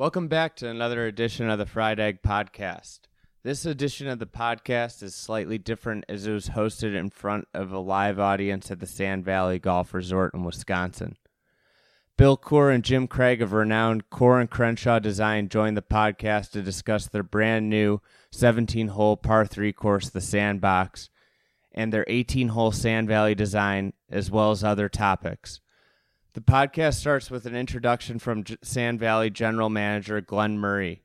Welcome 0.00 0.28
back 0.28 0.56
to 0.56 0.66
another 0.66 1.04
edition 1.04 1.50
of 1.50 1.58
the 1.58 1.66
Fried 1.66 2.00
Egg 2.00 2.22
Podcast. 2.22 3.00
This 3.42 3.66
edition 3.66 4.08
of 4.08 4.18
the 4.18 4.24
podcast 4.24 5.02
is 5.02 5.14
slightly 5.14 5.58
different 5.58 6.06
as 6.08 6.26
it 6.26 6.32
was 6.32 6.48
hosted 6.48 6.96
in 6.96 7.10
front 7.10 7.48
of 7.52 7.70
a 7.70 7.78
live 7.78 8.18
audience 8.18 8.70
at 8.70 8.80
the 8.80 8.86
Sand 8.86 9.26
Valley 9.26 9.58
Golf 9.58 9.92
Resort 9.92 10.32
in 10.32 10.42
Wisconsin. 10.42 11.18
Bill 12.16 12.38
Coore 12.38 12.74
and 12.74 12.82
Jim 12.82 13.08
Craig 13.08 13.42
of 13.42 13.52
renowned 13.52 14.08
Coore 14.08 14.40
and 14.40 14.48
Crenshaw 14.48 15.00
Design 15.00 15.50
joined 15.50 15.76
the 15.76 15.82
podcast 15.82 16.52
to 16.52 16.62
discuss 16.62 17.06
their 17.06 17.22
brand 17.22 17.68
new 17.68 18.00
17 18.30 18.88
hole 18.88 19.18
par 19.18 19.44
3 19.44 19.70
course, 19.74 20.08
the 20.08 20.22
Sandbox, 20.22 21.10
and 21.72 21.92
their 21.92 22.06
18 22.08 22.48
hole 22.48 22.72
Sand 22.72 23.06
Valley 23.06 23.34
design, 23.34 23.92
as 24.08 24.30
well 24.30 24.50
as 24.50 24.64
other 24.64 24.88
topics. 24.88 25.60
The 26.32 26.40
podcast 26.40 26.94
starts 26.94 27.28
with 27.28 27.44
an 27.46 27.56
introduction 27.56 28.20
from 28.20 28.44
J- 28.44 28.56
Sand 28.62 29.00
Valley 29.00 29.30
General 29.30 29.68
Manager 29.68 30.20
Glenn 30.20 30.58
Murray. 30.58 31.02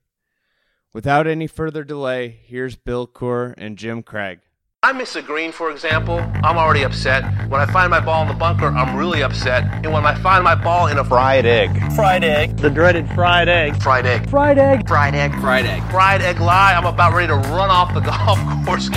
Without 0.94 1.26
any 1.26 1.48
further 1.48 1.84
delay, 1.84 2.40
here's 2.46 2.76
Bill 2.76 3.08
Coore 3.08 3.56
and 3.58 3.76
Jim 3.76 4.04
Craig. 4.04 4.42
I 4.84 4.92
miss 4.92 5.16
a 5.16 5.24
green, 5.24 5.52
for 5.52 5.72
example, 5.72 6.20
I'm 6.44 6.60
already 6.60 6.84
upset. 6.84 7.24
When 7.50 7.60
I 7.60 7.66
find 7.66 7.90
my 7.90 8.00
ball 8.00 8.22
in 8.22 8.28
the 8.28 8.36
bunker, 8.36 8.68
I'm 8.68 8.96
really 8.96 9.24
upset. 9.24 9.64
And 9.84 9.92
when 9.92 10.06
I 10.06 10.14
find 10.22 10.44
my 10.44 10.54
ball 10.54 10.88
in 10.88 11.00
a 11.00 11.04
fried 11.04 11.48
egg, 11.48 11.72
fried 11.94 12.24
egg, 12.24 12.58
the 12.58 12.70
dreaded 12.70 13.10
fried 13.10 13.50
egg, 13.50 13.82
fried 13.82 14.06
egg, 14.06 14.30
fried 14.30 14.60
egg, 14.60 14.88
fried 14.88 15.16
egg, 15.16 15.32
fried 15.42 15.66
egg, 15.66 15.82
fried 15.90 16.22
egg 16.22 16.40
lie, 16.40 16.76
I'm 16.76 16.86
about 16.86 17.14
ready 17.14 17.30
to 17.30 17.36
run 17.36 17.72
off 17.72 17.96
the 17.96 18.00
golf 18.02 18.38
course. 18.64 18.90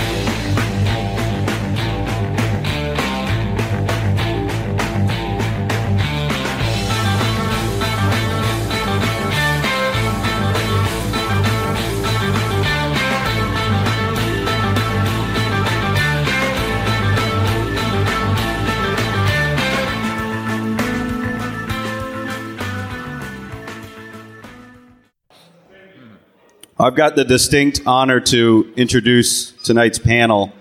I've 26.80 26.94
got 26.94 27.16
the 27.16 27.24
distinct 27.24 27.80
honor 27.86 28.20
to 28.20 28.72
introduce 28.76 29.50
tonight's 29.50 29.98
panel. 29.98 30.52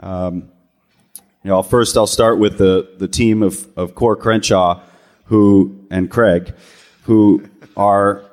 Um, 0.00 0.50
you 1.44 1.50
know, 1.50 1.62
first 1.62 1.96
I'll 1.96 2.08
start 2.08 2.40
with 2.40 2.58
the, 2.58 2.92
the 2.98 3.06
team 3.06 3.40
of, 3.44 3.64
of 3.78 3.94
Coore 3.94 4.16
Crenshaw, 4.18 4.80
who 5.26 5.86
and 5.92 6.10
Craig, 6.10 6.52
who 7.04 7.48
are 7.76 8.24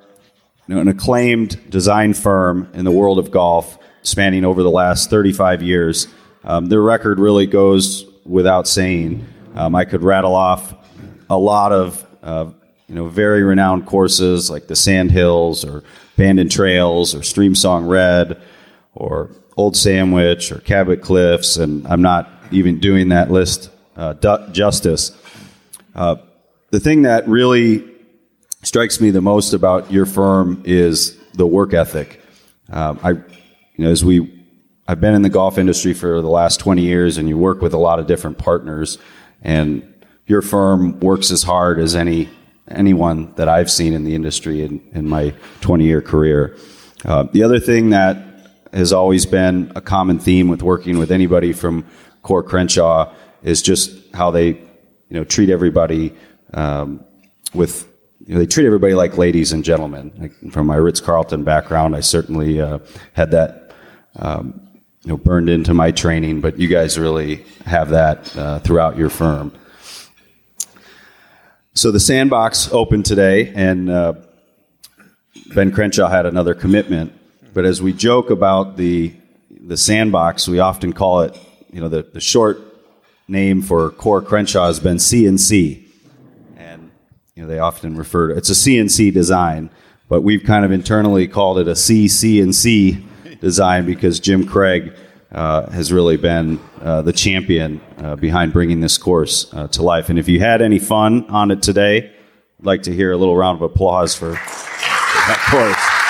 you 0.68 0.74
know, 0.74 0.82
an 0.82 0.88
acclaimed 0.88 1.70
design 1.70 2.16
firm 2.16 2.68
in 2.74 2.86
the 2.86 2.92
world 2.92 3.20
of 3.20 3.30
golf, 3.30 3.78
spanning 4.02 4.44
over 4.44 4.64
the 4.64 4.72
last 4.72 5.12
35 5.12 5.62
years. 5.62 6.08
Um, 6.44 6.70
their 6.70 6.82
record 6.82 7.20
really 7.20 7.46
goes 7.46 8.04
without 8.26 8.68
saying. 8.68 9.28
Um, 9.54 9.76
I 9.76 9.86
could 9.86 10.02
rattle 10.02 10.34
off 10.34 10.74
a 11.30 11.38
lot 11.38 11.72
of 11.72 12.04
uh, 12.24 12.50
you 12.88 12.96
know 12.96 13.06
very 13.06 13.44
renowned 13.44 13.86
courses 13.86 14.50
like 14.50 14.66
the 14.66 14.76
Sand 14.76 15.12
Hills 15.12 15.64
or 15.64 15.84
Bandon 16.22 16.50
Trails 16.50 17.16
or 17.16 17.22
Streamsong 17.22 17.90
Red 17.90 18.40
or 18.94 19.32
Old 19.58 19.76
Sandwich 19.76 20.52
or 20.52 20.60
Cabot 20.60 21.02
Cliffs, 21.02 21.58
and 21.58 21.88
I'm 21.88 22.04
not 22.04 22.30
even 22.52 22.80
doing 22.80 23.10
that 23.10 23.32
list 23.32 23.72
uh, 23.96 24.14
justice. 24.52 25.18
Uh, 25.96 26.18
the 26.70 26.80
thing 26.80 27.02
that 27.02 27.28
really 27.28 27.90
strikes 28.62 29.02
me 29.02 29.10
the 29.10 29.20
most 29.20 29.54
about 29.54 29.92
your 29.92 30.06
firm 30.06 30.62
is 30.64 31.18
the 31.34 31.48
work 31.48 31.74
ethic. 31.74 32.22
Um, 32.70 33.00
I, 33.02 33.10
you 33.10 33.24
know, 33.80 33.90
as 33.90 34.06
we, 34.06 34.46
I've 34.88 35.02
been 35.02 35.16
in 35.16 35.24
the 35.24 35.30
golf 35.30 35.58
industry 35.58 35.96
for 35.96 36.22
the 36.22 36.30
last 36.30 36.60
20 36.60 36.84
years, 36.84 37.18
and 37.18 37.28
you 37.28 37.36
work 37.36 37.64
with 37.64 37.74
a 37.74 37.80
lot 37.80 37.98
of 37.98 38.06
different 38.06 38.38
partners, 38.38 39.00
and 39.42 39.92
your 40.28 40.44
firm 40.44 41.00
works 41.00 41.31
as 41.31 41.42
hard 41.42 41.80
as 41.80 41.96
any 41.96 42.30
anyone 42.72 43.34
that 43.36 43.48
I've 43.48 43.70
seen 43.70 43.94
in 43.94 44.04
the 44.04 44.16
industry 44.16 44.64
in, 44.64 44.82
in 44.94 45.08
my 45.08 45.34
20 45.62 45.86
year 45.86 46.02
career. 46.02 46.58
Uh, 47.06 47.24
the 47.24 47.44
other 47.44 47.59
thing 47.59 47.90
that 47.92 48.18
has 48.74 48.94
always 48.94 49.26
been 49.26 49.72
a 49.76 49.82
common 49.82 50.20
theme 50.20 50.48
with 50.48 50.62
working 50.62 50.98
with 50.98 51.12
anybody 51.12 51.54
from 51.54 51.86
Coore 52.24 52.46
Crenshaw 52.46 53.14
is 53.44 53.62
just 53.62 53.92
how 54.14 54.31
they, 54.31 54.48
you 54.48 54.60
know, 55.10 55.24
treat 55.24 55.50
everybody 55.50 56.14
um, 56.54 57.04
with. 57.54 57.88
You 58.24 58.36
know, 58.36 58.40
they 58.40 58.46
treat 58.46 58.68
everybody 58.68 58.94
like 58.94 59.18
ladies 59.18 59.52
and 59.52 59.64
gentlemen. 59.64 60.14
Like 60.16 60.54
from 60.54 60.68
my 60.68 60.76
Ritz 60.76 61.02
Carlton 61.02 61.44
background, 61.44 61.96
I 61.96 62.02
certainly 62.02 62.62
uh, 62.62 62.78
had 63.14 63.31
that, 63.31 63.74
um, 64.18 64.70
you 65.04 65.10
know, 65.10 65.18
burned 65.18 65.50
into 65.50 65.74
my 65.74 65.90
training. 65.90 66.40
But 66.40 66.60
you 66.60 66.68
guys 66.68 67.00
really 67.00 67.44
have 67.66 67.90
that 67.90 68.38
uh, 68.38 68.60
throughout 68.60 68.96
your 68.96 69.10
firm. 69.10 69.52
So 71.74 71.90
the 71.90 72.02
sandbox 72.02 72.70
opened 72.74 73.06
today, 73.06 73.54
and 73.56 73.90
uh, 73.90 74.16
Ben 75.56 75.72
Crenshaw 75.72 76.09
had 76.09 76.26
another 76.26 76.54
commitment. 76.54 77.14
But 77.54 77.64
as 77.64 77.82
we 77.82 77.94
joke 77.94 78.30
about 78.30 78.76
the 78.76 79.14
the 79.50 79.78
sandbox, 79.78 80.50
we 80.50 80.60
often 80.60 80.92
call 80.92 81.22
it, 81.22 81.38
you 81.72 81.80
know, 81.80 81.88
the, 81.88 82.02
the 82.02 82.20
short 82.20 82.60
name 83.30 83.62
for 83.62 83.90
Coore 83.92 84.22
Crenshaw 84.26 84.68
has 84.68 84.81
been 84.81 84.98
CNC, 84.98 85.88
and 86.58 86.92
you 87.36 87.44
know 87.44 87.48
they 87.48 87.60
often 87.60 87.96
refer 87.96 88.30
to 88.30 88.38
it's 88.38 88.50
a 88.50 88.54
CNC 88.54 89.14
design, 89.14 89.70
but 90.10 90.24
we've 90.24 90.44
kind 90.44 90.66
of 90.66 90.74
internally 90.74 91.26
called 91.26 91.58
it 91.58 91.70
a 91.70 91.74
CCNC 91.74 93.40
design 93.40 93.86
because 93.86 94.20
Jim 94.20 94.46
Craig 94.46 94.94
uh, 95.31 95.69
has 95.69 95.94
really 95.94 96.18
been 96.18 96.59
uh, 96.81 97.02
the 97.02 97.14
champion 97.14 97.80
uh, 97.97 98.16
behind 98.16 98.52
bringing 98.53 98.81
this 98.81 98.97
course 98.97 99.52
uh, 99.53 99.68
to 99.69 99.81
life. 99.81 100.09
And 100.09 100.19
if 100.19 100.28
you 100.28 100.40
had 100.40 100.62
any 100.62 100.80
fun 100.80 101.25
on 101.30 101.52
it 101.52 101.62
today, 101.62 102.14
I'd 102.59 102.66
like 102.66 102.84
to 102.84 102.94
hear 102.94 103.12
a 103.12 103.18
little 103.18 103.36
round 103.36 103.56
of 103.56 103.62
applause 103.62 104.14
for 104.14 104.31
that 104.31 105.47
course. 105.50 106.02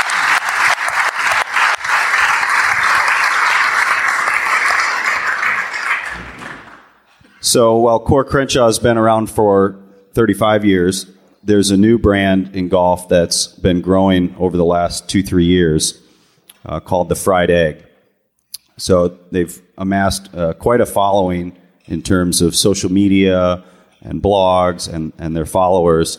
So 7.44 7.76
while 7.78 8.00
Coore 8.00 8.26
Crenshaw 8.26 8.68
has 8.68 8.80
been 8.80 8.98
around 8.98 9.30
for 9.30 9.78
35 10.14 10.64
years, 10.64 11.12
there's 11.44 11.72
a 11.72 11.78
new 11.78 11.98
brand 11.98 12.56
in 12.56 12.70
golf 12.70 13.09
that's 13.09 13.48
been 13.48 13.82
growing 13.82 14.36
over 14.38 14.56
the 14.56 14.66
last 14.66 15.09
two, 15.09 15.24
three 15.24 15.46
years 15.46 16.02
uh, 16.66 16.80
called 16.80 17.09
the 17.09 17.16
Fried 17.16 17.50
Egg. 17.50 17.84
So 18.81 19.09
they've 19.30 19.62
amassed 19.78 20.34
uh, 20.34 20.53
quite 20.53 20.81
a 20.81 20.88
following 20.88 21.56
in 21.86 22.02
terms 22.02 22.42
of 22.42 22.56
social 22.56 22.92
media 22.92 23.64
and 24.02 24.24
blogs 24.24 24.92
and, 24.92 25.14
and 25.19 25.36
their 25.36 25.46
followers. 25.46 26.18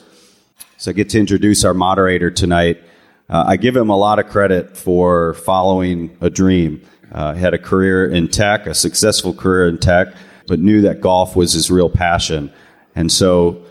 So 0.76 0.92
I 0.92 0.94
get 0.94 1.08
to 1.10 1.18
introduce 1.18 1.64
our 1.64 1.74
moderator 1.74 2.30
tonight. 2.30 2.80
Uh, 3.28 3.42
I 3.48 3.56
give 3.56 3.74
him 3.74 3.90
a 3.90 3.96
lot 3.96 4.20
of 4.20 4.28
credit 4.28 4.76
for 4.76 5.34
following 5.34 6.16
a 6.20 6.30
dream. 6.30 6.86
Uh, 7.10 7.34
had 7.34 7.52
a 7.52 7.58
career 7.58 8.08
in 8.08 8.28
tech, 8.28 8.68
a 8.68 8.74
successful 8.74 9.34
career 9.34 9.68
in 9.68 9.78
tech, 9.78 10.14
but 10.46 10.60
knew 10.60 10.82
that 10.82 11.00
golf 11.00 11.34
was 11.34 11.54
his 11.54 11.68
real 11.68 11.90
passion. 11.90 12.52
And 12.94 13.10
so 13.10 13.64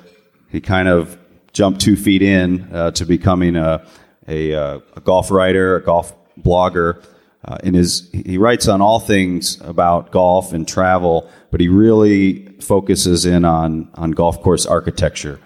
he 0.49 0.59
kind 0.59 0.89
of 0.89 1.17
jumped 1.53 1.79
two 1.79 1.95
feet 1.95 2.21
in 2.21 2.67
uh, 2.73 2.91
to 2.91 3.05
becoming 3.05 3.55
a, 3.55 3.87
a, 4.27 4.53
uh, 4.53 4.79
a 4.97 4.99
golf 4.99 5.31
writer, 5.31 5.77
a 5.77 5.81
golf 5.81 6.13
blogger, 6.37 7.01
uh, 7.45 7.57
in 7.63 7.73
his, 7.73 8.09
he 8.11 8.37
writes 8.37 8.67
on 8.67 8.81
all 8.81 8.99
things 8.99 9.59
about 9.61 10.11
golf 10.11 10.53
and 10.53 10.67
travel, 10.67 11.29
but 11.49 11.59
he 11.59 11.67
really 11.67 12.45
focuses 12.59 13.25
in 13.25 13.45
on, 13.45 13.89
on 13.95 14.11
golf 14.11 14.41
course 14.41 14.65
architecture, 14.65 15.39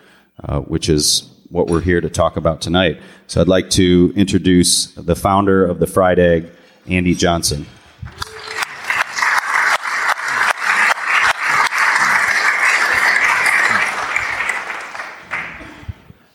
uh, 0.44 0.60
which 0.60 0.90
is 0.90 1.30
what 1.50 1.68
we're 1.68 1.82
here 1.82 2.02
to 2.02 2.10
talk 2.10 2.36
about 2.36 2.60
tonight. 2.60 3.00
So 3.28 3.40
I'd 3.40 3.48
like 3.48 3.70
to 3.72 4.12
introduce 4.16 4.88
the 4.96 5.16
founder 5.16 5.66
of 5.66 5.80
the 5.80 5.88
Fried 5.88 6.20
Egg, 6.20 6.50
Andy 6.88 7.16
Johnson. 7.16 7.66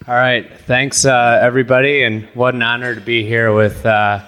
All 0.09 0.17
right. 0.17 0.51
Thanks, 0.63 1.05
uh, 1.05 1.39
everybody. 1.41 2.03
And 2.03 2.25
what 2.35 2.55
an 2.55 2.63
honor 2.63 2.97
to 2.97 3.01
be 3.01 3.25
here 3.25 3.55
with 3.55 3.87
uh, 3.87 4.27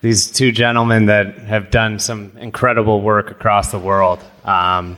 these 0.00 0.30
two 0.30 0.52
gentlemen 0.52 1.06
that 1.06 1.38
have 1.38 1.70
done 1.70 1.98
some 1.98 2.32
incredible 2.38 3.00
work 3.00 3.30
across 3.30 3.70
the 3.70 3.78
world. 3.78 4.20
Um, 4.44 4.96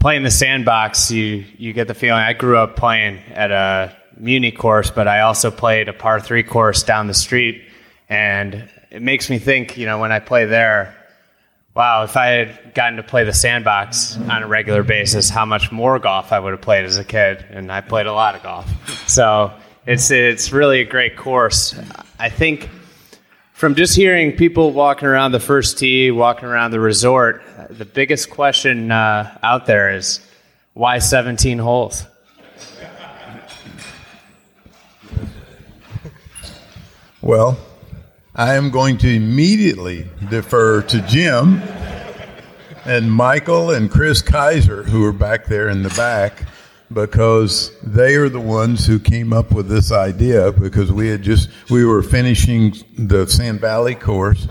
playing 0.00 0.22
the 0.22 0.30
sandbox, 0.30 1.10
you 1.10 1.44
you 1.58 1.72
get 1.72 1.88
the 1.88 1.94
feeling. 1.94 2.20
I 2.20 2.32
grew 2.32 2.58
up 2.58 2.76
playing 2.76 3.18
at 3.30 3.50
a 3.50 3.96
Muni 4.16 4.52
course, 4.52 4.90
but 4.90 5.08
I 5.08 5.20
also 5.20 5.50
played 5.50 5.88
a 5.88 5.92
par 5.92 6.20
three 6.20 6.42
course 6.42 6.82
down 6.82 7.06
the 7.06 7.14
street, 7.14 7.62
and 8.08 8.68
it 8.90 9.02
makes 9.02 9.30
me 9.30 9.38
think. 9.38 9.78
You 9.78 9.86
know, 9.86 9.98
when 9.98 10.12
I 10.12 10.18
play 10.18 10.44
there, 10.44 10.94
wow, 11.74 12.02
if 12.02 12.16
I 12.16 12.26
had 12.26 12.74
gotten 12.74 12.96
to 12.96 13.02
play 13.02 13.24
the 13.24 13.32
sandbox 13.32 14.16
on 14.16 14.42
a 14.42 14.46
regular 14.46 14.82
basis, 14.82 15.30
how 15.30 15.46
much 15.46 15.70
more 15.70 15.98
golf 15.98 16.32
I 16.32 16.40
would 16.40 16.52
have 16.52 16.60
played 16.60 16.84
as 16.84 16.98
a 16.98 17.04
kid. 17.04 17.44
And 17.50 17.70
I 17.70 17.80
played 17.80 18.06
a 18.06 18.12
lot 18.12 18.34
of 18.34 18.42
golf, 18.42 19.08
so 19.08 19.52
It's 19.86 20.10
it's 20.10 20.52
really 20.52 20.80
a 20.80 20.84
great 20.84 21.16
course. 21.16 21.74
I 22.18 22.28
think 22.28 22.68
from 23.60 23.74
just 23.74 23.94
hearing 23.94 24.32
people 24.32 24.72
walking 24.72 25.06
around 25.06 25.32
the 25.32 25.38
first 25.38 25.76
tee, 25.76 26.10
walking 26.10 26.46
around 26.48 26.70
the 26.70 26.80
resort, 26.80 27.42
the 27.68 27.84
biggest 27.84 28.30
question 28.30 28.90
uh, 28.90 29.36
out 29.42 29.66
there 29.66 29.94
is 29.94 30.18
why 30.72 30.98
17 30.98 31.58
holes? 31.58 32.06
Well, 37.20 37.58
I 38.34 38.54
am 38.54 38.70
going 38.70 38.96
to 38.96 39.14
immediately 39.14 40.06
defer 40.30 40.80
to 40.80 41.02
Jim 41.02 41.60
and 42.86 43.12
Michael 43.12 43.72
and 43.72 43.90
Chris 43.90 44.22
Keiser, 44.22 44.86
who 44.86 45.04
are 45.04 45.12
back 45.12 45.44
there 45.44 45.68
in 45.68 45.82
the 45.82 45.90
back, 45.90 46.44
because 46.92 47.70
they 47.82 48.16
are 48.16 48.28
the 48.28 48.40
ones 48.40 48.86
who 48.86 48.98
came 48.98 49.32
up 49.32 49.52
with 49.52 49.68
this 49.68 49.92
idea. 49.92 50.52
Because 50.52 50.92
we 50.92 51.08
had 51.08 51.22
just 51.22 51.50
we 51.70 51.84
were 51.84 52.02
finishing 52.02 52.74
the 52.98 53.26
Sand 53.26 53.60
Valley 53.60 53.94
course, 53.94 54.48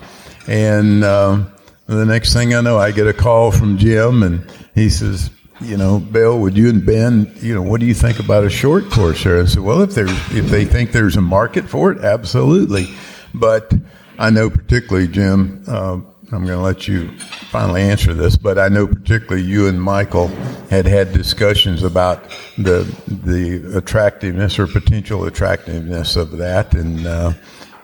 and 0.47 1.03
um, 1.03 1.51
the 1.85 2.05
next 2.05 2.33
thing 2.33 2.53
I 2.53 2.61
know, 2.61 2.77
I 2.77 2.91
get 2.91 3.07
a 3.07 3.13
call 3.13 3.51
from 3.51 3.77
Jim, 3.77 4.23
and 4.23 4.49
he 4.75 4.89
says, 4.89 5.31
you 5.61 5.75
know, 5.75 5.99
Bill, 5.99 6.39
would 6.39 6.55
you 6.57 6.69
and 6.69 6.85
Ben, 6.85 7.31
you 7.37 7.53
know, 7.53 7.61
what 7.61 7.79
do 7.79 7.85
you 7.85 7.93
think 7.93 8.19
about 8.19 8.45
a 8.45 8.49
short 8.49 8.89
course 8.89 9.23
here? 9.23 9.41
I 9.41 9.45
said, 9.45 9.63
well, 9.63 9.81
if 9.81 9.93
there's 9.93 10.11
if 10.31 10.45
they 10.45 10.65
think 10.65 10.91
there's 10.91 11.17
a 11.17 11.21
market 11.21 11.67
for 11.67 11.91
it, 11.91 12.03
absolutely. 12.03 12.87
But 13.33 13.73
I 14.17 14.29
know 14.29 14.49
particularly 14.49 15.07
Jim. 15.07 15.63
Uh, 15.67 15.99
I'm 16.31 16.45
going 16.45 16.59
to 16.59 16.63
let 16.63 16.87
you 16.87 17.09
finally 17.49 17.81
answer 17.81 18.13
this, 18.13 18.37
but 18.37 18.59
I 18.59 18.67
know 18.67 18.85
particularly 18.85 19.41
you 19.41 19.67
and 19.67 19.81
Michael 19.81 20.27
had 20.69 20.85
had 20.85 21.11
discussions 21.11 21.81
about 21.81 22.29
the 22.55 22.83
the 23.07 23.75
attractiveness 23.75 24.59
or 24.59 24.67
potential 24.67 25.25
attractiveness 25.25 26.15
of 26.15 26.37
that, 26.37 26.75
and 26.75 27.07
uh, 27.07 27.33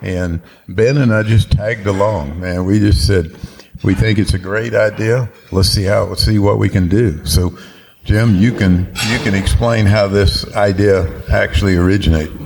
and 0.01 0.41
Ben 0.67 0.97
and 0.97 1.11
I 1.11 1.23
just 1.23 1.51
tagged 1.51 1.87
along. 1.87 2.39
Man, 2.39 2.65
we 2.65 2.77
just 2.77 3.07
said 3.07 3.35
we 3.83 3.95
think 3.95 4.19
it's 4.19 4.35
a 4.35 4.39
great 4.39 4.75
idea. 4.75 5.27
Let's 5.51 5.69
see 5.69 5.83
how 5.83 6.03
let's 6.03 6.23
see 6.23 6.37
what 6.37 6.59
we 6.59 6.69
can 6.69 6.87
do. 6.87 7.25
So, 7.25 7.57
Jim, 8.03 8.35
you 8.35 8.51
can 8.51 8.85
you 9.09 9.17
can 9.19 9.33
explain 9.33 9.87
how 9.87 10.07
this 10.07 10.55
idea 10.55 11.23
actually 11.31 11.77
originated. 11.77 12.44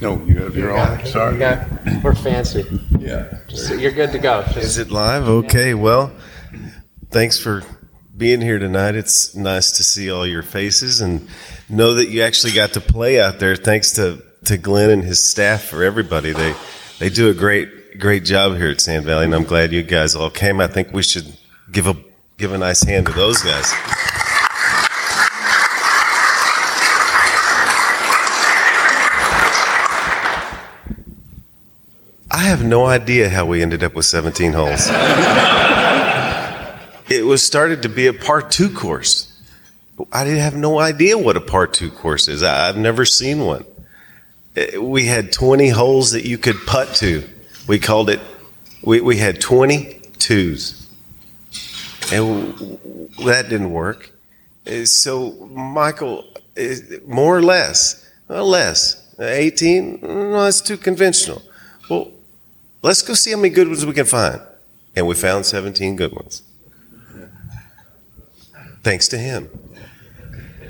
No, 0.00 0.22
you 0.24 0.38
have 0.38 0.56
your 0.56 0.76
own. 0.76 1.04
Sorry. 1.06 1.38
Yeah, 1.38 2.00
we're 2.02 2.14
fancy. 2.14 2.64
Yeah. 2.98 3.38
Just, 3.48 3.76
you're 3.78 3.92
good 3.92 4.12
to 4.12 4.18
go. 4.18 4.42
Just, 4.44 4.56
Is 4.58 4.78
it 4.78 4.90
live? 4.90 5.26
Okay. 5.28 5.74
Well, 5.74 6.12
thanks 7.10 7.38
for 7.38 7.62
being 8.16 8.40
here 8.40 8.58
tonight. 8.58 8.94
It's 8.94 9.34
nice 9.34 9.72
to 9.72 9.84
see 9.84 10.10
all 10.10 10.26
your 10.26 10.42
faces 10.42 11.00
and 11.00 11.26
know 11.68 11.94
that 11.94 12.10
you 12.10 12.22
actually 12.22 12.52
got 12.52 12.74
to 12.74 12.80
play 12.80 13.20
out 13.20 13.38
there. 13.38 13.56
Thanks 13.56 13.92
to, 13.92 14.22
to 14.44 14.56
Glenn 14.56 14.90
and 14.90 15.04
his 15.04 15.22
staff 15.26 15.64
for 15.64 15.82
everybody. 15.82 16.32
They 16.32 16.54
they 16.98 17.10
do 17.10 17.30
a 17.30 17.34
great 17.34 17.98
great 17.98 18.24
job 18.24 18.56
here 18.56 18.70
at 18.70 18.80
Sand 18.80 19.04
Valley, 19.04 19.24
and 19.24 19.34
I'm 19.34 19.44
glad 19.44 19.72
you 19.72 19.82
guys 19.82 20.14
all 20.14 20.30
came. 20.30 20.60
I 20.60 20.68
think 20.68 20.92
we 20.92 21.02
should 21.02 21.36
give 21.72 21.86
a 21.86 21.96
give 22.36 22.52
a 22.52 22.58
nice 22.58 22.82
hand 22.82 23.06
to 23.06 23.12
those 23.12 23.42
guys. 23.42 23.72
I 32.38 32.42
have 32.42 32.64
no 32.64 32.86
idea 32.86 33.28
how 33.28 33.46
we 33.46 33.62
ended 33.62 33.82
up 33.82 33.96
with 33.96 34.04
17 34.04 34.52
holes. 34.52 34.86
it 37.10 37.26
was 37.26 37.42
started 37.42 37.82
to 37.82 37.88
be 37.88 38.06
a 38.06 38.12
par 38.12 38.42
two 38.42 38.70
course. 38.70 39.36
I 40.12 40.22
didn't 40.22 40.38
have 40.38 40.54
no 40.54 40.78
idea 40.78 41.18
what 41.18 41.36
a 41.36 41.40
par 41.40 41.66
two 41.66 41.90
course 41.90 42.28
is. 42.28 42.44
I, 42.44 42.68
I've 42.68 42.76
never 42.76 43.04
seen 43.04 43.40
one. 43.40 43.64
Eh, 44.54 44.78
We 44.78 45.06
had 45.06 45.32
20 45.32 45.70
holes 45.70 46.12
that 46.12 46.26
you 46.26 46.38
could 46.38 46.54
putt 46.64 46.94
to. 46.98 47.28
We 47.66 47.80
called 47.80 48.08
it, 48.08 48.20
we, 48.82 49.00
we 49.00 49.16
had 49.16 49.40
20 49.40 50.00
twos. 50.20 50.86
And 52.12 52.54
that 53.26 53.48
didn't 53.48 53.72
work. 53.72 54.12
Eh, 54.64 54.84
So, 54.84 55.32
Michael, 55.50 56.24
eh, 56.56 56.76
more 57.04 57.36
or 57.36 57.42
less, 57.42 58.08
well, 58.28 58.46
less. 58.46 58.94
18? 59.18 59.98
No, 60.02 60.44
that's 60.44 60.60
too 60.60 60.76
conventional. 60.76 61.42
Well, 61.90 62.12
let's 62.82 63.02
go 63.02 63.14
see 63.14 63.30
how 63.30 63.36
many 63.36 63.50
good 63.50 63.68
ones 63.68 63.84
we 63.84 63.92
can 63.92 64.06
find. 64.06 64.40
And 64.96 65.06
we 65.06 65.14
found 65.14 65.46
17 65.46 65.96
good 65.96 66.12
ones. 66.12 66.42
Thanks 68.82 69.08
to 69.08 69.18
him. 69.18 69.48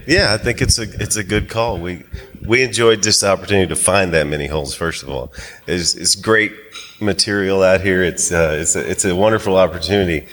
Yeah, 0.06 0.32
I 0.32 0.38
think 0.38 0.62
it's 0.62 0.78
a 0.78 0.84
it's 1.02 1.16
a 1.16 1.22
good 1.22 1.50
call. 1.50 1.78
We 1.78 2.02
we 2.44 2.62
enjoyed 2.62 3.02
this 3.02 3.22
opportunity 3.22 3.68
to 3.68 3.76
find 3.76 4.12
that 4.14 4.26
many 4.26 4.46
holes. 4.46 4.74
First 4.74 5.02
of 5.02 5.10
all, 5.10 5.32
it's, 5.66 5.94
it's 5.94 6.14
great 6.14 6.52
material 6.98 7.62
out 7.62 7.82
here. 7.82 8.02
It's 8.02 8.32
uh, 8.32 8.56
it's 8.58 8.74
a, 8.74 8.90
it's 8.90 9.04
a 9.04 9.14
wonderful 9.14 9.58
opportunity. 9.58 10.26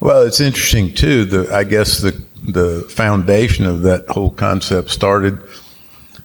Well, 0.00 0.22
it's 0.22 0.40
interesting 0.40 0.92
too. 0.92 1.24
The 1.24 1.54
I 1.54 1.62
guess 1.62 2.00
the 2.00 2.20
the 2.42 2.84
foundation 2.90 3.66
of 3.66 3.82
that 3.82 4.08
whole 4.08 4.30
concept 4.30 4.90
started 4.90 5.38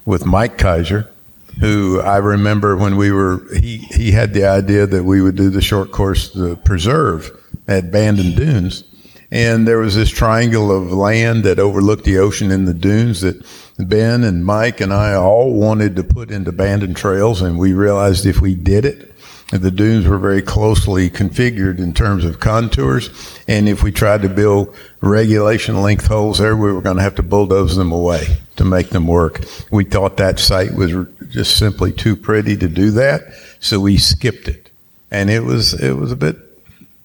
with 0.04 0.26
Mike 0.26 0.58
Keiser, 0.58 1.08
who 1.58 2.00
I 2.00 2.18
remember 2.18 2.76
when 2.76 2.96
we 2.96 3.10
were 3.10 3.42
he 3.54 3.78
he 3.78 4.12
had 4.12 4.34
the 4.34 4.44
idea 4.44 4.86
that 4.86 5.04
we 5.04 5.20
would 5.20 5.36
do 5.36 5.50
the 5.50 5.60
short 5.60 5.90
course, 5.90 6.30
the 6.30 6.56
preserve 6.56 7.30
at 7.66 7.90
Bandon 7.90 8.34
Dunes, 8.34 8.84
and 9.30 9.66
there 9.66 9.78
was 9.78 9.94
this 9.94 10.10
triangle 10.10 10.70
of 10.70 10.92
land 10.92 11.44
that 11.44 11.58
overlooked 11.58 12.04
the 12.04 12.18
ocean 12.18 12.50
in 12.50 12.64
the 12.64 12.74
dunes 12.74 13.20
that 13.20 13.44
Ben 13.78 14.24
and 14.24 14.44
Mike 14.44 14.80
and 14.80 14.92
I 14.92 15.14
all 15.14 15.52
wanted 15.54 15.96
to 15.96 16.04
put 16.04 16.30
into 16.30 16.52
Bandon 16.52 16.94
trails, 16.94 17.42
and 17.42 17.58
we 17.58 17.72
realized 17.72 18.26
if 18.26 18.40
we 18.40 18.54
did 18.54 18.84
it, 18.84 19.09
the 19.50 19.70
dunes 19.70 20.06
were 20.06 20.18
very 20.18 20.42
closely 20.42 21.10
configured 21.10 21.78
in 21.78 21.92
terms 21.92 22.24
of 22.24 22.38
contours, 22.38 23.10
and 23.48 23.68
if 23.68 23.82
we 23.82 23.90
tried 23.90 24.22
to 24.22 24.28
build 24.28 24.74
regulation 25.00 25.82
length 25.82 26.06
holes 26.06 26.38
there, 26.38 26.56
we 26.56 26.72
were 26.72 26.80
going 26.80 26.96
to 26.96 27.02
have 27.02 27.16
to 27.16 27.22
bulldoze 27.22 27.74
them 27.74 27.90
away 27.90 28.38
to 28.56 28.64
make 28.64 28.90
them 28.90 29.06
work. 29.06 29.44
We 29.70 29.84
thought 29.84 30.18
that 30.18 30.38
site 30.38 30.74
was 30.74 30.92
just 31.30 31.56
simply 31.56 31.92
too 31.92 32.14
pretty 32.14 32.56
to 32.58 32.68
do 32.68 32.92
that, 32.92 33.22
so 33.58 33.80
we 33.80 33.96
skipped 33.96 34.46
it, 34.46 34.70
and 35.10 35.30
it 35.30 35.42
was 35.44 35.74
it 35.74 35.92
was 35.92 36.12
a 36.12 36.16
bit 36.16 36.36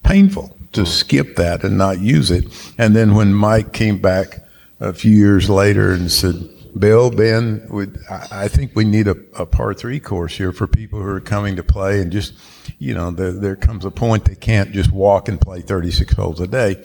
painful 0.04 0.56
to 0.74 0.86
skip 0.86 1.38
that 1.38 1.64
and 1.64 1.78
not 1.78 2.00
use 2.00 2.30
it. 2.30 2.46
And 2.78 2.96
then 2.96 3.16
when 3.16 3.34
Mike 3.34 3.74
came 3.74 3.98
back 3.98 4.40
a 4.80 4.94
few 4.94 5.16
years 5.16 5.50
later 5.50 5.94
and 5.94 6.12
said, 6.12 6.50
Bill, 6.78 7.10
Ben, 7.10 7.66
would, 7.70 8.00
I 8.10 8.28
I 8.32 8.48
think 8.48 8.76
we 8.76 8.84
need 8.84 9.08
a, 9.08 9.16
a 9.38 9.46
par 9.46 9.74
three 9.74 10.00
course 10.00 10.36
here 10.36 10.52
for 10.52 10.68
people 10.68 11.00
who 11.00 11.08
are 11.08 11.22
coming 11.22 11.56
to 11.56 11.64
play 11.64 12.02
and 12.02 12.12
just, 12.12 12.34
you 12.80 12.94
know, 12.94 13.12
there, 13.12 13.32
there 13.32 13.56
comes 13.56 13.86
a 13.86 13.92
point 13.92 14.26
they 14.26 14.36
can't 14.36 14.72
just 14.72 14.92
walk 14.92 15.30
and 15.30 15.40
play 15.40 15.62
36 15.62 16.14
holes 16.14 16.40
a 16.42 16.48
day. 16.48 16.84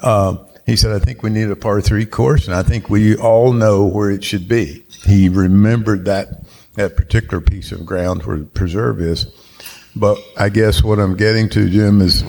Uh, 0.00 0.36
he 0.66 0.76
said, 0.76 0.92
I 0.92 0.98
think 1.04 1.22
we 1.22 1.30
need 1.30 1.50
a 1.50 1.56
par 1.56 1.80
three 1.80 2.06
course, 2.06 2.46
and 2.46 2.54
I 2.54 2.62
think 2.62 2.88
we 2.88 3.16
all 3.16 3.52
know 3.52 3.84
where 3.84 4.10
it 4.10 4.24
should 4.24 4.48
be. 4.48 4.84
He 5.04 5.28
remembered 5.28 6.06
that, 6.06 6.44
that 6.74 6.96
particular 6.96 7.40
piece 7.40 7.70
of 7.72 7.84
ground 7.84 8.22
where 8.22 8.38
the 8.38 8.46
preserve 8.46 9.00
is. 9.00 9.26
But 9.96 10.18
I 10.36 10.48
guess 10.48 10.82
what 10.82 10.98
I'm 10.98 11.16
getting 11.16 11.48
to, 11.50 11.68
Jim, 11.68 12.00
is 12.00 12.24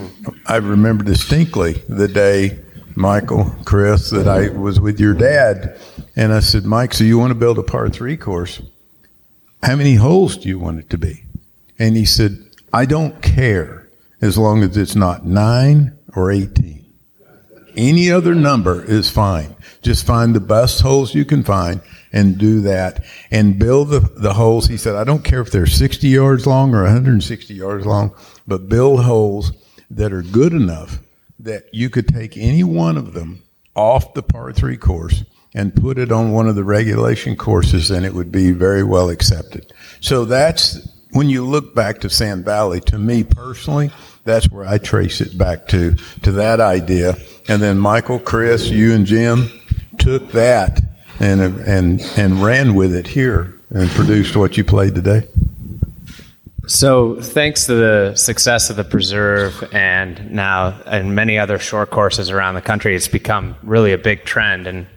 I 0.45 0.57
remember 0.57 1.03
distinctly 1.03 1.73
the 1.87 2.07
day, 2.07 2.59
Michael, 2.95 3.53
Chris, 3.65 4.09
that 4.11 4.27
I 4.27 4.49
was 4.49 4.79
with 4.79 4.99
your 4.99 5.13
dad. 5.13 5.77
And 6.15 6.31
I 6.31 6.39
said, 6.39 6.63
Mike, 6.63 6.93
so 6.93 7.03
you 7.03 7.17
want 7.17 7.31
to 7.31 7.35
build 7.35 7.59
a 7.59 7.63
par 7.63 7.89
three 7.89 8.15
course? 8.15 8.61
How 9.61 9.75
many 9.75 9.95
holes 9.95 10.37
do 10.37 10.47
you 10.47 10.59
want 10.59 10.79
it 10.79 10.89
to 10.91 10.97
be? 10.97 11.25
And 11.77 11.97
he 11.97 12.05
said, 12.05 12.37
I 12.71 12.85
don't 12.85 13.21
care 13.21 13.89
as 14.21 14.37
long 14.37 14.63
as 14.63 14.77
it's 14.77 14.95
not 14.95 15.25
nine 15.25 15.97
or 16.15 16.31
18. 16.31 16.85
Any 17.75 18.09
other 18.09 18.33
number 18.33 18.83
is 18.85 19.09
fine. 19.11 19.55
Just 19.81 20.05
find 20.05 20.33
the 20.33 20.39
best 20.39 20.81
holes 20.81 21.13
you 21.13 21.25
can 21.25 21.43
find 21.43 21.81
and 22.13 22.37
do 22.37 22.61
that 22.61 23.03
and 23.29 23.59
build 23.59 23.89
the, 23.89 23.99
the 23.99 24.33
holes. 24.33 24.67
He 24.67 24.77
said, 24.77 24.95
I 24.95 25.03
don't 25.03 25.23
care 25.23 25.41
if 25.41 25.51
they're 25.51 25.65
60 25.65 26.07
yards 26.07 26.47
long 26.47 26.73
or 26.73 26.83
160 26.83 27.53
yards 27.53 27.85
long, 27.85 28.15
but 28.47 28.69
build 28.69 29.03
holes 29.03 29.51
that 29.91 30.13
are 30.13 30.21
good 30.21 30.53
enough 30.53 30.99
that 31.39 31.73
you 31.73 31.89
could 31.89 32.07
take 32.07 32.37
any 32.37 32.63
one 32.63 32.97
of 32.97 33.13
them 33.13 33.43
off 33.75 34.13
the 34.13 34.23
par 34.23 34.53
three 34.53 34.77
course 34.77 35.23
and 35.53 35.75
put 35.75 35.97
it 35.97 36.11
on 36.11 36.31
one 36.31 36.47
of 36.47 36.55
the 36.55 36.63
regulation 36.63 37.35
courses 37.35 37.91
and 37.91 38.05
it 38.05 38.13
would 38.13 38.31
be 38.31 38.51
very 38.51 38.83
well 38.83 39.09
accepted. 39.09 39.71
So 40.01 40.25
that's 40.25 40.87
when 41.11 41.29
you 41.29 41.45
look 41.45 41.73
back 41.73 42.01
to 42.01 42.09
Sand 42.09 42.43
Valley, 42.43 42.81
to 42.81 42.99
me 42.99 43.23
personally, 43.23 43.89
that's 44.25 44.51
where 44.51 44.65
I 44.65 44.77
trace 44.77 45.21
it 45.21 45.37
back 45.37 45.67
to, 45.69 45.95
to 46.23 46.31
that 46.33 46.59
idea. 46.59 47.15
And 47.47 47.61
then 47.61 47.77
Michael, 47.77 48.19
Chris, 48.19 48.69
you 48.69 48.93
and 48.93 49.05
Jim 49.05 49.49
took 49.97 50.31
that 50.31 50.81
and, 51.19 51.41
and, 51.41 52.01
and 52.17 52.43
ran 52.43 52.75
with 52.75 52.93
it 52.93 53.07
here 53.07 53.53
and 53.69 53.89
produced 53.91 54.35
what 54.35 54.57
you 54.57 54.65
played 54.65 54.95
today. 54.95 55.27
So, 56.67 57.21
thanks 57.21 57.65
to 57.67 57.75
the 57.75 58.15
success 58.15 58.69
of 58.69 58.75
the 58.75 58.83
preserve 58.83 59.63
and 59.71 60.31
now 60.31 60.79
and 60.85 61.13
many 61.13 61.37
other 61.37 61.59
short 61.59 61.91
courses 61.91 62.31
around 62.31 62.55
the 62.55 62.61
country, 62.61 62.95
it's 62.95 63.07
become 63.07 63.55
really 63.61 63.93
a 63.93 63.97
big 63.97 64.25
trend. 64.25 64.65
And 64.65 64.87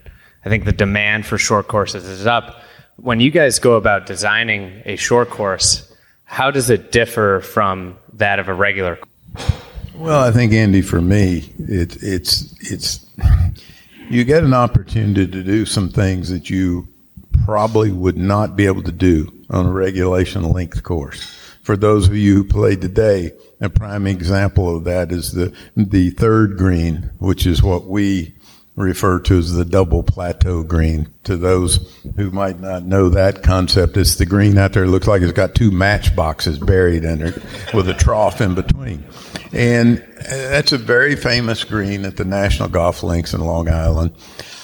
I 0.44 0.48
think 0.48 0.64
the 0.64 0.72
demand 0.72 1.26
for 1.26 1.36
short 1.36 1.68
courses 1.68 2.06
is 2.06 2.26
up. 2.26 2.62
when 2.96 3.20
you 3.20 3.30
guys 3.30 3.58
go 3.58 3.74
about 3.74 4.06
designing 4.06 4.82
a 4.84 4.96
short 4.96 5.30
course, 5.30 5.92
how 6.24 6.50
does 6.50 6.70
it 6.70 6.90
differ 6.90 7.40
from 7.40 7.96
that 8.14 8.38
of 8.38 8.48
a 8.48 8.54
regular? 8.54 8.98
Well, 9.94 10.22
I 10.22 10.30
think 10.30 10.52
Andy, 10.52 10.80
for 10.82 11.00
me, 11.00 11.52
it, 11.58 12.02
it's 12.02 12.54
it's 12.60 13.04
you 14.08 14.24
get 14.24 14.42
an 14.42 14.54
opportunity 14.54 15.26
to 15.26 15.42
do 15.42 15.66
some 15.66 15.90
things 15.90 16.30
that 16.30 16.48
you 16.48 16.88
probably 17.44 17.90
would 17.90 18.16
not 18.16 18.56
be 18.56 18.66
able 18.66 18.82
to 18.82 18.92
do 18.92 19.32
on 19.50 19.66
a 19.66 19.72
regulation 19.72 20.42
length 20.50 20.82
course. 20.82 21.37
For 21.68 21.76
those 21.76 22.08
of 22.08 22.16
you 22.16 22.34
who 22.34 22.44
played 22.44 22.80
today, 22.80 23.32
a 23.60 23.68
prime 23.68 24.06
example 24.06 24.74
of 24.74 24.84
that 24.84 25.12
is 25.12 25.32
the 25.32 25.52
the 25.76 26.08
third 26.08 26.56
green, 26.56 27.10
which 27.18 27.44
is 27.44 27.62
what 27.62 27.84
we 27.84 28.34
refer 28.74 29.20
to 29.20 29.36
as 29.36 29.52
the 29.52 29.66
double 29.66 30.02
plateau 30.02 30.62
green. 30.62 31.12
To 31.24 31.36
those 31.36 31.94
who 32.16 32.30
might 32.30 32.58
not 32.58 32.84
know 32.84 33.10
that 33.10 33.42
concept, 33.42 33.98
it's 33.98 34.14
the 34.14 34.24
green 34.24 34.56
out 34.56 34.72
there 34.72 34.84
It 34.84 34.88
looks 34.88 35.06
like 35.06 35.20
it's 35.20 35.32
got 35.32 35.54
two 35.54 35.70
matchboxes 35.70 36.58
buried 36.58 37.04
in 37.04 37.20
it 37.20 37.34
with 37.74 37.90
a 37.90 37.94
trough 37.94 38.40
in 38.40 38.54
between. 38.54 39.04
And 39.52 39.98
uh, 40.20 40.48
that's 40.48 40.72
a 40.72 40.78
very 40.78 41.16
famous 41.16 41.64
green 41.64 42.06
at 42.06 42.16
the 42.16 42.24
National 42.24 42.70
Golf 42.70 43.02
Links 43.02 43.34
in 43.34 43.42
Long 43.42 43.68
Island. 43.68 44.12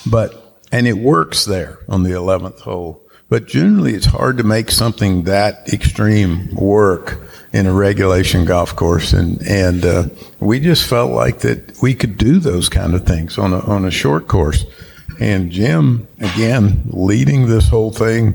But, 0.07 0.59
and 0.73 0.87
it 0.87 0.97
works 0.97 1.45
there 1.45 1.81
on 1.87 2.03
the 2.03 2.13
11th 2.13 2.61
hole. 2.61 3.04
But 3.35 3.49
generally, 3.49 3.95
it's 3.95 4.07
hard 4.07 4.39
to 4.39 4.45
make 4.45 4.71
something 4.71 5.25
that 5.25 5.69
extreme 5.73 6.55
work 6.55 7.21
in 7.53 7.67
a 7.67 7.73
regulation 7.73 8.45
golf 8.45 8.77
course, 8.77 9.13
and 9.13 9.43
and 9.43 9.85
uh, 9.85 10.05
we 10.39 10.61
just 10.61 10.87
felt 10.87 11.11
like 11.11 11.41
that 11.41 11.83
we 11.83 11.95
could 11.95 12.17
do 12.17 12.39
those 12.39 12.69
kind 12.69 12.95
of 12.95 13.05
things 13.05 13.37
on 13.37 13.53
a 13.53 13.59
on 13.59 13.87
a 13.87 13.91
short 13.91 14.29
course. 14.29 14.65
And 15.19 15.51
Jim, 15.51 16.07
again, 16.21 16.85
leading 16.87 17.49
this 17.49 17.69
whole 17.69 17.91
thing 17.91 18.35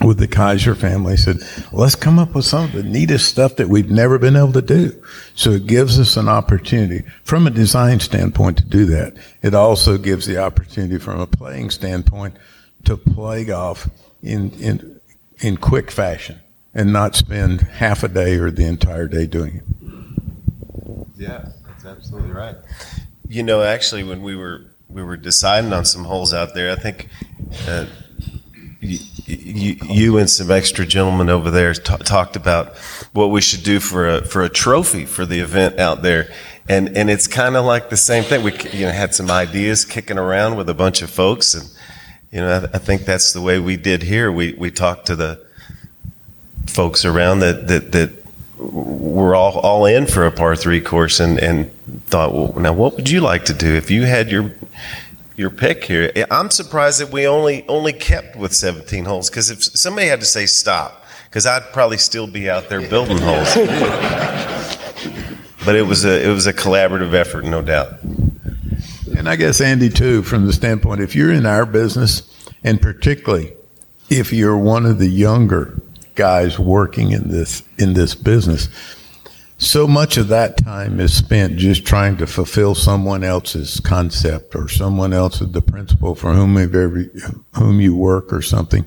with 0.00 0.16
the 0.16 0.28
Keiser 0.28 0.74
family, 0.74 1.18
said, 1.18 1.40
"Let's 1.70 1.94
come 1.94 2.18
up 2.18 2.34
with 2.34 2.46
some 2.46 2.64
of 2.64 2.72
the 2.72 2.84
neatest 2.84 3.28
stuff 3.28 3.56
that 3.56 3.68
we've 3.68 3.90
never 3.90 4.18
been 4.18 4.36
able 4.36 4.54
to 4.54 4.62
do." 4.62 4.94
So 5.34 5.50
it 5.50 5.66
gives 5.66 6.00
us 6.00 6.16
an 6.16 6.30
opportunity 6.30 7.04
from 7.22 7.46
a 7.46 7.50
design 7.50 8.00
standpoint 8.00 8.56
to 8.56 8.64
do 8.64 8.86
that. 8.86 9.12
It 9.42 9.52
also 9.52 9.98
gives 9.98 10.24
the 10.24 10.38
opportunity 10.38 10.96
from 10.96 11.20
a 11.20 11.26
playing 11.26 11.68
standpoint 11.68 12.38
to 12.84 12.96
play 12.96 13.44
golf 13.44 13.90
in 14.22 14.50
in 14.52 15.00
in 15.38 15.56
quick 15.56 15.90
fashion 15.90 16.40
and 16.74 16.92
not 16.92 17.14
spend 17.14 17.62
half 17.62 18.02
a 18.02 18.08
day 18.08 18.36
or 18.36 18.50
the 18.50 18.64
entire 18.64 19.08
day 19.08 19.26
doing 19.26 19.56
it. 19.56 19.64
Yeah, 21.16 21.48
that's 21.66 21.84
absolutely 21.84 22.32
right. 22.32 22.56
You 23.28 23.42
know, 23.42 23.62
actually, 23.62 24.04
when 24.04 24.22
we 24.22 24.36
were 24.36 24.66
we 24.88 25.02
were 25.02 25.16
deciding 25.16 25.72
on 25.72 25.84
some 25.84 26.04
holes 26.04 26.32
out 26.34 26.54
there, 26.54 26.70
I 26.70 26.76
think 26.76 27.08
uh, 27.66 27.86
you, 28.80 28.98
you, 29.26 29.76
you, 29.88 30.18
and 30.18 30.28
some 30.28 30.50
extra 30.50 30.86
gentlemen 30.86 31.28
over 31.30 31.50
there 31.50 31.72
t- 31.74 31.96
talked 31.98 32.36
about 32.36 32.76
what 33.12 33.30
we 33.30 33.40
should 33.40 33.62
do 33.62 33.80
for 33.80 34.08
a 34.08 34.24
for 34.24 34.42
a 34.42 34.48
trophy 34.48 35.06
for 35.06 35.24
the 35.26 35.40
event 35.40 35.78
out 35.78 36.02
there, 36.02 36.30
and 36.68 36.96
and 36.96 37.10
it's 37.10 37.26
kind 37.26 37.56
of 37.56 37.64
like 37.64 37.90
the 37.90 37.96
same 37.96 38.22
thing. 38.22 38.44
We 38.44 38.52
you 38.72 38.86
know 38.86 38.92
had 38.92 39.14
some 39.14 39.30
ideas 39.30 39.84
kicking 39.84 40.18
around 40.18 40.56
with 40.56 40.68
a 40.68 40.74
bunch 40.74 41.02
of 41.02 41.10
folks, 41.10 41.54
and 41.54 41.68
you 42.30 42.40
know 42.40 42.68
I, 42.72 42.76
I 42.76 42.78
think 42.78 43.04
that's 43.04 43.32
the 43.32 43.40
way 43.40 43.58
we 43.58 43.76
did 43.76 44.02
here. 44.02 44.30
We 44.30 44.52
we 44.54 44.70
talked 44.70 45.06
to 45.06 45.16
the 45.16 45.44
folks 46.66 47.04
around 47.04 47.40
that 47.40 47.68
that 47.68 47.92
that 47.92 48.10
were 48.58 49.34
all 49.34 49.58
all 49.60 49.86
in 49.86 50.06
for 50.06 50.26
a 50.26 50.32
par 50.32 50.56
three 50.56 50.80
course 50.80 51.20
and 51.20 51.38
and 51.38 51.70
thought, 52.06 52.32
well, 52.32 52.52
now 52.58 52.72
what 52.72 52.96
would 52.96 53.10
you 53.10 53.20
like 53.20 53.44
to 53.46 53.54
do 53.54 53.74
if 53.74 53.90
you 53.90 54.02
had 54.02 54.30
your 54.30 54.54
your 55.36 55.50
pick 55.50 55.84
here? 55.84 56.12
I'm 56.30 56.50
surprised 56.50 57.00
that 57.00 57.10
we 57.10 57.26
only 57.26 57.66
only 57.68 57.92
kept 57.92 58.36
with 58.36 58.54
17 58.54 59.04
holes 59.04 59.30
because 59.30 59.50
if 59.50 59.62
somebody 59.62 60.08
had 60.08 60.20
to 60.20 60.26
say 60.26 60.46
stop, 60.46 61.04
because 61.24 61.46
I'd 61.46 61.72
probably 61.72 61.98
still 61.98 62.26
be 62.26 62.48
out 62.48 62.68
there 62.68 62.86
building 62.88 63.18
holes. 63.18 63.54
but 65.64 65.74
it 65.74 65.86
was 65.86 66.04
a 66.04 66.24
it 66.24 66.32
was 66.32 66.46
a 66.46 66.54
collaborative 66.54 67.14
effort, 67.14 67.44
no 67.44 67.62
doubt. 67.62 67.94
And 69.06 69.28
I 69.28 69.36
guess 69.36 69.60
Andy 69.60 69.88
too, 69.88 70.22
from 70.22 70.46
the 70.46 70.52
standpoint, 70.52 71.00
if 71.00 71.14
you're 71.14 71.32
in 71.32 71.46
our 71.46 71.66
business, 71.66 72.22
and 72.64 72.80
particularly 72.80 73.52
if 74.08 74.32
you're 74.32 74.58
one 74.58 74.86
of 74.86 74.98
the 74.98 75.08
younger 75.08 75.80
guys 76.14 76.58
working 76.58 77.10
in 77.10 77.28
this 77.28 77.62
in 77.78 77.92
this 77.92 78.14
business 78.14 78.68
so 79.58 79.86
much 79.86 80.18
of 80.18 80.28
that 80.28 80.58
time 80.58 81.00
is 81.00 81.16
spent 81.16 81.56
just 81.56 81.86
trying 81.86 82.18
to 82.18 82.26
fulfill 82.26 82.74
someone 82.74 83.24
else's 83.24 83.80
concept 83.80 84.54
or 84.54 84.68
someone 84.68 85.12
else's 85.12 85.50
the 85.52 85.62
principle 85.62 86.14
for 86.14 86.34
whom 86.34 86.58
every, 86.58 87.08
whom 87.54 87.80
you 87.80 87.96
work 87.96 88.32
or 88.32 88.42
something. 88.42 88.86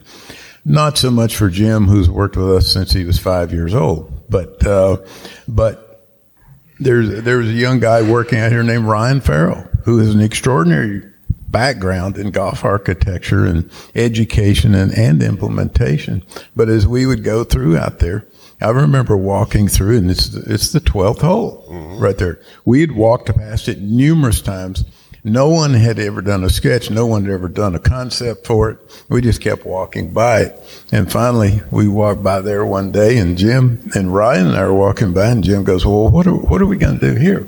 Not 0.66 0.98
so 0.98 1.10
much 1.10 1.36
for 1.36 1.50
Jim, 1.50 1.86
who's 1.86 2.10
worked 2.10 2.38
with 2.38 2.52
us 2.52 2.72
since 2.72 2.92
he 2.92 3.04
was 3.04 3.18
five 3.18 3.52
years 3.52 3.74
old, 3.74 4.30
but 4.30 4.66
uh, 4.66 4.98
but 5.48 6.06
there's 6.80 7.24
there's 7.24 7.48
a 7.48 7.54
young 7.54 7.80
guy 7.80 8.08
working 8.08 8.40
out 8.40 8.52
here 8.52 8.62
named 8.62 8.86
Ryan 8.86 9.22
Farrell, 9.22 9.68
who 9.90 10.00
is 10.00 10.14
an 10.14 10.22
extraordinary 10.22 11.02
background 11.50 12.16
in 12.16 12.30
golf 12.30 12.64
architecture 12.64 13.44
and 13.44 13.68
education 13.96 14.76
and, 14.76 14.96
and 14.96 15.24
implementation. 15.24 16.22
But 16.56 16.70
as 16.70 16.86
we 16.86 17.08
would 17.08 17.24
go 17.24 17.44
through 17.44 17.76
out 17.76 17.98
there, 17.98 18.28
I 18.62 18.70
remember 18.70 19.18
walking 19.18 19.68
through, 19.68 19.98
and 19.98 20.12
it's 20.12 20.36
it's 20.36 20.72
the 20.74 20.80
twelfth 20.80 21.22
hole 21.22 21.66
mm-hmm. 21.68 21.98
right 21.98 22.16
there. 22.16 22.40
We 22.66 22.82
had 22.82 22.92
walked 22.92 23.36
past 23.36 23.68
it 23.68 23.82
numerous 23.82 24.44
times. 24.44 24.86
No 25.24 25.50
one 25.50 25.74
had 25.74 25.98
ever 25.98 26.22
done 26.22 26.44
a 26.44 26.50
sketch. 26.50 26.92
No 26.92 27.08
one 27.08 27.26
had 27.26 27.34
ever 27.34 27.50
done 27.50 27.74
a 27.74 27.80
concept 27.80 28.46
for 28.46 28.70
it. 28.70 28.78
We 29.10 29.22
just 29.22 29.42
kept 29.42 29.66
walking 29.66 30.14
by 30.14 30.42
it, 30.42 30.84
and 30.92 31.12
finally 31.12 31.62
we 31.72 31.88
walked 31.88 32.22
by 32.22 32.42
there 32.42 32.64
one 32.64 32.92
day, 32.92 33.18
and 33.18 33.40
Jim 33.40 33.90
and 33.96 34.14
Ryan 34.14 34.48
and 34.50 34.56
I 34.56 34.66
were 34.66 34.74
walking 34.76 35.14
by, 35.14 35.30
and 35.30 35.44
Jim 35.44 35.64
goes, 35.64 35.84
"Well, 35.84 36.10
what 36.10 36.28
are 36.28 36.36
what 36.36 36.62
are 36.62 36.68
we 36.68 36.78
going 36.78 37.00
to 37.00 37.14
do 37.14 37.20
here?" 37.20 37.48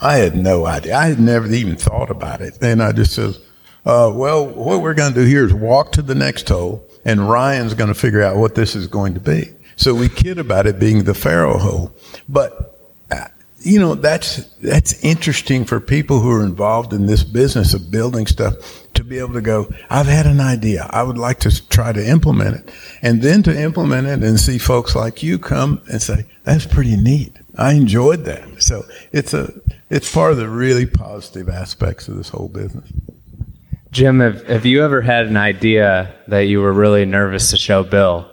I 0.00 0.18
had 0.18 0.36
no 0.36 0.66
idea. 0.66 0.96
I 0.96 1.06
had 1.06 1.20
never 1.20 1.46
even 1.46 1.76
thought 1.76 2.10
about 2.10 2.40
it. 2.40 2.58
And 2.62 2.82
I 2.82 2.92
just 2.92 3.14
says, 3.14 3.38
uh, 3.84 4.12
well, 4.14 4.46
what 4.46 4.82
we're 4.82 4.94
going 4.94 5.14
to 5.14 5.20
do 5.20 5.26
here 5.26 5.44
is 5.44 5.54
walk 5.54 5.92
to 5.92 6.02
the 6.02 6.14
next 6.14 6.48
hole, 6.48 6.86
and 7.04 7.28
Ryan's 7.28 7.74
going 7.74 7.88
to 7.88 7.94
figure 7.94 8.22
out 8.22 8.36
what 8.36 8.54
this 8.54 8.76
is 8.76 8.86
going 8.86 9.14
to 9.14 9.20
be. 9.20 9.50
So 9.76 9.94
we 9.94 10.08
kid 10.08 10.38
about 10.38 10.66
it 10.66 10.78
being 10.78 11.04
the 11.04 11.14
Farrell 11.14 11.58
hole. 11.58 11.92
But, 12.28 12.78
uh, 13.10 13.28
you 13.60 13.78
know, 13.78 13.94
that's, 13.94 14.44
that's 14.56 15.02
interesting 15.04 15.64
for 15.64 15.80
people 15.80 16.20
who 16.20 16.30
are 16.32 16.44
involved 16.44 16.92
in 16.92 17.06
this 17.06 17.22
business 17.22 17.74
of 17.74 17.90
building 17.90 18.26
stuff 18.26 18.54
to 18.94 19.04
be 19.04 19.18
able 19.18 19.34
to 19.34 19.40
go, 19.40 19.72
I've 19.88 20.06
had 20.06 20.26
an 20.26 20.40
idea. 20.40 20.88
I 20.90 21.04
would 21.04 21.16
like 21.16 21.38
to 21.40 21.68
try 21.68 21.92
to 21.92 22.04
implement 22.04 22.56
it. 22.56 22.74
And 23.02 23.22
then 23.22 23.42
to 23.44 23.56
implement 23.56 24.08
it 24.08 24.22
and 24.22 24.38
see 24.38 24.58
folks 24.58 24.96
like 24.96 25.22
you 25.22 25.38
come 25.38 25.80
and 25.90 26.02
say, 26.02 26.26
that's 26.42 26.66
pretty 26.66 26.96
neat. 26.96 27.37
I 27.58 27.72
enjoyed 27.72 28.24
that. 28.24 28.62
So 28.62 28.84
it's 29.12 29.34
a, 29.34 29.52
it's 29.90 30.12
part 30.12 30.32
of 30.32 30.38
the 30.38 30.48
really 30.48 30.86
positive 30.86 31.48
aspects 31.48 32.08
of 32.08 32.16
this 32.16 32.28
whole 32.28 32.48
business. 32.48 32.88
Jim, 33.90 34.20
have, 34.20 34.46
have 34.46 34.64
you 34.64 34.84
ever 34.84 35.00
had 35.00 35.26
an 35.26 35.36
idea 35.36 36.14
that 36.28 36.42
you 36.42 36.60
were 36.60 36.72
really 36.72 37.04
nervous 37.04 37.50
to 37.50 37.56
show 37.56 37.82
Bill? 37.82 38.30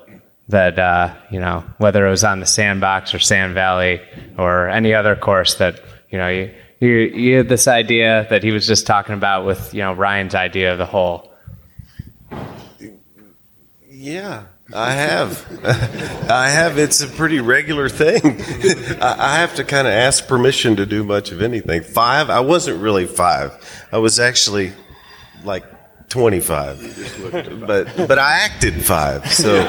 That, 0.49 0.77
uh, 0.77 1.15
you 1.31 1.39
know, 1.39 1.63
whether 1.79 2.05
it 2.05 2.09
was 2.11 2.23
on 2.23 2.39
the 2.39 2.45
sandbox 2.45 3.15
or 3.15 3.19
Sand 3.19 3.55
Valley 3.55 3.99
or 4.37 4.69
any 4.69 4.93
other 4.93 5.15
course 5.15 5.55
that, 5.55 5.81
you 6.11 6.19
know, 6.19 6.27
you, 6.27 6.53
you, 6.79 6.89
you 6.89 7.37
had 7.37 7.49
this 7.49 7.67
idea 7.67 8.27
that 8.29 8.43
he 8.43 8.51
was 8.51 8.67
just 8.67 8.85
talking 8.85 9.15
about 9.15 9.47
with, 9.47 9.73
you 9.73 9.79
know, 9.79 9.93
Ryan's 9.93 10.35
idea 10.35 10.71
of 10.73 10.77
the 10.77 10.85
whole. 10.85 11.33
Yeah, 13.89 14.43
I 14.73 14.91
have. 14.91 15.45
I 16.29 16.49
have. 16.49 16.77
It's 16.77 17.01
a 17.01 17.07
pretty 17.07 17.39
regular 17.39 17.87
thing. 17.89 18.21
I 19.01 19.37
have 19.37 19.55
to 19.55 19.63
kind 19.63 19.87
of 19.87 19.93
ask 19.93 20.27
permission 20.27 20.75
to 20.77 20.85
do 20.85 21.03
much 21.03 21.31
of 21.31 21.41
anything. 21.41 21.83
Five, 21.83 22.29
I 22.29 22.39
wasn't 22.39 22.81
really 22.81 23.05
five. 23.05 23.53
I 23.91 23.99
was 23.99 24.19
actually 24.19 24.73
like 25.43 25.65
25. 26.09 27.11
But 27.65 27.95
but 28.07 28.19
I 28.19 28.33
acted 28.43 28.85
five. 28.85 29.31
So 29.31 29.63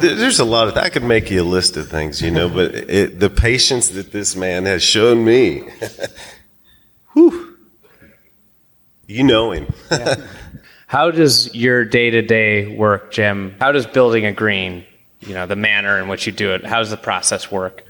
there's 0.00 0.40
a 0.40 0.44
lot 0.44 0.68
of 0.68 0.76
I 0.76 0.88
could 0.88 1.04
make 1.04 1.30
you 1.30 1.42
a 1.42 1.44
list 1.44 1.76
of 1.76 1.88
things, 1.88 2.20
you 2.20 2.30
know, 2.30 2.48
but 2.48 2.74
it, 2.74 3.20
the 3.20 3.30
patience 3.30 3.88
that 3.90 4.10
this 4.10 4.34
man 4.34 4.64
has 4.64 4.82
shown 4.82 5.24
me. 5.24 5.62
whew. 7.12 7.56
You 9.06 9.22
know 9.22 9.52
him. 9.52 9.72
How 10.94 11.10
does 11.10 11.52
your 11.52 11.84
day 11.84 12.10
to 12.10 12.22
day 12.22 12.68
work, 12.68 13.10
Jim? 13.10 13.56
How 13.58 13.72
does 13.72 13.84
building 13.84 14.26
a 14.26 14.32
green, 14.32 14.84
you 15.22 15.34
know, 15.34 15.44
the 15.44 15.56
manner 15.56 15.98
in 15.98 16.06
which 16.06 16.24
you 16.24 16.30
do 16.32 16.54
it, 16.54 16.64
how 16.64 16.78
does 16.78 16.90
the 16.90 16.96
process 16.96 17.50
work? 17.50 17.84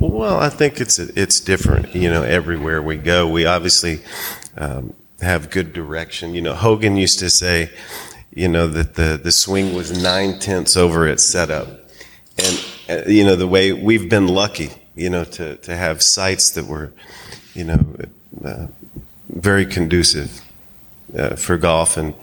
Well, 0.00 0.40
I 0.40 0.48
think 0.48 0.80
it's 0.80 0.98
it's 0.98 1.38
different. 1.38 1.94
You 1.94 2.10
know, 2.10 2.24
everywhere 2.24 2.82
we 2.82 2.96
go, 2.96 3.28
we 3.28 3.46
obviously 3.46 4.00
um, 4.56 4.94
have 5.20 5.48
good 5.48 5.72
direction. 5.72 6.34
You 6.34 6.40
know, 6.40 6.54
Hogan 6.54 6.96
used 6.96 7.20
to 7.20 7.30
say, 7.30 7.70
you 8.34 8.48
know, 8.48 8.66
that 8.66 8.94
the 8.94 9.16
the 9.22 9.30
swing 9.30 9.76
was 9.76 10.02
nine 10.02 10.40
tenths 10.40 10.76
over 10.76 11.06
its 11.06 11.22
setup, 11.22 11.68
and 12.36 12.66
uh, 12.90 13.02
you 13.06 13.24
know 13.24 13.36
the 13.36 13.46
way 13.46 13.72
we've 13.72 14.10
been 14.10 14.26
lucky, 14.26 14.70
you 14.96 15.08
know, 15.08 15.22
to 15.22 15.54
to 15.58 15.76
have 15.76 16.02
sites 16.02 16.50
that 16.50 16.66
were, 16.66 16.92
you 17.54 17.62
know, 17.62 17.86
uh, 18.44 18.66
very 19.28 19.64
conducive 19.64 20.42
uh, 21.16 21.36
for 21.36 21.56
golf, 21.56 21.96
and 21.96 22.14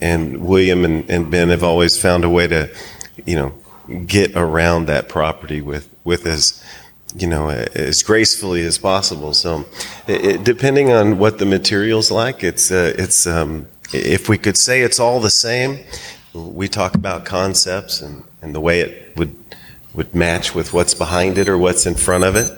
and 0.00 0.44
William 0.44 0.84
and, 0.84 1.08
and 1.10 1.30
Ben 1.30 1.48
have 1.48 1.64
always 1.64 2.00
found 2.00 2.24
a 2.24 2.30
way 2.30 2.46
to, 2.46 2.70
you 3.26 3.36
know, 3.36 3.52
get 4.06 4.36
around 4.36 4.86
that 4.86 5.08
property 5.08 5.60
with 5.60 5.88
with 6.04 6.26
as 6.26 6.62
you 7.16 7.26
know 7.26 7.48
as 7.50 8.02
gracefully 8.02 8.62
as 8.62 8.78
possible. 8.78 9.34
So, 9.34 9.66
it, 10.06 10.44
depending 10.44 10.92
on 10.92 11.18
what 11.18 11.38
the 11.38 11.46
material's 11.46 12.10
like, 12.10 12.44
it's 12.44 12.70
uh, 12.70 12.94
it's 12.96 13.26
um, 13.26 13.66
if 13.92 14.28
we 14.28 14.38
could 14.38 14.56
say 14.56 14.82
it's 14.82 15.00
all 15.00 15.20
the 15.20 15.30
same, 15.30 15.78
we 16.34 16.68
talk 16.68 16.94
about 16.94 17.24
concepts 17.24 18.02
and, 18.02 18.22
and 18.42 18.54
the 18.54 18.60
way 18.60 18.80
it 18.80 19.16
would 19.16 19.34
would 19.94 20.14
match 20.14 20.54
with 20.54 20.72
what's 20.72 20.94
behind 20.94 21.38
it 21.38 21.48
or 21.48 21.58
what's 21.58 21.86
in 21.86 21.94
front 21.94 22.24
of 22.24 22.36
it. 22.36 22.52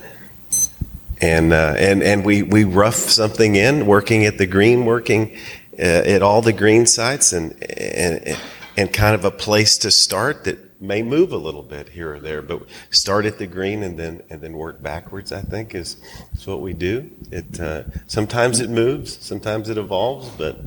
And 1.22 1.52
uh, 1.52 1.74
and 1.78 2.02
and 2.02 2.24
we 2.24 2.42
we 2.42 2.64
rough 2.64 2.94
something 2.94 3.54
in, 3.54 3.86
working 3.86 4.24
at 4.24 4.38
the 4.38 4.46
green, 4.46 4.84
working 4.84 5.36
at 5.80 6.22
all 6.22 6.42
the 6.42 6.52
green 6.52 6.86
sites, 6.86 7.32
and 7.32 7.60
and 7.62 8.36
and 8.76 8.92
kind 8.92 9.14
of 9.14 9.24
a 9.24 9.30
place 9.30 9.78
to 9.78 9.90
start 9.90 10.44
that 10.44 10.80
may 10.80 11.02
move 11.02 11.32
a 11.32 11.36
little 11.36 11.62
bit 11.62 11.90
here 11.90 12.14
or 12.14 12.20
there, 12.20 12.40
but 12.40 12.62
start 12.90 13.26
at 13.26 13.38
the 13.38 13.46
green 13.46 13.82
and 13.82 13.98
then 13.98 14.22
and 14.30 14.40
then 14.40 14.54
work 14.54 14.82
backwards. 14.82 15.32
I 15.32 15.42
think 15.42 15.74
is 15.74 15.96
is 16.34 16.46
what 16.46 16.60
we 16.60 16.72
do. 16.72 17.10
It 17.30 17.60
uh, 17.60 17.84
sometimes 18.06 18.60
it 18.60 18.70
moves, 18.70 19.18
sometimes 19.18 19.68
it 19.68 19.78
evolves, 19.78 20.28
but 20.30 20.58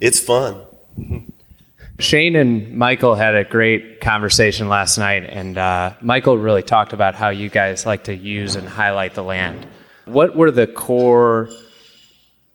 it's 0.00 0.20
fun. 0.20 0.62
Shane 1.98 2.34
and 2.34 2.76
Michael 2.76 3.14
had 3.14 3.34
a 3.34 3.44
great 3.44 4.00
conversation 4.00 4.68
last 4.68 4.96
night, 4.96 5.24
and 5.24 5.58
uh, 5.58 5.92
Michael 6.00 6.38
really 6.38 6.62
talked 6.62 6.92
about 6.92 7.14
how 7.14 7.28
you 7.28 7.50
guys 7.50 7.84
like 7.84 8.04
to 8.04 8.14
use 8.14 8.56
and 8.56 8.66
highlight 8.66 9.14
the 9.14 9.22
land. 9.22 9.66
What 10.06 10.34
were 10.34 10.50
the 10.50 10.66
core 10.66 11.50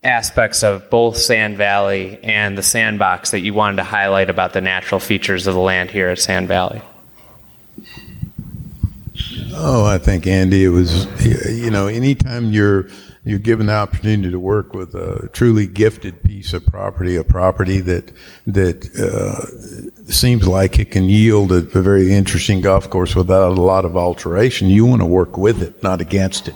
aspects 0.06 0.64
of 0.64 0.90
both 0.90 1.18
Sand 1.18 1.58
Valley 1.58 2.20
and 2.24 2.58
the 2.58 2.64
sandbox 2.64 3.32
that 3.32 3.42
you 3.42 3.54
wanted 3.54 3.78
to 3.78 3.84
highlight 3.84 4.30
about 4.30 4.54
the 4.54 4.62
natural 4.62 5.00
features 5.00 5.48
of 5.48 5.54
the 5.54 5.60
land 5.60 5.92
here 5.92 6.10
at 6.10 6.20
Sand 6.20 6.48
Valley? 6.48 6.82
Oh, 9.54 9.86
I 9.86 9.98
think 9.98 10.28
Andy, 10.28 10.66
it 10.66 10.70
was 10.70 11.06
you 11.50 11.72
know, 11.72 11.88
anytime 11.88 12.52
you're 12.52 12.88
you're 13.24 13.40
given 13.40 13.66
the 13.66 13.74
opportunity 13.74 14.30
to 14.30 14.40
work 14.40 14.74
with 14.74 14.94
a 14.94 15.28
truly 15.34 15.66
gifted 15.66 16.22
piece 16.22 16.54
of 16.54 16.64
property, 16.66 17.16
a 17.16 17.24
property 17.24 17.80
that 17.82 18.12
that 18.46 18.86
uh, 19.00 20.12
seems 20.12 20.48
like 20.48 20.78
it 20.78 20.92
can 20.92 21.06
yield 21.06 21.52
a, 21.52 21.58
a 21.58 21.82
very 21.82 22.14
interesting 22.14 22.62
golf 22.62 22.90
course 22.90 23.16
without 23.16 23.58
a 23.58 23.62
lot 23.62 23.84
of 23.86 23.98
alteration. 23.98 24.68
You 24.68 24.86
want 24.86 25.02
to 25.02 25.08
work 25.08 25.38
with 25.38 25.64
it, 25.64 25.82
not 25.82 26.02
against 26.02 26.48
it. 26.48 26.56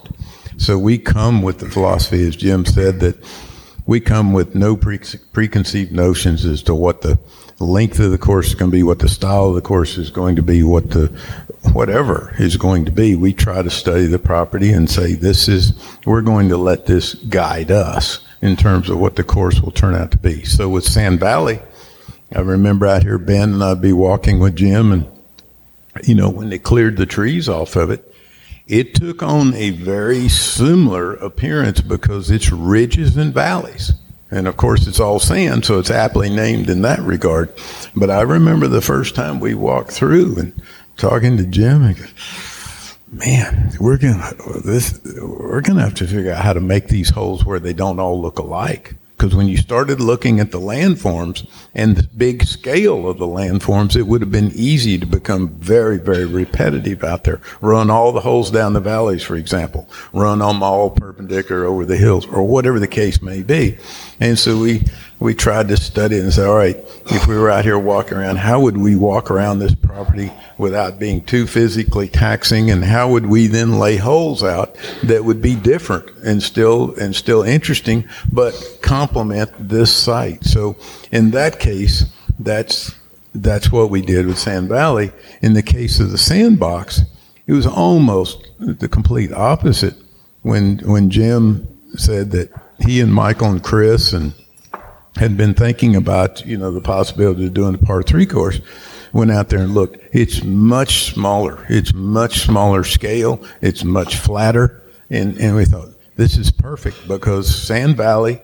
So 0.59 0.77
we 0.77 0.97
come 0.97 1.41
with 1.41 1.59
the 1.59 1.69
philosophy, 1.69 2.27
as 2.27 2.35
Jim 2.35 2.65
said, 2.65 2.99
that 2.99 3.15
we 3.85 4.01
come 4.01 4.33
with 4.33 4.55
no 4.55 4.75
pre- 4.75 4.99
preconceived 5.31 5.93
notions 5.93 6.45
as 6.45 6.61
to 6.63 6.75
what 6.75 7.01
the 7.01 7.17
length 7.59 7.99
of 7.99 8.11
the 8.11 8.17
course 8.17 8.49
is 8.49 8.55
going 8.55 8.69
to 8.69 8.77
be, 8.77 8.83
what 8.83 8.99
the 8.99 9.07
style 9.07 9.45
of 9.45 9.55
the 9.55 9.61
course 9.61 9.97
is 9.97 10.11
going 10.11 10.35
to 10.35 10.41
be, 10.41 10.61
what 10.61 10.91
the 10.91 11.07
whatever 11.71 12.35
is 12.39 12.57
going 12.57 12.83
to 12.85 12.91
be. 12.91 13.15
We 13.15 13.31
try 13.31 13.61
to 13.61 13.69
study 13.69 14.05
the 14.07 14.19
property 14.19 14.71
and 14.71 14.89
say 14.89 15.13
this 15.13 15.47
is 15.47 15.73
we're 16.05 16.21
going 16.21 16.49
to 16.49 16.57
let 16.57 16.85
this 16.85 17.13
guide 17.13 17.71
us 17.71 18.19
in 18.41 18.57
terms 18.57 18.89
of 18.89 18.99
what 18.99 19.15
the 19.15 19.23
course 19.23 19.61
will 19.61 19.71
turn 19.71 19.95
out 19.95 20.11
to 20.11 20.17
be. 20.17 20.43
So 20.43 20.67
with 20.67 20.83
Sand 20.83 21.21
Valley, 21.21 21.61
I 22.35 22.41
remember 22.41 22.85
out 22.85 23.03
here 23.03 23.17
Ben 23.17 23.53
and 23.53 23.63
I'd 23.63 23.81
be 23.81 23.93
walking 23.93 24.39
with 24.39 24.57
Jim 24.57 24.91
and 24.91 25.07
you 26.03 26.15
know 26.15 26.29
when 26.29 26.49
they 26.49 26.59
cleared 26.59 26.97
the 26.97 27.05
trees 27.05 27.47
off 27.47 27.77
of 27.77 27.89
it 27.89 28.08
it 28.69 28.93
took 28.93 29.23
on 29.23 29.55
a 29.55 29.71
very 29.71 30.29
similar 30.29 31.15
appearance 31.15 31.81
because 31.81 32.29
it's 32.29 32.51
ridges 32.51 33.17
and 33.17 33.33
valleys. 33.33 33.93
And 34.31 34.47
of 34.47 34.57
course, 34.57 34.85
it's 34.85 34.99
all 34.99 35.19
sand, 35.19 35.65
so 35.65 35.79
it's 35.79 35.89
aptly 35.89 36.29
named 36.29 36.69
in 36.69 36.83
that 36.83 36.99
regard. 36.99 37.51
But 37.95 38.11
I 38.11 38.21
remember 38.21 38.67
the 38.67 38.79
first 38.79 39.15
time 39.15 39.39
we 39.39 39.55
walked 39.55 39.91
through 39.91 40.37
and 40.37 40.61
talking 40.97 41.35
to 41.37 41.47
Jim, 41.47 41.83
and 41.83 42.13
man, 43.11 43.71
we're 43.79 43.97
gonna 43.97 44.31
this 44.63 44.99
we're 45.19 45.61
gonna 45.61 45.81
have 45.81 45.95
to 45.95 46.07
figure 46.07 46.31
out 46.31 46.43
how 46.43 46.53
to 46.53 46.61
make 46.61 46.89
these 46.89 47.09
holes 47.09 47.43
where 47.43 47.59
they 47.59 47.73
don't 47.73 47.99
all 47.99 48.21
look 48.21 48.37
alike. 48.37 48.93
Because 49.19 49.35
when 49.35 49.49
you 49.49 49.57
started 49.57 49.99
looking 49.99 50.39
at 50.39 50.51
the 50.51 50.61
landforms 50.61 51.45
and 51.75 51.97
the 51.97 52.07
big 52.15 52.45
scale 52.45 53.09
of 53.09 53.17
the 53.17 53.27
landforms, 53.27 53.97
it 53.97 54.03
would 54.03 54.21
have 54.21 54.31
been 54.31 54.53
easy 54.55 54.97
to 54.97 55.05
become 55.05 55.49
very, 55.59 55.97
very 55.97 56.23
repetitive 56.23 57.03
out 57.03 57.25
there. 57.25 57.41
Run 57.59 57.89
all 57.89 58.13
the 58.13 58.21
holes 58.21 58.49
down 58.49 58.71
the 58.71 58.79
valleys, 58.79 59.21
for 59.21 59.35
example. 59.35 59.89
Run 60.13 60.39
them 60.39 60.63
all 60.63 60.89
perpendicular 60.89 61.65
over 61.65 61.83
the 61.83 61.97
hills, 61.97 62.25
or 62.27 62.43
whatever 62.47 62.79
the 62.79 62.87
case 62.87 63.21
may 63.21 63.43
be. 63.43 63.77
And 64.19 64.37
so 64.37 64.59
we 64.59 64.83
we 65.19 65.35
tried 65.35 65.67
to 65.67 65.77
study 65.77 66.15
it 66.15 66.23
and 66.23 66.33
say, 66.33 66.45
all 66.45 66.55
right, 66.55 66.77
if 67.07 67.27
we 67.27 67.37
were 67.37 67.49
out 67.49 67.65
here 67.65 67.77
walking 67.77 68.17
around, 68.17 68.37
how 68.37 68.61
would 68.61 68.77
we 68.77 68.95
walk 68.95 69.29
around 69.29 69.59
this 69.59 69.75
property 69.75 70.31
without 70.57 70.97
being 70.97 71.23
too 71.23 71.45
physically 71.45 72.07
taxing? 72.07 72.71
And 72.71 72.85
how 72.85 73.09
would 73.11 73.25
we 73.25 73.47
then 73.47 73.79
lay 73.79 73.97
holes 73.97 74.43
out 74.43 74.75
that 75.03 75.25
would 75.25 75.41
be 75.41 75.55
different 75.55 76.09
and 76.23 76.41
still, 76.41 76.95
and 76.95 77.13
still 77.13 77.43
interesting, 77.43 78.07
but 78.31 78.79
complement 78.81 79.51
this 79.59 79.93
site? 79.93 80.45
So 80.45 80.77
in 81.11 81.31
that 81.31 81.59
case, 81.59 82.05
that's, 82.39 82.95
that's 83.35 83.71
what 83.71 83.89
we 83.89 84.01
did 84.01 84.25
with 84.25 84.39
Sand 84.39 84.69
Valley. 84.69 85.11
In 85.41 85.53
the 85.53 85.63
case 85.63 85.99
of 85.99 86.11
the 86.11 86.17
sandbox, 86.17 87.01
it 87.45 87.51
was 87.51 87.67
almost 87.67 88.47
the 88.59 88.87
complete 88.87 89.33
opposite 89.33 89.95
when, 90.43 90.77
when 90.79 91.09
Jim 91.09 91.67
said 91.95 92.31
that 92.31 92.51
he 92.81 93.01
and 93.01 93.13
Michael 93.13 93.51
and 93.51 93.63
Chris 93.63 94.13
and 94.13 94.33
had 95.15 95.35
been 95.35 95.53
thinking 95.53 95.95
about, 95.95 96.45
you 96.45 96.57
know, 96.57 96.71
the 96.71 96.81
possibility 96.81 97.45
of 97.45 97.53
doing 97.53 97.73
the 97.73 97.77
par 97.77 98.03
three 98.03 98.25
course, 98.25 98.61
went 99.11 99.31
out 99.31 99.49
there 99.49 99.59
and 99.59 99.73
looked. 99.73 99.97
It's 100.13 100.43
much 100.43 101.11
smaller. 101.11 101.65
It's 101.69 101.93
much 101.93 102.39
smaller 102.39 102.83
scale. 102.83 103.43
It's 103.61 103.83
much 103.83 104.17
flatter. 104.17 104.81
And, 105.09 105.37
and 105.39 105.55
we 105.55 105.65
thought, 105.65 105.89
this 106.15 106.37
is 106.37 106.51
perfect 106.51 107.07
because 107.07 107.53
Sand 107.53 107.97
Valley, 107.97 108.41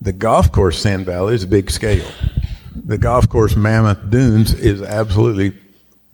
the 0.00 0.12
golf 0.12 0.50
course 0.52 0.78
Sand 0.78 1.06
Valley 1.06 1.34
is 1.34 1.44
a 1.44 1.48
big 1.48 1.70
scale. 1.70 2.08
The 2.74 2.98
golf 2.98 3.28
course 3.28 3.56
Mammoth 3.56 4.10
Dunes 4.10 4.54
is 4.54 4.82
absolutely 4.82 5.56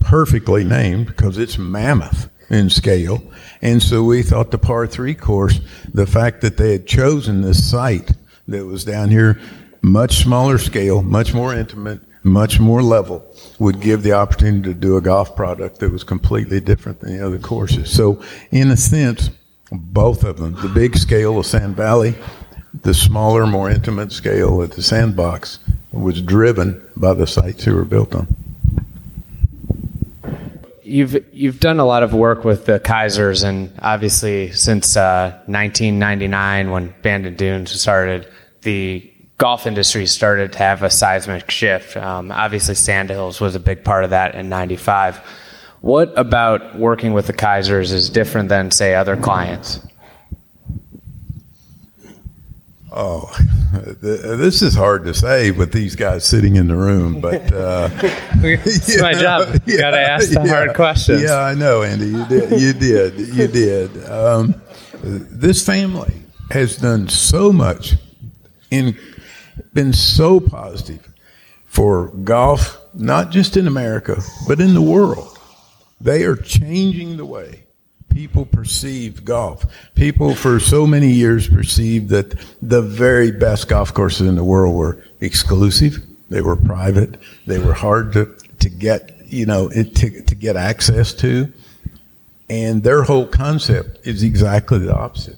perfectly 0.00 0.64
named 0.64 1.06
because 1.06 1.38
it's 1.38 1.56
mammoth 1.58 2.28
in 2.50 2.70
scale. 2.70 3.22
And 3.62 3.82
so 3.82 4.04
we 4.04 4.22
thought 4.22 4.50
the 4.50 4.58
par 4.58 4.86
three 4.86 5.14
course, 5.14 5.60
the 5.92 6.06
fact 6.06 6.40
that 6.42 6.56
they 6.56 6.72
had 6.72 6.86
chosen 6.86 7.40
this 7.40 7.68
site 7.68 8.12
that 8.48 8.66
was 8.66 8.84
down 8.84 9.10
here 9.10 9.40
much 9.82 10.16
smaller 10.16 10.58
scale, 10.58 11.02
much 11.02 11.34
more 11.34 11.54
intimate, 11.54 12.00
much 12.22 12.58
more 12.58 12.82
level, 12.82 13.24
would 13.58 13.80
give 13.80 14.02
the 14.02 14.12
opportunity 14.12 14.62
to 14.62 14.74
do 14.74 14.96
a 14.96 15.00
golf 15.00 15.36
product 15.36 15.78
that 15.80 15.92
was 15.92 16.04
completely 16.04 16.60
different 16.60 17.00
than 17.00 17.16
the 17.16 17.24
other 17.24 17.38
courses. 17.38 17.90
So, 17.90 18.22
in 18.50 18.70
a 18.70 18.76
sense, 18.76 19.30
both 19.70 20.24
of 20.24 20.38
them, 20.38 20.54
the 20.62 20.68
big 20.68 20.96
scale 20.96 21.38
of 21.38 21.46
Sand 21.46 21.76
Valley, 21.76 22.14
the 22.82 22.94
smaller, 22.94 23.46
more 23.46 23.70
intimate 23.70 24.12
scale 24.12 24.62
at 24.62 24.72
the 24.72 24.82
Sandbox, 24.82 25.58
was 25.92 26.20
driven 26.20 26.82
by 26.96 27.14
the 27.14 27.26
sites 27.26 27.64
that 27.64 27.74
were 27.74 27.84
built 27.84 28.14
on. 28.14 28.26
You've 30.84 31.34
you've 31.34 31.60
done 31.60 31.80
a 31.80 31.84
lot 31.84 32.02
of 32.02 32.12
work 32.12 32.44
with 32.44 32.66
the 32.66 32.78
Keisers, 32.78 33.42
and 33.42 33.72
obviously 33.80 34.52
since 34.52 34.96
uh, 34.96 35.30
1999, 35.46 36.70
when 36.70 36.94
Bandon 37.02 37.36
Dunes 37.36 37.72
started, 37.80 38.28
the 38.62 39.10
golf 39.38 39.66
industry 39.66 40.06
started 40.06 40.52
to 40.52 40.58
have 40.58 40.82
a 40.82 40.90
seismic 40.90 41.50
shift. 41.50 41.96
Um, 41.96 42.30
obviously, 42.30 42.74
Sandhills 42.74 43.40
was 43.40 43.54
a 43.54 43.60
big 43.60 43.82
part 43.82 44.04
of 44.04 44.10
that 44.10 44.34
in 44.34 44.48
'95. 44.48 45.20
What 45.80 46.12
about 46.16 46.78
working 46.78 47.12
with 47.12 47.26
the 47.26 47.34
Keisers 47.34 47.92
is 47.92 48.08
different 48.08 48.48
than, 48.48 48.70
say, 48.70 48.94
other 48.94 49.16
clients? 49.18 49.80
Oh, 52.96 53.28
this 54.00 54.62
is 54.62 54.72
hard 54.72 55.04
to 55.06 55.14
say 55.14 55.50
with 55.50 55.72
these 55.72 55.96
guys 55.96 56.24
sitting 56.24 56.54
in 56.54 56.68
the 56.68 56.76
room, 56.76 57.20
but 57.20 57.52
uh, 57.52 57.88
it's 58.02 59.00
my 59.00 59.12
job. 59.12 59.60
You 59.66 59.78
got 59.78 59.90
to 59.90 60.00
ask 60.00 60.30
the 60.30 60.42
yeah, 60.44 60.46
hard 60.46 60.74
questions. 60.74 61.22
Yeah, 61.22 61.40
I 61.40 61.54
know, 61.54 61.82
Andy. 61.82 62.06
You 62.06 62.24
did. 62.26 62.60
You 62.60 62.72
did. 62.72 63.18
You 63.34 63.48
did. 63.48 64.08
Um, 64.08 64.62
this 65.02 65.66
family 65.66 66.22
has 66.52 66.76
done 66.76 67.08
so 67.08 67.52
much 67.52 67.96
in 68.70 68.96
been 69.72 69.92
so 69.92 70.38
positive 70.38 71.12
for 71.66 72.08
golf, 72.08 72.80
not 72.94 73.30
just 73.30 73.56
in 73.56 73.66
America, 73.66 74.22
but 74.46 74.60
in 74.60 74.72
the 74.72 74.82
world. 74.82 75.36
They 76.00 76.22
are 76.24 76.36
changing 76.36 77.16
the 77.16 77.26
way 77.26 77.63
people 78.14 78.46
perceive 78.46 79.24
golf. 79.24 79.66
People 79.96 80.34
for 80.36 80.60
so 80.60 80.86
many 80.86 81.10
years 81.10 81.48
perceived 81.48 82.10
that 82.10 82.38
the 82.62 82.80
very 82.80 83.32
best 83.32 83.68
golf 83.68 83.92
courses 83.92 84.28
in 84.28 84.36
the 84.36 84.44
world 84.44 84.74
were 84.74 85.04
exclusive. 85.20 85.98
They 86.30 86.40
were 86.40 86.56
private. 86.56 87.18
They 87.46 87.58
were 87.58 87.74
hard 87.74 88.12
to, 88.12 88.26
to 88.60 88.68
get, 88.68 89.16
you 89.26 89.46
know, 89.46 89.68
to, 89.68 90.22
to 90.22 90.34
get 90.34 90.56
access 90.56 91.12
to. 91.14 91.52
And 92.48 92.84
their 92.84 93.02
whole 93.02 93.26
concept 93.26 94.06
is 94.06 94.22
exactly 94.22 94.78
the 94.78 94.94
opposite. 94.94 95.36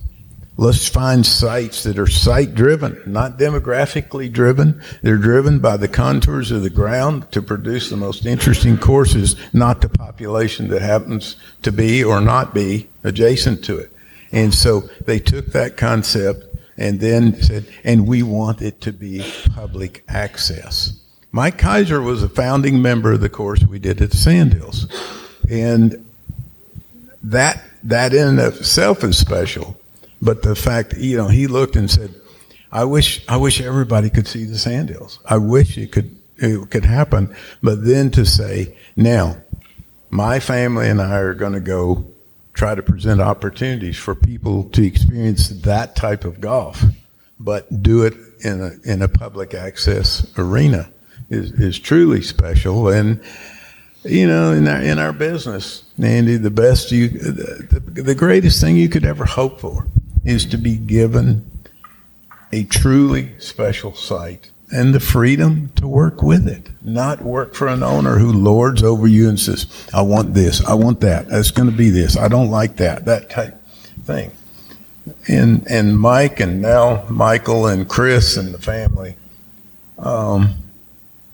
Let's 0.58 0.88
find 0.88 1.26
sites 1.26 1.82
that 1.82 1.98
are 1.98 2.06
site 2.06 2.54
driven, 2.54 3.02
not 3.04 3.38
demographically 3.38 4.32
driven. 4.32 4.80
They're 5.02 5.18
driven 5.18 5.58
by 5.58 5.76
the 5.76 5.88
contours 5.88 6.50
of 6.50 6.62
the 6.62 6.70
ground 6.70 7.30
to 7.32 7.42
produce 7.42 7.90
the 7.90 7.98
most 7.98 8.24
interesting 8.24 8.78
courses, 8.78 9.36
not 9.52 9.82
the 9.82 9.90
population 9.90 10.68
that 10.68 10.80
happens 10.80 11.36
to 11.62 11.70
be 11.70 12.02
or 12.02 12.22
not 12.22 12.54
be 12.54 12.88
adjacent 13.04 13.64
to 13.64 13.76
it. 13.78 13.92
And 14.32 14.54
so 14.54 14.88
they 15.04 15.18
took 15.18 15.46
that 15.48 15.76
concept 15.76 16.44
and 16.78 17.00
then 17.00 17.40
said, 17.42 17.66
and 17.84 18.06
we 18.06 18.22
want 18.22 18.62
it 18.62 18.80
to 18.82 18.92
be 18.92 19.30
public 19.54 20.04
access. 20.08 20.98
Mike 21.32 21.58
Keiser 21.58 22.02
was 22.02 22.22
a 22.22 22.30
founding 22.30 22.80
member 22.80 23.12
of 23.12 23.20
the 23.20 23.28
course 23.28 23.62
we 23.66 23.78
did 23.78 24.00
at 24.00 24.12
Sandhills. 24.12 24.86
And 25.50 26.06
that, 27.22 27.62
that 27.82 28.14
in 28.14 28.38
itself 28.38 29.04
is 29.04 29.18
special. 29.18 29.76
But 30.26 30.42
the 30.42 30.56
fact, 30.56 30.94
you 30.94 31.16
know, 31.16 31.28
he 31.28 31.46
looked 31.46 31.76
and 31.76 31.88
said, 31.88 32.12
I 32.72 32.82
wish, 32.82 33.24
I 33.28 33.36
wish 33.36 33.60
everybody 33.60 34.10
could 34.10 34.26
see 34.26 34.44
the 34.44 34.58
Sandhills. 34.58 35.20
I 35.24 35.38
wish 35.38 35.78
it 35.78 35.92
could, 35.92 36.18
it 36.38 36.68
could 36.68 36.84
happen. 36.84 37.34
But 37.62 37.84
then 37.84 38.10
to 38.10 38.26
say, 38.26 38.76
now, 38.96 39.36
my 40.10 40.40
family 40.40 40.88
and 40.88 41.00
I 41.00 41.18
are 41.18 41.32
going 41.32 41.52
to 41.52 41.60
go 41.60 42.04
try 42.54 42.74
to 42.74 42.82
present 42.82 43.20
opportunities 43.20 43.96
for 43.96 44.16
people 44.16 44.64
to 44.70 44.84
experience 44.84 45.48
that 45.60 45.94
type 45.94 46.24
of 46.24 46.40
golf, 46.40 46.82
but 47.38 47.84
do 47.84 48.02
it 48.02 48.14
in 48.40 48.60
a, 48.60 48.72
in 48.82 49.02
a 49.02 49.08
public 49.08 49.54
access 49.54 50.26
arena 50.36 50.90
is, 51.30 51.52
is 51.52 51.78
truly 51.78 52.20
special. 52.20 52.88
And, 52.88 53.22
you 54.02 54.26
know, 54.26 54.50
in 54.50 54.66
our, 54.66 54.82
in 54.82 54.98
our 54.98 55.12
business, 55.12 55.84
Andy, 56.02 56.36
the 56.36 56.50
best 56.50 56.90
you, 56.90 57.10
the, 57.10 57.80
the 57.80 58.14
greatest 58.16 58.60
thing 58.60 58.74
you 58.74 58.88
could 58.88 59.04
ever 59.04 59.24
hope 59.24 59.60
for 59.60 59.86
is 60.26 60.44
to 60.44 60.58
be 60.58 60.76
given 60.76 61.50
a 62.52 62.64
truly 62.64 63.38
special 63.38 63.94
site 63.94 64.50
and 64.72 64.92
the 64.92 65.00
freedom 65.00 65.70
to 65.76 65.86
work 65.86 66.22
with 66.22 66.48
it, 66.48 66.68
not 66.82 67.22
work 67.22 67.54
for 67.54 67.68
an 67.68 67.84
owner 67.84 68.18
who 68.18 68.32
lords 68.32 68.82
over 68.82 69.06
you 69.06 69.28
and 69.28 69.38
says, 69.38 69.88
I 69.94 70.02
want 70.02 70.34
this, 70.34 70.64
I 70.64 70.74
want 70.74 71.00
that, 71.00 71.26
it's 71.30 71.52
going 71.52 71.70
to 71.70 71.76
be 71.76 71.90
this, 71.90 72.16
I 72.16 72.26
don't 72.26 72.50
like 72.50 72.76
that, 72.76 73.04
that 73.04 73.30
type 73.30 73.54
thing. 74.02 74.32
And, 75.28 75.64
and 75.70 75.98
Mike 75.98 76.40
and 76.40 76.60
now 76.60 77.06
Michael 77.08 77.66
and 77.66 77.88
Chris 77.88 78.36
and 78.36 78.52
the 78.52 78.58
family, 78.58 79.14
um, 79.98 80.56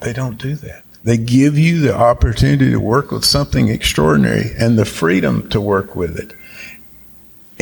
they 0.00 0.12
don't 0.12 0.36
do 0.36 0.54
that. 0.56 0.82
They 1.04 1.16
give 1.16 1.58
you 1.58 1.80
the 1.80 1.96
opportunity 1.96 2.70
to 2.70 2.78
work 2.78 3.10
with 3.10 3.24
something 3.24 3.68
extraordinary 3.68 4.50
and 4.58 4.78
the 4.78 4.84
freedom 4.84 5.48
to 5.48 5.60
work 5.60 5.96
with 5.96 6.18
it. 6.18 6.34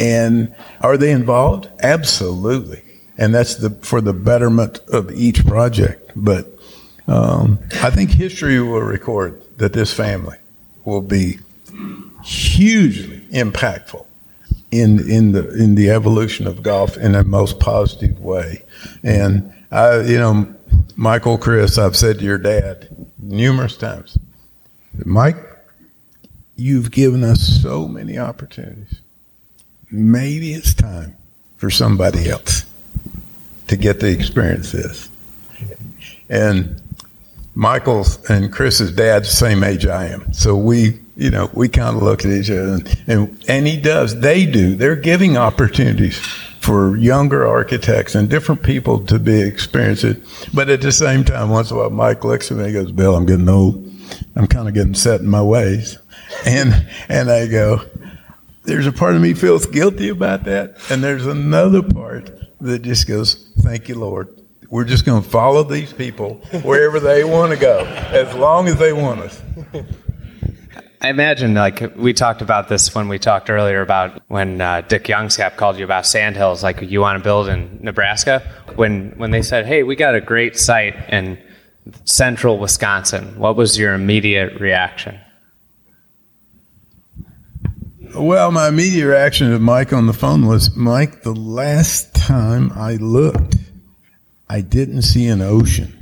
And 0.00 0.54
are 0.80 0.96
they 0.96 1.12
involved? 1.12 1.68
Absolutely 1.82 2.82
and 3.20 3.34
that's 3.34 3.56
the 3.56 3.70
for 3.82 4.00
the 4.00 4.14
betterment 4.14 4.80
of 4.88 5.12
each 5.12 5.46
project. 5.46 6.10
But 6.16 6.48
um, 7.06 7.58
I 7.82 7.90
think 7.90 8.10
history 8.10 8.58
will 8.60 8.80
record 8.80 9.40
that 9.58 9.74
this 9.74 9.92
family 9.92 10.38
will 10.84 11.02
be 11.02 11.38
hugely 12.24 13.20
impactful 13.30 14.06
in 14.70 14.98
in 15.08 15.32
the 15.32 15.50
in 15.50 15.74
the 15.74 15.90
evolution 15.90 16.46
of 16.46 16.62
golf 16.62 16.96
in 16.96 17.14
a 17.14 17.22
most 17.22 17.60
positive 17.60 18.18
way. 18.20 18.64
And 19.04 19.52
I, 19.70 20.00
you 20.00 20.18
know, 20.18 20.54
Michael, 20.96 21.36
Chris, 21.36 21.76
I've 21.76 21.96
said 21.96 22.20
to 22.20 22.24
your 22.24 22.38
dad 22.38 22.88
numerous 23.18 23.76
times, 23.76 24.18
Mike, 25.04 25.36
you've 26.56 26.90
given 26.90 27.22
us 27.22 27.62
so 27.62 27.86
many 27.86 28.18
opportunities. 28.18 29.02
Maybe 29.90 30.52
it's 30.52 30.74
time 30.74 31.16
for 31.56 31.70
somebody 31.70 32.30
else 32.30 32.64
to 33.68 33.76
get 33.76 34.00
to 34.00 34.06
experience 34.06 34.72
this. 34.72 35.08
And 36.28 36.80
Michael's 37.54 38.24
and 38.30 38.52
Chris's 38.52 38.92
dad's 38.92 39.28
the 39.28 39.36
same 39.36 39.64
age 39.64 39.86
I 39.86 40.06
am. 40.06 40.32
So 40.32 40.56
we, 40.56 40.98
you 41.16 41.30
know, 41.30 41.50
we 41.52 41.68
kind 41.68 41.96
of 41.96 42.02
look 42.02 42.24
at 42.24 42.30
each 42.30 42.50
other 42.50 42.74
and, 42.74 43.02
and, 43.06 43.44
and 43.48 43.66
he 43.66 43.80
does, 43.80 44.20
they 44.20 44.46
do. 44.46 44.76
They're 44.76 44.96
giving 44.96 45.36
opportunities 45.36 46.16
for 46.60 46.96
younger 46.96 47.46
architects 47.46 48.14
and 48.14 48.28
different 48.28 48.62
people 48.62 49.04
to 49.06 49.18
be 49.18 49.40
experienced. 49.40 50.04
But 50.54 50.68
at 50.68 50.82
the 50.82 50.92
same 50.92 51.24
time, 51.24 51.50
once 51.50 51.70
in 51.70 51.76
a 51.76 51.80
while, 51.80 51.90
Mike 51.90 52.24
looks 52.24 52.50
at 52.50 52.58
me 52.58 52.64
and 52.64 52.72
goes, 52.72 52.92
Bill, 52.92 53.16
I'm 53.16 53.26
getting 53.26 53.48
old. 53.48 53.90
I'm 54.36 54.46
kind 54.46 54.68
of 54.68 54.74
getting 54.74 54.94
set 54.94 55.20
in 55.20 55.26
my 55.26 55.42
ways. 55.42 55.98
And, 56.46 56.86
and 57.08 57.30
I 57.30 57.46
go, 57.46 57.82
there's 58.64 58.86
a 58.86 58.92
part 58.92 59.14
of 59.14 59.22
me 59.22 59.34
feels 59.34 59.66
guilty 59.66 60.08
about 60.08 60.44
that. 60.44 60.76
And 60.90 61.02
there's 61.02 61.26
another 61.26 61.82
part 61.82 62.30
that 62.60 62.82
just 62.82 63.08
goes, 63.08 63.52
Thank 63.60 63.88
you, 63.88 63.94
Lord. 63.96 64.36
We're 64.68 64.84
just 64.84 65.04
going 65.04 65.22
to 65.22 65.28
follow 65.28 65.64
these 65.64 65.92
people 65.92 66.34
wherever 66.62 67.00
they 67.00 67.24
want 67.24 67.52
to 67.52 67.58
go, 67.58 67.84
as 67.84 68.32
long 68.36 68.68
as 68.68 68.78
they 68.78 68.92
want 68.92 69.20
us. 69.20 69.42
I 71.02 71.08
imagine, 71.08 71.54
like 71.54 71.96
we 71.96 72.12
talked 72.12 72.42
about 72.42 72.68
this 72.68 72.94
when 72.94 73.08
we 73.08 73.18
talked 73.18 73.48
earlier 73.48 73.80
about 73.80 74.22
when 74.28 74.60
uh, 74.60 74.82
Dick 74.82 75.04
Youngscap 75.04 75.56
called 75.56 75.78
you 75.78 75.84
about 75.84 76.06
Sandhills, 76.06 76.62
like 76.62 76.82
you 76.82 77.00
want 77.00 77.18
to 77.18 77.24
build 77.24 77.48
in 77.48 77.80
Nebraska. 77.80 78.40
When 78.76 79.12
when 79.16 79.30
they 79.30 79.40
said, 79.40 79.64
"Hey, 79.64 79.82
we 79.82 79.96
got 79.96 80.14
a 80.14 80.20
great 80.20 80.58
site 80.58 80.94
in 81.08 81.38
central 82.04 82.58
Wisconsin," 82.58 83.38
what 83.38 83.56
was 83.56 83.78
your 83.78 83.94
immediate 83.94 84.60
reaction? 84.60 85.18
Well, 88.14 88.50
my 88.50 88.66
immediate 88.66 89.06
reaction 89.06 89.52
to 89.52 89.60
Mike 89.60 89.92
on 89.92 90.06
the 90.06 90.12
phone 90.12 90.46
was, 90.46 90.74
Mike, 90.74 91.22
the 91.22 91.32
last 91.32 92.12
time 92.12 92.72
I 92.74 92.96
looked, 92.96 93.56
I 94.48 94.62
didn't 94.62 95.02
see 95.02 95.28
an 95.28 95.40
ocean 95.40 95.96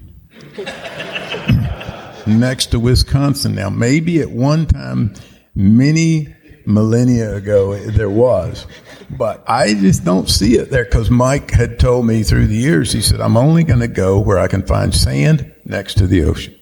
next 2.27 2.67
to 2.67 2.81
Wisconsin. 2.81 3.55
Now, 3.55 3.69
maybe 3.69 4.21
at 4.23 4.31
one 4.31 4.65
time, 4.65 5.13
many 5.55 6.35
millennia 6.65 7.35
ago, 7.35 7.77
there 7.77 8.09
was, 8.09 8.67
but 9.11 9.45
I 9.47 9.75
just 9.75 10.03
don't 10.03 10.31
see 10.31 10.57
it 10.57 10.71
there 10.71 10.87
because 10.87 11.11
Mike 11.11 11.51
had 11.51 11.79
told 11.79 12.07
me 12.07 12.23
through 12.23 12.47
the 12.47 12.57
years, 12.57 12.91
he 12.91 13.03
said, 13.03 13.21
I'm 13.21 13.37
only 13.37 13.65
going 13.65 13.81
to 13.81 13.89
go 13.89 14.19
where 14.19 14.39
I 14.39 14.49
can 14.49 14.63
find 14.63 14.95
sand 14.95 15.53
next 15.67 15.99
to 15.99 16.07
the 16.07 16.25
ocean, 16.25 16.59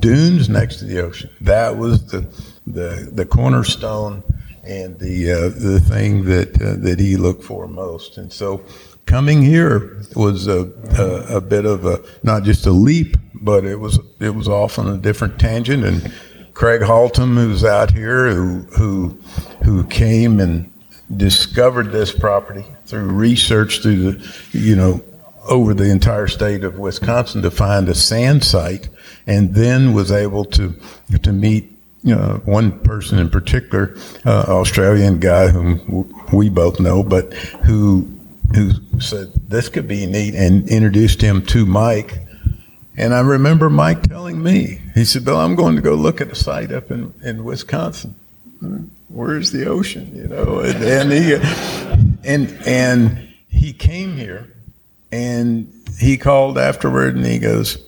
dunes 0.00 0.48
next 0.48 0.76
to 0.76 0.86
the 0.86 1.00
ocean. 1.00 1.28
That 1.42 1.76
was 1.76 2.06
the, 2.10 2.20
the, 2.66 3.10
the 3.12 3.26
cornerstone 3.26 4.22
and 4.68 4.98
the 4.98 5.32
uh, 5.32 5.48
the 5.48 5.80
thing 5.80 6.24
that 6.24 6.60
uh, 6.60 6.76
that 6.76 7.00
he 7.00 7.16
looked 7.16 7.42
for 7.42 7.66
most. 7.66 8.18
And 8.18 8.32
so, 8.32 8.62
coming 9.06 9.42
here 9.42 10.02
was 10.14 10.46
a, 10.46 10.70
a, 10.98 11.36
a 11.36 11.40
bit 11.40 11.64
of 11.64 11.86
a 11.86 12.02
not 12.22 12.42
just 12.42 12.66
a 12.66 12.70
leap, 12.70 13.16
but 13.34 13.64
it 13.64 13.76
was 13.76 13.98
it 14.20 14.34
was 14.34 14.46
off 14.46 14.78
on 14.78 14.88
a 14.88 14.98
different 14.98 15.40
tangent. 15.40 15.84
And 15.84 16.12
Craig 16.52 16.82
Haltom, 16.82 17.34
who's 17.34 17.64
out 17.64 17.92
here, 17.92 18.32
who 18.32 18.60
who 18.76 19.18
who 19.64 19.84
came 19.84 20.38
and 20.38 20.70
discovered 21.16 21.90
this 21.90 22.12
property 22.12 22.66
through 22.84 23.06
research 23.06 23.80
through 23.80 24.12
the 24.12 24.48
you 24.52 24.76
know 24.76 25.02
over 25.48 25.72
the 25.72 25.90
entire 25.90 26.28
state 26.28 26.62
of 26.62 26.78
Wisconsin 26.78 27.40
to 27.40 27.50
find 27.50 27.88
a 27.88 27.94
sand 27.94 28.44
site, 28.44 28.90
and 29.26 29.54
then 29.54 29.94
was 29.94 30.12
able 30.12 30.44
to 30.44 30.74
to 31.22 31.32
meet 31.32 31.77
know, 32.14 32.40
one 32.44 32.78
person 32.80 33.18
in 33.18 33.30
particular, 33.30 33.96
uh, 34.24 34.44
Australian 34.48 35.20
guy 35.20 35.48
whom 35.48 36.14
we 36.32 36.48
both 36.48 36.80
know, 36.80 37.02
but 37.02 37.32
who 37.64 38.08
who 38.54 38.72
said 39.00 39.32
this 39.48 39.68
could 39.68 39.86
be 39.86 40.06
neat 40.06 40.34
and 40.34 40.68
introduced 40.68 41.20
him 41.20 41.44
to 41.46 41.66
Mike. 41.66 42.18
And 42.96 43.14
I 43.14 43.20
remember 43.20 43.70
Mike 43.70 44.02
telling 44.02 44.42
me, 44.42 44.80
he 44.94 45.04
said, 45.04 45.24
Bill, 45.24 45.36
I'm 45.36 45.54
going 45.54 45.76
to 45.76 45.82
go 45.82 45.94
look 45.94 46.20
at 46.20 46.28
a 46.28 46.34
site 46.34 46.72
up 46.72 46.90
in, 46.90 47.12
in 47.22 47.44
Wisconsin. 47.44 48.14
Where's 49.08 49.52
the 49.52 49.66
ocean? 49.66 50.10
You 50.16 50.26
know, 50.26 50.60
and, 50.60 50.84
and 50.84 51.12
he 51.12 51.34
and 52.24 52.58
and 52.66 53.28
he 53.48 53.72
came 53.72 54.16
here 54.16 54.52
and 55.12 55.72
he 55.98 56.16
called 56.16 56.58
afterward 56.58 57.14
and 57.14 57.24
he 57.24 57.38
goes, 57.38 57.78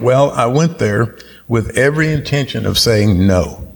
Well, 0.00 0.30
I 0.32 0.46
went 0.46 0.78
there 0.78 1.16
with 1.50 1.76
every 1.76 2.12
intention 2.12 2.64
of 2.64 2.78
saying 2.78 3.26
no. 3.26 3.66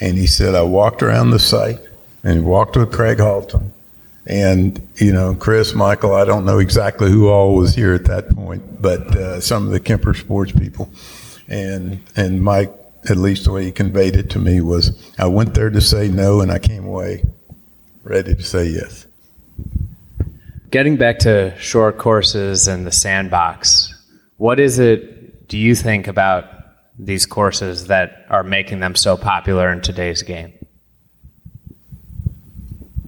And 0.00 0.16
he 0.16 0.26
said, 0.26 0.54
I 0.54 0.62
walked 0.62 1.02
around 1.02 1.30
the 1.30 1.38
site 1.38 1.80
and 2.24 2.46
walked 2.46 2.78
with 2.78 2.90
Craig 2.90 3.18
Haltom. 3.18 3.72
And, 4.26 4.88
you 4.96 5.12
know, 5.12 5.34
Chris, 5.34 5.74
Michael, 5.74 6.14
I 6.14 6.24
don't 6.24 6.46
know 6.46 6.58
exactly 6.58 7.10
who 7.10 7.28
all 7.28 7.54
was 7.54 7.74
here 7.74 7.92
at 7.92 8.06
that 8.06 8.34
point, 8.34 8.80
but 8.80 9.00
uh, 9.14 9.40
some 9.42 9.66
of 9.66 9.70
the 9.70 9.78
Kemper 9.78 10.14
sports 10.14 10.50
people. 10.50 10.90
And, 11.46 12.00
and 12.16 12.42
Mike, 12.42 12.72
at 13.10 13.18
least 13.18 13.44
the 13.44 13.52
way 13.52 13.64
he 13.64 13.70
conveyed 13.70 14.16
it 14.16 14.30
to 14.30 14.38
me, 14.38 14.62
was 14.62 15.12
I 15.18 15.26
went 15.26 15.52
there 15.52 15.68
to 15.68 15.80
say 15.82 16.08
no 16.08 16.40
and 16.40 16.50
I 16.50 16.58
came 16.58 16.86
away 16.86 17.22
ready 18.02 18.34
to 18.34 18.42
say 18.42 18.64
yes. 18.68 19.06
Getting 20.70 20.96
back 20.96 21.18
to 21.20 21.54
short 21.58 21.98
courses 21.98 22.66
and 22.66 22.86
the 22.86 22.92
sandbox, 22.92 23.92
what 24.38 24.58
is 24.58 24.78
it 24.78 25.15
do 25.48 25.58
you 25.58 25.74
think 25.74 26.08
about 26.08 26.44
these 26.98 27.26
courses 27.26 27.86
that 27.88 28.26
are 28.30 28.42
making 28.42 28.80
them 28.80 28.94
so 28.94 29.16
popular 29.16 29.70
in 29.70 29.80
today's 29.80 30.22
game? 30.22 30.52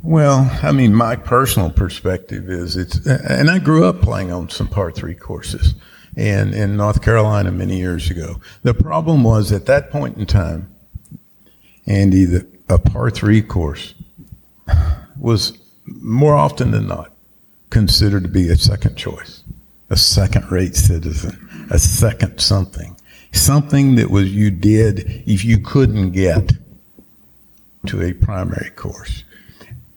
Well, 0.03 0.51
I 0.63 0.73
mean, 0.73 0.95
my 0.95 1.17
personal 1.17 1.71
perspective 1.71 2.49
is 2.49 2.77
it's, 2.77 3.05
and 3.07 3.51
I 3.51 3.59
grew 3.59 3.85
up 3.85 4.01
playing 4.01 4.33
on 4.33 4.49
some 4.49 4.69
par 4.69 4.91
three 4.91 5.15
courses 5.15 5.75
in, 6.17 6.55
in 6.55 6.77
North 6.77 7.03
Carolina 7.03 7.51
many 7.51 7.79
years 7.79 8.11
ago. 8.11 8.41
The 8.63 8.75
problem 8.75 9.23
was 9.23 9.53
at 9.53 9.67
that 9.67 9.91
point 9.91 10.17
in 10.17 10.27
time, 10.27 10.75
Andy, 11.87 12.25
the, 12.25 12.47
a 12.69 12.79
par 12.79 13.11
three 13.11 13.43
course 13.43 13.95
was 15.19 15.59
more 15.87 16.35
often 16.35 16.71
than 16.71 16.87
not 16.87 17.13
considered 17.71 18.23
to 18.23 18.29
be 18.29 18.49
a 18.49 18.57
second 18.57 18.97
choice, 18.97 19.43
a 19.91 19.97
second 19.97 20.51
rate 20.51 20.75
citizen, 20.75 21.48
a 21.71 21.79
second 21.79 22.41
something, 22.41 22.97
something 23.33 23.97
that 23.97 24.11
was 24.11 24.33
you 24.33 24.51
did 24.51 25.23
if 25.27 25.45
you 25.45 25.59
couldn't 25.59 26.13
get 26.13 26.53
to 27.87 28.03
a 28.03 28.13
primary 28.13 28.71
course. 28.71 29.25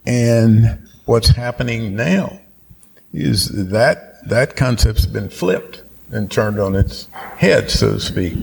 And 0.05 0.87
what's 1.05 1.29
happening 1.29 1.95
now 1.95 2.39
is 3.13 3.49
that 3.69 4.27
that 4.27 4.55
concept's 4.55 5.05
been 5.05 5.29
flipped 5.29 5.83
and 6.11 6.29
turned 6.29 6.59
on 6.59 6.75
its 6.75 7.07
head, 7.37 7.71
so 7.71 7.93
to 7.93 7.99
speak. 7.99 8.33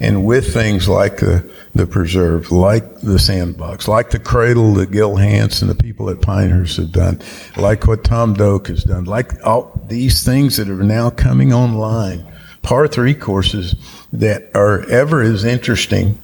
And 0.00 0.26
with 0.26 0.52
things 0.52 0.88
like 0.88 1.18
the, 1.18 1.48
the 1.76 1.86
preserve, 1.86 2.50
like 2.50 3.00
the 3.00 3.20
sandbox, 3.20 3.86
like 3.86 4.10
the 4.10 4.18
cradle 4.18 4.74
that 4.74 4.90
Gil 4.90 5.16
Hanse 5.16 5.62
and 5.62 5.70
the 5.70 5.80
people 5.80 6.10
at 6.10 6.20
Pinehurst 6.20 6.78
have 6.78 6.90
done, 6.90 7.20
like 7.56 7.86
what 7.86 8.02
Tom 8.02 8.34
Doak 8.34 8.66
has 8.66 8.82
done, 8.82 9.04
like 9.04 9.32
all 9.46 9.80
these 9.86 10.24
things 10.24 10.56
that 10.56 10.68
are 10.68 10.82
now 10.82 11.10
coming 11.10 11.52
online, 11.52 12.26
par 12.62 12.88
three 12.88 13.14
courses 13.14 13.74
that 14.12 14.50
are 14.54 14.88
ever 14.88 15.20
as 15.20 15.44
interesting 15.44 16.18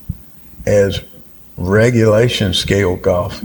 as 0.67 1.03
regulation 1.57 2.55
scale 2.55 2.97
golf 2.97 3.43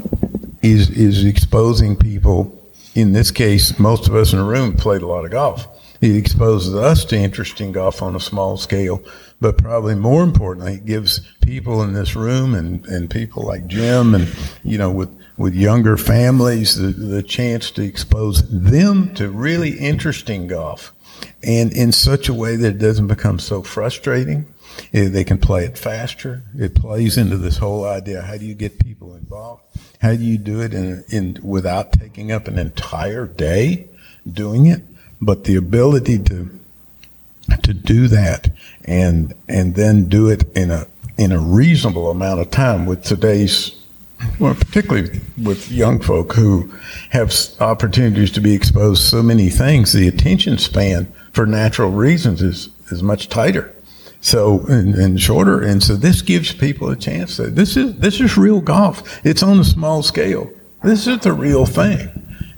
is 0.62 0.90
is 0.92 1.26
exposing 1.26 1.96
people. 1.96 2.60
In 2.96 3.12
this 3.12 3.32
case, 3.32 3.80
most 3.80 4.08
of 4.08 4.16
us 4.16 4.34
in 4.34 4.40
the 4.40 4.46
room 4.46 4.76
played 4.76 5.02
a 5.02 5.08
lot 5.08 5.26
of 5.26 5.32
golf. 5.32 5.68
It 6.00 6.16
exposes 6.16 6.76
us 6.76 7.06
to 7.06 7.18
interesting 7.18 7.72
golf 7.72 8.02
on 8.02 8.16
a 8.16 8.20
small 8.20 8.58
scale, 8.58 9.02
but 9.40 9.58
probably 9.58 9.96
more 9.96 10.24
importantly, 10.24 10.76
it 10.76 10.86
gives 10.86 11.22
people 11.42 11.82
in 11.82 11.94
this 11.94 12.16
room 12.16 12.54
and, 12.54 12.86
and 12.88 13.10
people 13.10 13.44
like 13.44 13.68
Jim 13.68 14.14
and 14.14 14.28
you 14.64 14.78
know 14.78 14.92
with 14.92 15.10
with 15.38 15.56
younger 15.56 15.98
families 15.98 16.76
the, 16.76 16.88
the 16.88 17.24
chance 17.24 17.72
to 17.72 17.82
expose 17.82 18.48
them 18.50 19.14
to 19.16 19.30
really 19.30 19.72
interesting 19.80 20.48
golf 20.48 20.94
and 21.44 21.72
in 21.74 21.92
such 21.92 22.30
a 22.30 22.34
way 22.34 22.56
that 22.56 22.76
it 22.76 22.80
doesn't 22.80 23.08
become 23.08 23.40
so 23.40 23.62
frustrating 23.62 24.46
eh, 24.94 25.10
they 25.10 25.24
can 25.24 25.38
play 25.38 25.66
it 25.66 25.78
faster. 25.78 26.44
It 26.58 26.76
plays 26.76 27.18
into 27.18 27.38
this 27.38 27.58
whole 27.58 27.86
idea. 27.86 28.22
How 28.22 28.38
do 28.38 28.46
you 28.46 28.56
get 28.56 28.80
people 28.80 29.16
involved? 29.16 29.64
How 30.02 30.16
do 30.16 30.24
you 30.24 30.38
do 30.38 30.62
it 30.62 30.74
in, 30.74 31.04
in 31.10 31.38
without 31.44 31.94
taking 31.94 32.32
up 32.32 32.48
an 32.48 32.58
entire 32.58 33.26
day 33.26 33.88
doing 34.32 34.66
it? 34.66 34.84
But 35.22 35.46
the 35.46 35.56
ability 35.56 36.20
to 36.24 36.50
to 37.62 37.74
do 37.74 38.08
that 38.08 38.50
and 38.86 39.34
and 39.48 39.76
then 39.76 40.06
do 40.06 40.30
it 40.30 40.44
in 40.56 40.72
a 40.72 40.88
in 41.18 41.32
a 41.32 41.40
reasonable 41.40 42.10
amount 42.10 42.40
of 42.40 42.50
time 42.50 42.86
with 42.86 43.04
today's 43.04 43.80
well, 44.40 44.56
particularly 44.56 45.20
with 45.42 45.72
young 45.72 46.00
folk 46.00 46.34
who 46.34 46.72
have 47.10 47.34
opportunities 47.60 48.32
to 48.32 48.42
be 48.42 48.54
exposed 48.54 49.02
to 49.04 49.08
so 49.10 49.24
many 49.24 49.50
things, 49.50 49.92
the 49.92 50.08
attention 50.08 50.58
span 50.58 51.12
for 51.34 51.46
natural 51.46 51.90
reasons 51.90 52.42
is, 52.42 52.70
is 52.92 53.04
much 53.04 53.28
tighter. 53.28 53.76
So 54.22 54.62
and, 54.68 54.96
and, 54.96 55.20
shorter, 55.20 55.62
and 55.62 55.84
so 55.84 55.98
this 55.98 56.22
gives 56.22 56.54
people 56.54 56.90
a 56.90 56.96
chance. 56.96 57.36
To, 57.36 57.48
this 57.48 57.76
is 57.76 57.98
this 57.98 58.22
is 58.22 58.38
real 58.38 58.62
golf. 58.62 59.20
It's 59.26 59.44
on 59.44 59.60
a 59.60 59.66
small 59.66 60.02
scale. 60.02 60.50
This 60.82 61.08
is 61.08 61.20
the 61.20 61.34
real 61.34 61.66
thing, 61.66 62.10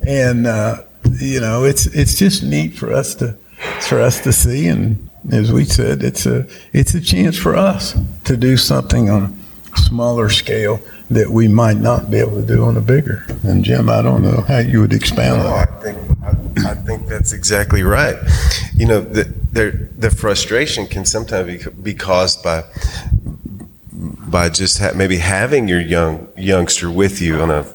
and 0.08 0.46
uh, 0.46 0.84
you 1.20 1.40
know 1.40 1.64
it's 1.64 1.88
it's 1.88 2.20
just 2.20 2.44
neat 2.44 2.78
for 2.78 2.94
us 2.94 3.16
to 3.16 3.36
for 3.82 4.00
us 4.00 4.22
to 4.22 4.32
see. 4.32 4.68
And 4.68 5.10
as 5.32 5.52
we 5.52 5.66
said, 5.66 6.04
it's 6.04 6.28
a 6.28 6.48
it's 6.72 6.94
a 6.94 7.02
chance 7.02 7.36
for 7.36 7.56
us 7.56 7.98
to 8.26 8.38
do 8.38 8.58
something 8.58 9.10
on 9.10 9.36
smaller 9.78 10.30
scale 10.30 10.80
that 11.10 11.30
we 11.30 11.48
might 11.48 11.78
not 11.78 12.10
be 12.10 12.18
able 12.18 12.42
to 12.42 12.46
do 12.46 12.64
on 12.64 12.78
a 12.78 12.82
bigger. 12.82 13.26
And 13.44 13.64
Jim, 13.64 13.90
I 13.90 14.02
don't 14.02 14.22
know 14.24 14.42
how 14.42 14.60
you 14.60 14.82
would 14.82 14.94
expand 14.94 15.42
on 15.42 15.44
that. 15.44 15.70
I 15.70 15.82
think 15.82 15.98
I, 16.24 16.72
I, 16.72 16.74
think 16.74 17.08
that's 17.08 17.32
exactly 17.32 17.84
right. 17.84 18.16
You 18.76 18.88
know, 18.88 19.02
the, 19.02 19.26
the, 19.52 19.88
the 19.98 20.10
frustration 20.10 20.88
can 20.88 21.06
sometimes 21.06 21.66
be, 21.66 21.72
be 21.72 21.94
caused 21.94 22.44
by 22.44 22.64
by 24.36 24.50
just 24.50 24.80
ha- 24.80 24.92
maybe 24.96 25.18
having 25.18 25.68
your 25.68 25.80
young 25.80 26.28
youngster 26.36 26.92
with 26.92 27.22
you 27.22 27.40
on 27.40 27.50
a 27.50 27.66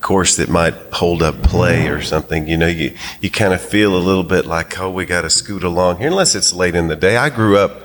course 0.00 0.36
that 0.36 0.48
might 0.48 0.74
hold 0.92 1.22
up 1.22 1.42
play 1.42 1.88
or 1.88 2.00
something. 2.00 2.48
You 2.48 2.56
know, 2.56 2.66
you 2.66 2.94
you 3.20 3.30
kind 3.30 3.52
of 3.52 3.60
feel 3.60 3.96
a 3.96 3.98
little 3.98 4.22
bit 4.22 4.46
like, 4.46 4.78
oh, 4.78 4.90
we 4.90 5.04
got 5.04 5.22
to 5.22 5.30
scoot 5.30 5.64
along 5.64 5.98
here, 5.98 6.08
unless 6.08 6.34
it's 6.34 6.52
late 6.52 6.74
in 6.74 6.88
the 6.88 6.96
day. 6.96 7.16
I 7.16 7.30
grew 7.30 7.58
up 7.58 7.82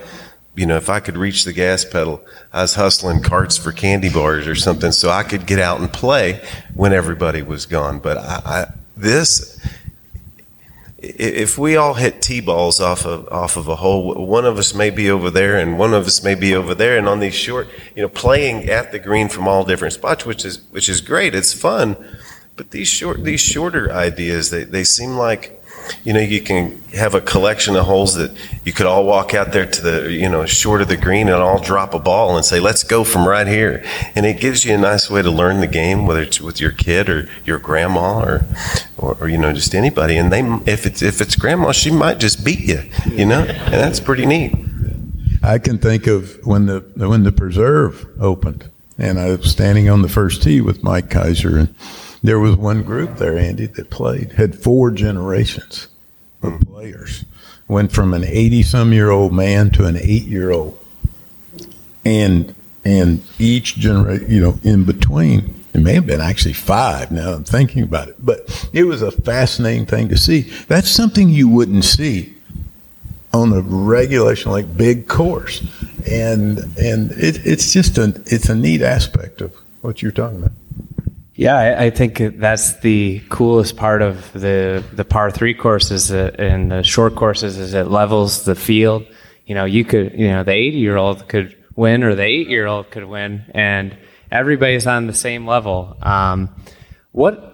you 0.56 0.66
know, 0.68 0.76
if 0.78 0.89
I 0.89 1.00
could 1.00 1.18
reach 1.18 1.46
the 1.46 1.54
gas 1.54 1.84
pedal, 1.84 2.24
I 2.52 2.62
was 2.62 2.76
hustling 2.76 3.22
carts 3.22 3.58
for 3.58 3.72
candy 3.72 4.10
bars 4.10 4.48
or 4.48 4.56
something 4.56 4.92
so 4.92 5.10
I 5.10 5.24
could 5.24 5.48
get 5.48 5.60
out 5.60 5.80
and 5.80 5.92
play 5.92 6.42
when 6.76 6.94
everybody 6.94 7.42
was 7.42 7.66
gone. 7.66 8.00
But 8.00 8.18
I, 8.18 8.42
I 8.46 8.66
this, 8.96 9.60
if 11.00 11.58
we 11.58 11.76
all 11.76 11.96
hit 11.96 12.22
t 12.22 12.39
balls 12.39 12.80
off 12.80 13.06
of 13.06 13.28
off 13.30 13.58
of 13.58 13.68
a 13.68 13.78
hole, 13.78 14.13
one 14.26 14.46
of 14.46 14.60
us 14.60 14.76
may 14.76 14.92
be 14.92 15.10
over 15.10 15.32
there 15.32 15.58
and 15.58 15.80
one 15.80 15.94
of 15.94 16.06
us 16.06 16.24
may 16.24 16.36
be 16.36 16.54
over 16.54 16.76
there. 16.76 17.00
And 17.00 17.08
on 17.08 17.20
these 17.20 17.34
short, 17.34 17.68
you 17.96 18.04
know, 18.04 18.10
playing 18.10 18.70
at 18.70 18.92
the 18.92 19.00
green 19.00 19.30
from 19.30 19.48
all 19.48 19.63
different 19.63 19.96
spots, 19.96 20.24
which 20.24 20.46
is 20.46 20.62
which 20.70 20.88
is 20.88 21.02
great. 21.02 21.34
It's 21.34 21.54
fun. 21.54 21.98
But 22.56 22.70
these 22.70 22.88
short 22.88 23.24
these 23.24 23.42
shorter 23.42 23.92
ideas, 23.92 24.52
they, 24.52 24.66
they 24.66 24.84
seem 24.84 25.18
like 25.18 25.62
you 26.04 26.13
know, 26.13 26.19
you 26.19 26.41
can 26.41 26.82
have 26.93 27.15
a 27.15 27.22
collection 27.22 27.76
of 27.76 27.86
holes 27.86 28.15
that 28.15 28.32
you 28.65 28.72
could 28.72 28.86
all 28.86 29.06
walk 29.06 29.34
out 29.34 29.52
there 29.52 29.65
to 29.65 29.82
the, 29.82 30.12
you 30.12 30.30
know, 30.30 30.46
short 30.46 30.82
of 30.82 30.88
the 30.88 30.98
green 30.98 31.28
and 31.28 31.38
all 31.38 31.60
drop 31.60 31.93
a 31.93 32.00
ball 32.00 32.36
and 32.36 32.46
say, 32.46 32.60
let's 32.60 32.84
go 32.84 33.04
from 33.04 33.28
right 33.28 33.48
here. 33.48 33.84
And 34.15 34.26
it 34.26 34.39
gives 34.39 34.65
you 34.65 34.74
a 34.76 34.78
nice 34.78 35.10
way 35.10 35.22
to 35.22 35.32
learn 35.32 35.60
the 35.60 35.67
game, 35.67 36.06
whether 36.06 36.22
it's 36.22 36.39
with 36.39 36.60
your 36.62 36.72
kid 36.72 37.10
or 37.10 37.30
your 37.46 37.60
grandma 37.60 38.24
or, 38.24 38.46
or, 38.98 39.17
or 39.22 39.28
you 39.28 39.38
know, 39.38 39.54
just 39.54 39.74
anybody. 39.74 40.17
And 40.17 40.32
they, 40.32 40.41
if 40.72 40.86
it's, 40.86 41.02
if 41.02 41.22
it's 41.22 41.36
grandma, 41.36 41.72
she 41.72 41.91
might 41.91 42.19
just 42.19 42.46
beat 42.46 42.62
you, 42.62 42.84
you 43.06 43.26
know, 43.26 43.41
and 43.41 43.74
that's 43.74 44.00
pretty 44.00 44.26
neat. 44.26 44.54
I 45.41 45.60
can 45.60 45.78
think 45.78 46.08
of 46.08 46.46
when 46.46 46.67
the, 46.67 46.80
when 46.96 47.24
the 47.24 47.32
preserve 47.32 48.08
opened 48.19 48.69
and 48.98 49.19
I 49.19 49.32
was 49.36 49.52
standing 49.52 49.89
on 49.89 50.02
the 50.02 50.10
first 50.10 50.43
tee 50.43 50.62
with 50.62 50.84
Mike 50.84 51.10
Keiser 51.10 51.60
and, 51.60 51.76
there 52.24 52.40
was 52.40 52.56
one 52.56 52.84
group 52.84 53.18
there, 53.18 53.38
Andy, 53.38 53.66
that 53.66 53.90
played, 53.90 54.32
had 54.34 54.56
four 54.56 54.92
generations 54.92 55.88
of 56.42 56.54
hmm. 56.54 56.74
players. 56.74 57.26
Went 57.68 57.92
from 57.92 58.14
an 58.14 58.24
80 58.24 58.64
some 58.64 58.94
year 58.94 59.10
old 59.10 59.34
man 59.34 59.70
to 59.72 59.86
an 59.86 59.98
eight 59.98 60.24
year 60.24 60.52
old. 60.52 60.80
And, 62.06 62.54
and 62.84 63.24
each 63.40 63.76
generation, 63.76 64.30
you 64.30 64.42
know, 64.42 64.60
in 64.64 64.84
between, 64.86 65.54
it 65.74 65.82
may 65.82 65.94
have 65.94 66.06
been 66.06 66.22
actually 66.22 66.54
five 66.54 67.12
now 67.12 67.34
I'm 67.34 67.46
thinking 67.46 67.84
about 67.84 68.10
it, 68.10 68.16
but 68.24 68.70
it 68.74 68.84
was 68.84 69.02
a 69.02 69.12
fascinating 69.12 69.86
thing 69.86 70.10
to 70.10 70.18
see. 70.18 70.42
That's 70.68 70.90
something 70.90 71.30
you 71.30 71.48
wouldn't 71.48 71.86
see 71.86 72.36
on 73.34 73.52
a 73.54 73.62
regulation 73.62 74.52
like 74.52 74.78
big 74.78 75.08
course. 75.08 75.66
And, 76.06 76.60
and 76.78 77.12
it, 77.14 77.46
it's 77.46 77.74
just 77.74 77.98
a, 77.98 78.14
it's 78.26 78.50
a 78.50 78.56
neat 78.56 78.82
aspect 78.82 79.42
of 79.42 79.56
what 79.82 80.02
you're 80.02 80.12
talking 80.12 80.40
about. 80.40 80.52
Yeah, 81.36 81.58
I, 81.58 81.86
I, 81.86 81.89
think 81.89 82.22
that's 82.38 82.80
the 82.82 83.22
coolest 83.30 83.76
part 83.76 84.04
of 84.04 84.32
the 84.34 84.84
the 84.93 85.04
par 85.04 85.32
three 85.32 85.56
courses 85.56 86.12
and 86.12 86.72
the 86.72 86.84
short 86.84 87.15
courses 87.15 87.58
is 87.58 87.74
it 87.74 87.88
levels 87.88 88.46
the 88.46 88.54
field. 88.54 89.08
You 89.48 89.56
know, 89.56 89.65
you 89.65 89.84
could, 89.84 90.13
you 90.13 90.28
know, 90.28 90.43
the 90.43 90.52
80 90.52 90.78
year 90.78 90.96
old 90.96 91.28
could 91.28 91.58
win 91.76 92.04
or 92.04 92.13
the 92.13 92.24
eight 92.24 92.50
year 92.50 92.67
old 92.67 92.91
could 92.91 93.06
win, 93.06 93.46
and 93.54 93.98
everybody's 94.32 94.86
on 94.86 95.08
the 95.08 95.13
same 95.13 95.48
level. 95.48 95.98
Um, 96.04 96.54
what 97.12 97.54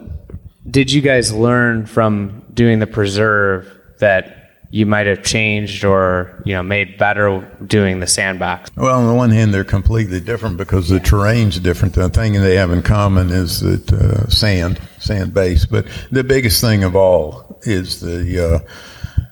did 0.69 0.91
you 0.91 1.01
guys 1.01 1.33
learn 1.33 1.85
from 1.85 2.43
doing 2.53 2.79
the 2.79 2.87
preserve 2.87 3.71
that 3.99 4.38
you 4.71 4.86
might 4.86 5.08
have 5.08 5.23
changed 5.23 5.84
or 5.84 6.41
you 6.45 6.53
know 6.53 6.62
made 6.63 6.97
better 6.97 7.41
doing 7.65 7.99
the 7.99 8.08
sandbox? 8.08 8.69
Well, 8.75 8.99
on 8.99 9.08
the 9.08 9.13
one 9.13 9.32
hand, 9.32 9.53
they're 9.53 9.63
completely 9.63 10.19
different 10.19 10.58
because 10.58 10.89
the 10.89 10.99
terrain's 10.99 11.60
different. 11.60 11.95
The 11.95 12.10
thing 12.10 12.34
they 12.34 12.55
have 12.55 12.71
in 12.71 12.84
common 12.84 13.29
is 13.29 13.62
that 13.62 13.91
uh, 13.91 14.27
sand, 14.29 14.79
sand 14.99 15.34
base. 15.34 15.65
But 15.65 15.88
the 16.12 16.23
biggest 16.23 16.62
thing 16.62 16.84
of 16.84 16.95
all 16.95 17.60
is 17.63 18.01
the. 18.01 18.63
Uh, 18.65 19.25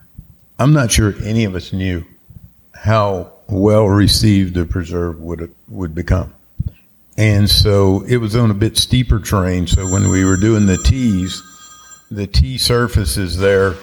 I'm 0.60 0.74
not 0.74 0.92
sure 0.92 1.14
any 1.24 1.44
of 1.44 1.54
us 1.54 1.72
knew 1.72 2.04
how 2.74 3.32
well 3.48 3.88
received 3.88 4.56
the 4.56 4.66
preserve 4.66 5.20
would 5.20 5.54
would 5.68 5.94
become. 5.94 6.34
And 7.20 7.50
so 7.50 8.04
it 8.08 8.18
was 8.18 8.36
on 8.36 8.52
a 8.52 8.56
bit 8.56 8.78
steeper 8.78 9.20
terrain. 9.20 9.66
So 9.66 9.90
when 9.90 10.10
we 10.10 10.24
were 10.24 10.38
doing 10.38 10.68
the 10.68 10.78
tees, 10.78 11.42
the 12.12 12.28
tee 12.28 12.60
surfaces 12.60 13.38
there 13.38 13.76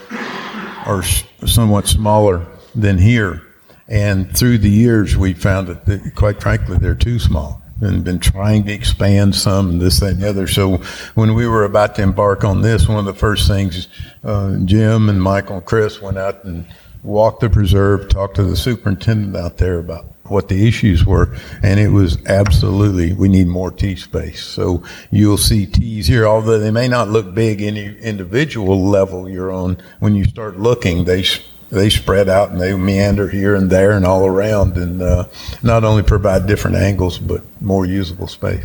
are 0.85 1.03
somewhat 1.47 1.87
smaller 1.87 2.47
than 2.75 2.99
here. 2.99 3.43
And 3.89 4.35
through 4.37 4.59
the 4.59 4.71
years, 4.71 5.17
we 5.17 5.35
found 5.35 5.69
that, 5.69 6.13
quite 6.15 6.41
frankly, 6.41 6.79
they're 6.79 6.95
too 6.95 7.19
small. 7.19 7.63
and 7.81 8.05
been 8.05 8.19
trying 8.21 8.65
to 8.65 8.73
expand 8.73 9.35
some 9.35 9.71
and 9.71 9.81
this, 9.81 10.01
that, 10.01 10.13
and 10.13 10.23
the 10.23 10.29
other. 10.29 10.47
So 10.47 10.79
when 11.15 11.35
we 11.35 11.47
were 11.47 11.65
about 11.65 11.97
to 11.97 12.03
embark 12.03 12.45
on 12.45 12.63
this, 12.63 12.89
one 12.89 12.99
of 12.99 13.05
the 13.05 13.15
first 13.15 13.49
things, 13.49 13.89
uh, 14.23 14.57
Jim 14.65 15.09
and 15.09 15.23
Michael 15.23 15.57
and 15.57 15.65
Chris 15.65 16.01
went 16.01 16.19
out 16.19 16.45
and 16.45 16.67
walked 17.03 17.41
the 17.41 17.51
preserve, 17.51 18.09
talked 18.09 18.37
to 18.37 18.45
the 18.45 18.57
superintendent 18.57 19.37
out 19.37 19.59
there 19.59 19.79
about 19.79 20.07
what 20.29 20.49
the 20.49 20.67
issues 20.67 21.05
were, 21.05 21.37
and 21.63 21.79
it 21.79 21.89
was 21.89 22.25
absolutely 22.27 23.13
we 23.13 23.29
need 23.29 23.47
more 23.47 23.71
tee 23.71 23.97
space. 23.97 24.43
So 24.43 24.83
you'll 25.11 25.39
see 25.39 25.67
tees 25.67 26.07
here, 26.07 26.27
although 26.27 26.59
they 26.59 26.71
may 26.71 26.89
not 26.89 27.09
look 27.09 27.35
big 27.35 27.63
any 27.63 27.97
individual 27.99 28.89
level 28.89 29.29
you're 29.29 29.53
on. 29.53 29.79
When 30.01 30.15
you 30.15 30.25
start 30.25 30.59
looking, 30.59 31.05
they 31.05 31.25
they 31.71 31.91
spread 31.91 32.29
out 32.29 32.51
and 32.51 32.61
they 32.61 32.75
meander 32.75 33.29
here 33.29 33.55
and 33.55 33.69
there 33.69 33.93
and 33.93 34.07
all 34.07 34.25
around, 34.27 34.77
and 34.77 35.03
uh, 35.03 35.25
not 35.63 35.85
only 35.85 36.03
provide 36.03 36.47
different 36.47 36.77
angles 36.77 37.19
but 37.19 37.43
more 37.61 37.85
usable 37.85 38.29
space. 38.29 38.65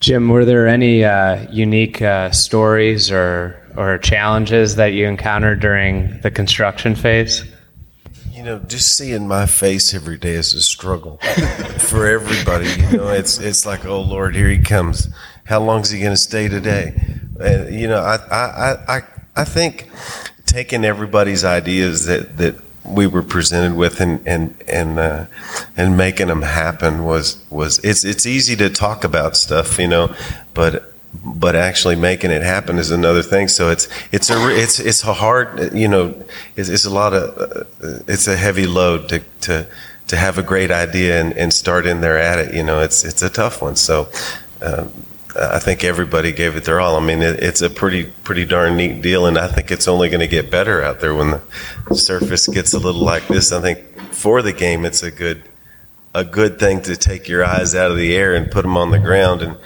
Jim, 0.00 0.28
were 0.28 0.44
there 0.44 0.66
any 0.66 1.04
uh, 1.04 1.46
unique 1.50 2.02
uh, 2.02 2.30
stories 2.30 3.10
or 3.10 3.58
or 3.76 3.98
challenges 3.98 4.76
that 4.76 4.92
you 4.92 5.06
encountered 5.06 5.60
during 5.60 6.20
the 6.20 6.30
construction 6.30 6.94
phase? 6.94 7.44
You 8.42 8.48
know, 8.48 8.58
just 8.58 8.96
seeing 8.96 9.28
my 9.28 9.46
face 9.46 9.94
every 9.94 10.18
day 10.18 10.32
is 10.32 10.52
a 10.52 10.62
struggle 10.62 11.18
for 11.78 12.08
everybody. 12.08 12.68
You 12.70 12.96
know, 12.96 13.08
it's 13.10 13.38
it's 13.38 13.64
like, 13.64 13.86
oh 13.86 14.00
Lord, 14.00 14.34
here 14.34 14.48
he 14.48 14.58
comes. 14.58 15.08
How 15.44 15.60
long 15.60 15.82
is 15.82 15.90
he 15.90 16.00
going 16.00 16.10
to 16.10 16.16
stay 16.16 16.48
today? 16.48 16.92
And 17.38 17.72
you 17.72 17.86
know, 17.86 18.00
I 18.00 18.16
I 18.16 18.96
I 18.96 19.02
I 19.36 19.44
think 19.44 19.90
taking 20.44 20.84
everybody's 20.84 21.44
ideas 21.44 22.06
that 22.06 22.36
that 22.38 22.56
we 22.84 23.06
were 23.06 23.22
presented 23.22 23.76
with 23.76 24.00
and 24.00 24.26
and 24.26 24.56
and 24.66 24.98
uh, 24.98 25.26
and 25.76 25.96
making 25.96 26.26
them 26.26 26.42
happen 26.42 27.04
was 27.04 27.40
was 27.48 27.78
it's 27.84 28.02
it's 28.02 28.26
easy 28.26 28.56
to 28.56 28.68
talk 28.68 29.04
about 29.04 29.36
stuff, 29.36 29.78
you 29.78 29.86
know, 29.86 30.12
but 30.52 30.91
but 31.24 31.54
actually 31.54 31.96
making 31.96 32.30
it 32.30 32.42
happen 32.42 32.78
is 32.78 32.90
another 32.90 33.22
thing. 33.22 33.48
So 33.48 33.70
it's 33.70 33.88
it's 34.12 34.30
a 34.30 34.48
it's 34.48 34.80
it's 34.80 35.04
a 35.04 35.12
hard 35.12 35.74
you 35.74 35.88
know 35.88 36.14
it's, 36.56 36.68
it's 36.68 36.84
a 36.84 36.90
lot 36.90 37.12
of 37.12 37.38
uh, 37.38 37.64
it's 38.08 38.26
a 38.26 38.36
heavy 38.36 38.66
load 38.66 39.08
to 39.10 39.20
to 39.42 39.66
to 40.08 40.16
have 40.16 40.38
a 40.38 40.42
great 40.42 40.70
idea 40.70 41.20
and, 41.20 41.32
and 41.34 41.52
start 41.52 41.86
in 41.86 42.00
there 42.00 42.18
at 42.18 42.38
it. 42.38 42.54
You 42.54 42.62
know, 42.62 42.80
it's 42.80 43.04
it's 43.04 43.22
a 43.22 43.30
tough 43.30 43.62
one. 43.62 43.76
So. 43.76 44.08
Um, 44.60 44.92
I 45.34 45.60
think 45.60 45.82
everybody 45.82 46.30
gave 46.30 46.56
it 46.56 46.64
their 46.64 46.78
all. 46.78 46.94
I 46.96 47.00
mean, 47.00 47.22
it, 47.22 47.42
it's 47.42 47.62
a 47.62 47.70
pretty 47.70 48.04
pretty 48.04 48.44
darn 48.44 48.76
neat 48.76 49.00
deal, 49.00 49.24
and 49.24 49.38
I 49.38 49.48
think 49.48 49.70
it's 49.70 49.88
only 49.88 50.10
going 50.10 50.20
to 50.20 50.28
get 50.28 50.50
better 50.50 50.82
out 50.82 51.00
there 51.00 51.14
when 51.14 51.40
the 51.88 51.94
surface 51.94 52.46
gets 52.48 52.74
a 52.74 52.78
little 52.78 53.00
like 53.00 53.26
this. 53.28 53.50
I 53.50 53.62
think 53.62 53.78
for 54.12 54.42
the 54.42 54.52
game, 54.52 54.84
it's 54.84 55.02
a 55.02 55.10
good 55.10 55.42
a 56.14 56.24
good 56.24 56.58
thing 56.58 56.82
to 56.82 56.96
take 56.96 57.28
your 57.28 57.44
eyes 57.44 57.74
out 57.74 57.90
of 57.90 57.96
the 57.96 58.14
air 58.14 58.34
and 58.34 58.50
put 58.50 58.62
them 58.62 58.76
on 58.76 58.90
the 58.90 58.98
ground 58.98 59.40
and 59.40 59.56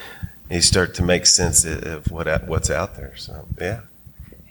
you 0.50 0.60
start 0.60 0.94
to 0.94 1.02
make 1.02 1.26
sense 1.26 1.64
of 1.64 2.10
what 2.10 2.46
what's 2.46 2.70
out 2.70 2.96
there. 2.96 3.16
So 3.16 3.46
yeah, 3.60 3.80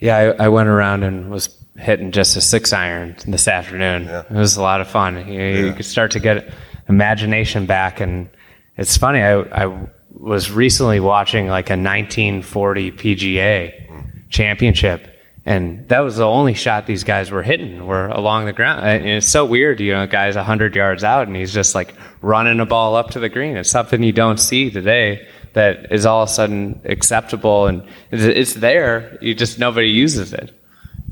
yeah. 0.00 0.34
I, 0.38 0.44
I 0.44 0.48
went 0.48 0.68
around 0.68 1.02
and 1.02 1.30
was 1.30 1.48
hitting 1.76 2.12
just 2.12 2.36
a 2.36 2.40
six 2.40 2.72
iron 2.72 3.16
this 3.26 3.48
afternoon. 3.48 4.04
Yeah. 4.04 4.22
It 4.28 4.32
was 4.32 4.56
a 4.56 4.62
lot 4.62 4.80
of 4.80 4.88
fun. 4.88 5.28
You, 5.28 5.40
yeah. 5.40 5.58
you, 5.58 5.72
could 5.72 5.84
start 5.84 6.12
to 6.12 6.20
get 6.20 6.52
imagination 6.88 7.66
back, 7.66 8.00
and 8.00 8.28
it's 8.76 8.96
funny. 8.96 9.20
I 9.20 9.40
I 9.40 9.86
was 10.18 10.50
recently 10.50 11.00
watching 11.00 11.46
like 11.46 11.70
a 11.70 11.76
1940 11.76 12.92
PGA 12.92 13.88
mm. 13.88 14.30
championship. 14.30 15.12
And 15.44 15.88
that 15.90 16.00
was 16.00 16.16
the 16.16 16.26
only 16.26 16.54
shot 16.54 16.86
these 16.86 17.04
guys 17.04 17.30
were 17.30 17.42
hitting 17.42 17.86
were 17.86 18.08
along 18.08 18.46
the 18.46 18.52
ground. 18.52 18.84
And 18.84 19.06
it's 19.06 19.28
so 19.28 19.44
weird, 19.44 19.78
you 19.78 19.92
know, 19.92 20.02
a 20.02 20.06
guy's 20.08 20.34
100 20.34 20.74
yards 20.74 21.04
out 21.04 21.28
and 21.28 21.36
he's 21.36 21.54
just 21.54 21.74
like 21.74 21.94
running 22.20 22.58
a 22.58 22.66
ball 22.66 22.96
up 22.96 23.10
to 23.10 23.20
the 23.20 23.28
green. 23.28 23.56
It's 23.56 23.70
something 23.70 24.02
you 24.02 24.12
don't 24.12 24.38
see 24.38 24.70
today 24.70 25.28
that 25.56 25.90
is 25.90 26.04
all 26.04 26.22
of 26.22 26.28
a 26.28 26.32
sudden 26.32 26.78
acceptable 26.84 27.66
and 27.66 27.82
it's 28.10 28.52
there. 28.52 29.16
You 29.22 29.34
just 29.34 29.58
nobody 29.58 29.88
uses 29.88 30.34
it. 30.34 30.52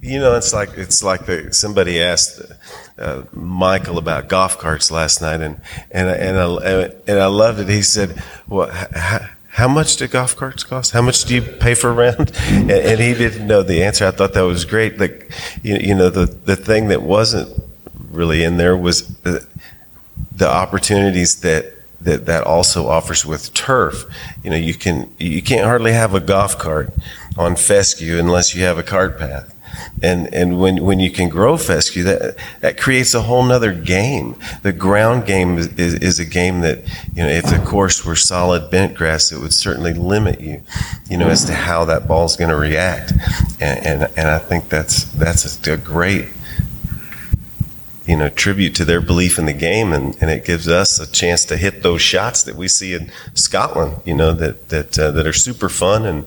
You 0.03 0.21
know, 0.21 0.37
it's 0.37 0.53
like 0.53 0.77
it's 0.77 1.03
like 1.03 1.25
the, 1.25 1.51
somebody 1.55 2.03
asked 2.03 2.43
uh, 2.99 3.23
Michael 3.33 3.97
about 3.97 4.29
golf 4.29 4.59
carts 4.59 4.91
last 4.91 5.23
night, 5.23 5.41
and 5.41 5.63
and 5.91 6.11
and 6.11 6.37
I, 6.39 6.91
and 7.11 7.19
I 7.19 7.27
loved 7.27 7.59
it. 7.61 7.69
He 7.69 7.83
said, 7.83 8.23
"Well." 8.47 8.71
how 9.55 9.69
much 9.69 9.97
do 9.99 10.09
golf 10.09 10.35
carts 10.35 10.65
cost? 10.65 10.91
How 10.91 11.01
much 11.01 11.27
do 11.27 11.37
you 11.37 11.41
pay 11.41 11.75
for 11.75 11.93
rent? 11.93 12.33
And, 12.49 12.73
and, 12.73 13.01
he 13.01 13.15
didn't 13.15 13.47
know 13.47 13.63
the 13.63 13.85
answer. 13.85 14.05
I 14.05 14.11
thought 14.11 14.33
that 14.33 14.41
was 14.41 14.65
great. 14.65 14.99
Like, 14.99 15.31
you, 15.63 15.77
you 15.77 15.95
know, 15.95 16.11
the, 16.11 16.27
the 16.27 16.57
thing 16.57 16.89
that 16.89 17.03
wasn't 17.03 17.63
really 18.11 18.43
in 18.43 18.57
there 18.57 18.77
was 18.77 19.07
the, 19.19 19.47
the 20.33 20.49
opportunities 20.49 21.41
that 21.43 21.74
that 22.05 22.27
that 22.27 22.45
also 22.45 22.87
offers 22.87 23.27
with 23.27 23.53
turf. 23.55 24.05
You 24.43 24.51
know, 24.51 24.57
you 24.57 24.75
can 24.75 25.13
you 25.19 25.43
can't 25.43 25.65
hardly 25.65 25.93
have 25.93 26.15
a 26.15 26.21
golf 26.21 26.59
cart 26.59 26.93
on 27.37 27.57
fescue 27.57 28.19
unless 28.19 28.55
you 28.55 28.63
have 28.65 28.79
a 28.79 28.83
cart 28.83 29.19
path. 29.19 29.51
And 30.03 30.33
and 30.33 30.61
when 30.61 30.85
when 30.85 31.01
you 31.01 31.11
can 31.11 31.29
grow 31.29 31.57
fescue, 31.57 32.05
that 32.05 32.37
that 32.61 32.79
creates 32.79 33.15
a 33.15 33.23
whole 33.23 33.43
nother 33.43 33.73
game. 33.73 34.37
The 34.63 34.73
ground 34.73 35.27
game 35.27 35.59
is, 35.59 35.67
is, 35.79 35.95
is 35.95 36.19
a 36.19 36.25
game 36.25 36.61
that 36.61 36.79
you 37.15 37.23
know 37.23 37.29
if 37.29 37.45
the 37.45 37.63
course 37.67 38.05
were 38.05 38.17
solid 38.17 38.71
bent 38.71 38.95
grass, 38.95 39.33
it 39.33 39.39
would 39.39 39.53
certainly 39.53 39.93
limit 39.93 40.41
you, 40.41 40.63
you 41.11 41.17
know, 41.17 41.29
as 41.29 41.45
to 41.47 41.55
how 41.55 41.85
that 41.87 42.07
ball's 42.07 42.37
going 42.37 42.51
to 42.51 42.57
react. 42.57 43.13
And, 43.61 43.87
and 43.87 44.03
and 44.17 44.29
I 44.29 44.39
think 44.39 44.69
that's 44.69 45.05
that's 45.15 45.67
a 45.67 45.77
great 45.77 46.29
you 48.07 48.17
know, 48.17 48.29
tribute 48.29 48.75
to 48.77 48.85
their 48.85 49.01
belief 49.01 49.39
in 49.39 49.47
the 49.47 49.53
game, 49.53 49.93
and, 49.93 50.17
and 50.21 50.31
it 50.31 50.45
gives 50.45 50.69
us 50.69 51.01
a 51.01 51.11
chance 51.11 51.45
to 51.47 51.57
hit 51.57 51.83
those 51.83 52.03
shots 52.03 52.43
that 52.43 52.55
we 52.55 52.69
see 52.69 52.95
in 52.95 53.11
Scotland. 53.35 54.03
You 54.05 54.15
know, 54.15 54.33
that 54.33 54.69
that 54.69 54.99
uh, 54.99 55.11
that 55.13 55.27
are 55.27 55.33
super 55.33 55.69
fun 55.69 56.05
and 56.05 56.25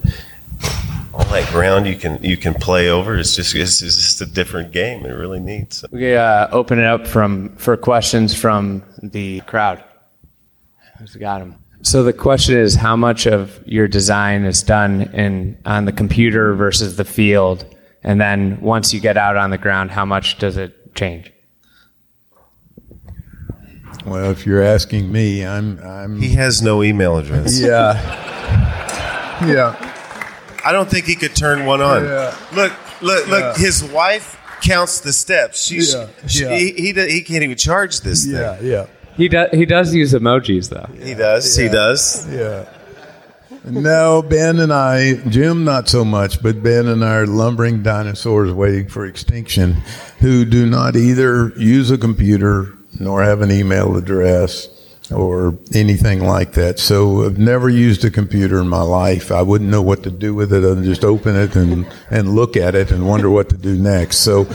all 1.13 1.25
that 1.25 1.49
ground 1.51 1.87
you 1.87 1.95
can 1.95 2.21
you 2.23 2.37
can 2.37 2.53
play 2.53 2.89
over. 2.89 3.17
It's 3.17 3.35
just 3.35 3.55
it's, 3.55 3.81
it's 3.81 3.95
just 3.95 4.21
a 4.21 4.25
different 4.25 4.71
game. 4.71 5.05
It 5.05 5.11
really 5.11 5.39
needs. 5.39 5.77
So. 5.77 5.87
We 5.91 6.15
uh, 6.15 6.47
open 6.51 6.79
it 6.79 6.85
up 6.85 7.07
from 7.07 7.55
for 7.57 7.77
questions 7.77 8.33
from 8.33 8.83
the 9.01 9.41
crowd. 9.41 9.83
Who's 10.99 11.15
got 11.15 11.39
them? 11.39 11.55
So 11.83 12.03
the 12.03 12.13
question 12.13 12.57
is, 12.57 12.75
how 12.75 12.95
much 12.95 13.27
of 13.27 13.61
your 13.65 13.87
design 13.87 14.45
is 14.45 14.63
done 14.63 15.03
in 15.13 15.57
on 15.65 15.85
the 15.85 15.91
computer 15.91 16.53
versus 16.55 16.97
the 16.97 17.05
field, 17.05 17.65
and 18.03 18.19
then 18.19 18.59
once 18.61 18.93
you 18.93 18.99
get 18.99 19.15
out 19.15 19.37
on 19.37 19.51
the 19.51 19.57
ground, 19.57 19.91
how 19.91 20.05
much 20.05 20.39
does 20.39 20.57
it 20.57 20.95
change? 20.95 21.31
Well, 24.07 24.31
if 24.31 24.45
you're 24.45 24.63
asking 24.63 25.11
me, 25.11 25.45
I'm. 25.45 25.79
I'm 25.79 26.21
he 26.21 26.29
has 26.35 26.61
no 26.61 26.81
email 26.81 27.17
address. 27.17 27.59
Yeah. 27.59 27.93
yeah. 29.45 29.93
I 30.63 30.71
don't 30.71 30.89
think 30.89 31.05
he 31.05 31.15
could 31.15 31.35
turn 31.35 31.65
one 31.65 31.81
on. 31.81 32.05
Yeah. 32.05 32.35
Look, 32.53 32.73
look, 33.01 33.27
look. 33.27 33.39
Yeah. 33.39 33.57
His 33.57 33.83
wife 33.83 34.39
counts 34.61 35.01
the 35.01 35.11
steps. 35.11 35.61
She's, 35.61 35.93
yeah. 35.93 36.07
She, 36.25 36.43
yeah. 36.43 36.57
He, 36.57 36.71
he, 36.71 36.93
he 36.93 37.21
can't 37.21 37.43
even 37.43 37.57
charge 37.57 38.01
this 38.01 38.25
thing. 38.25 38.35
Yeah, 38.35 38.59
yeah. 38.61 38.85
He 39.17 39.27
does. 39.27 39.51
He 39.51 39.65
does 39.65 39.93
use 39.93 40.13
emojis 40.13 40.69
though. 40.69 40.89
He 41.03 41.13
does. 41.13 41.55
He 41.55 41.67
does. 41.67 42.27
Yeah. 42.33 42.69
No, 43.65 44.21
Ben 44.21 44.59
and 44.59 44.71
I, 44.71 45.15
Jim 45.27 45.65
not 45.65 45.89
so 45.89 46.05
much, 46.05 46.41
but 46.41 46.63
Ben 46.63 46.87
and 46.87 47.03
I 47.03 47.15
are 47.15 47.27
lumbering 47.27 47.83
dinosaurs 47.83 48.53
waiting 48.53 48.87
for 48.87 49.05
extinction 49.05 49.73
who 50.19 50.45
do 50.45 50.65
not 50.65 50.95
either 50.95 51.49
use 51.57 51.91
a 51.91 51.97
computer 51.97 52.76
nor 52.99 53.23
have 53.23 53.41
an 53.41 53.51
email 53.51 53.95
address 53.97 54.69
or 55.11 55.57
anything 55.73 56.19
like 56.19 56.53
that. 56.53 56.79
So 56.79 57.25
I've 57.25 57.37
never 57.37 57.69
used 57.69 58.03
a 58.03 58.11
computer 58.11 58.59
in 58.59 58.67
my 58.67 58.81
life. 58.81 59.31
I 59.31 59.41
wouldn't 59.41 59.69
know 59.69 59.81
what 59.81 60.03
to 60.03 60.11
do 60.11 60.33
with 60.33 60.51
it 60.53 60.59
than 60.59 60.83
just 60.83 61.03
open 61.03 61.35
it 61.35 61.55
and, 61.55 61.87
and 62.09 62.35
look 62.35 62.57
at 62.57 62.75
it 62.75 62.91
and 62.91 63.07
wonder 63.07 63.29
what 63.29 63.49
to 63.49 63.57
do 63.57 63.77
next. 63.77 64.17
So 64.17 64.47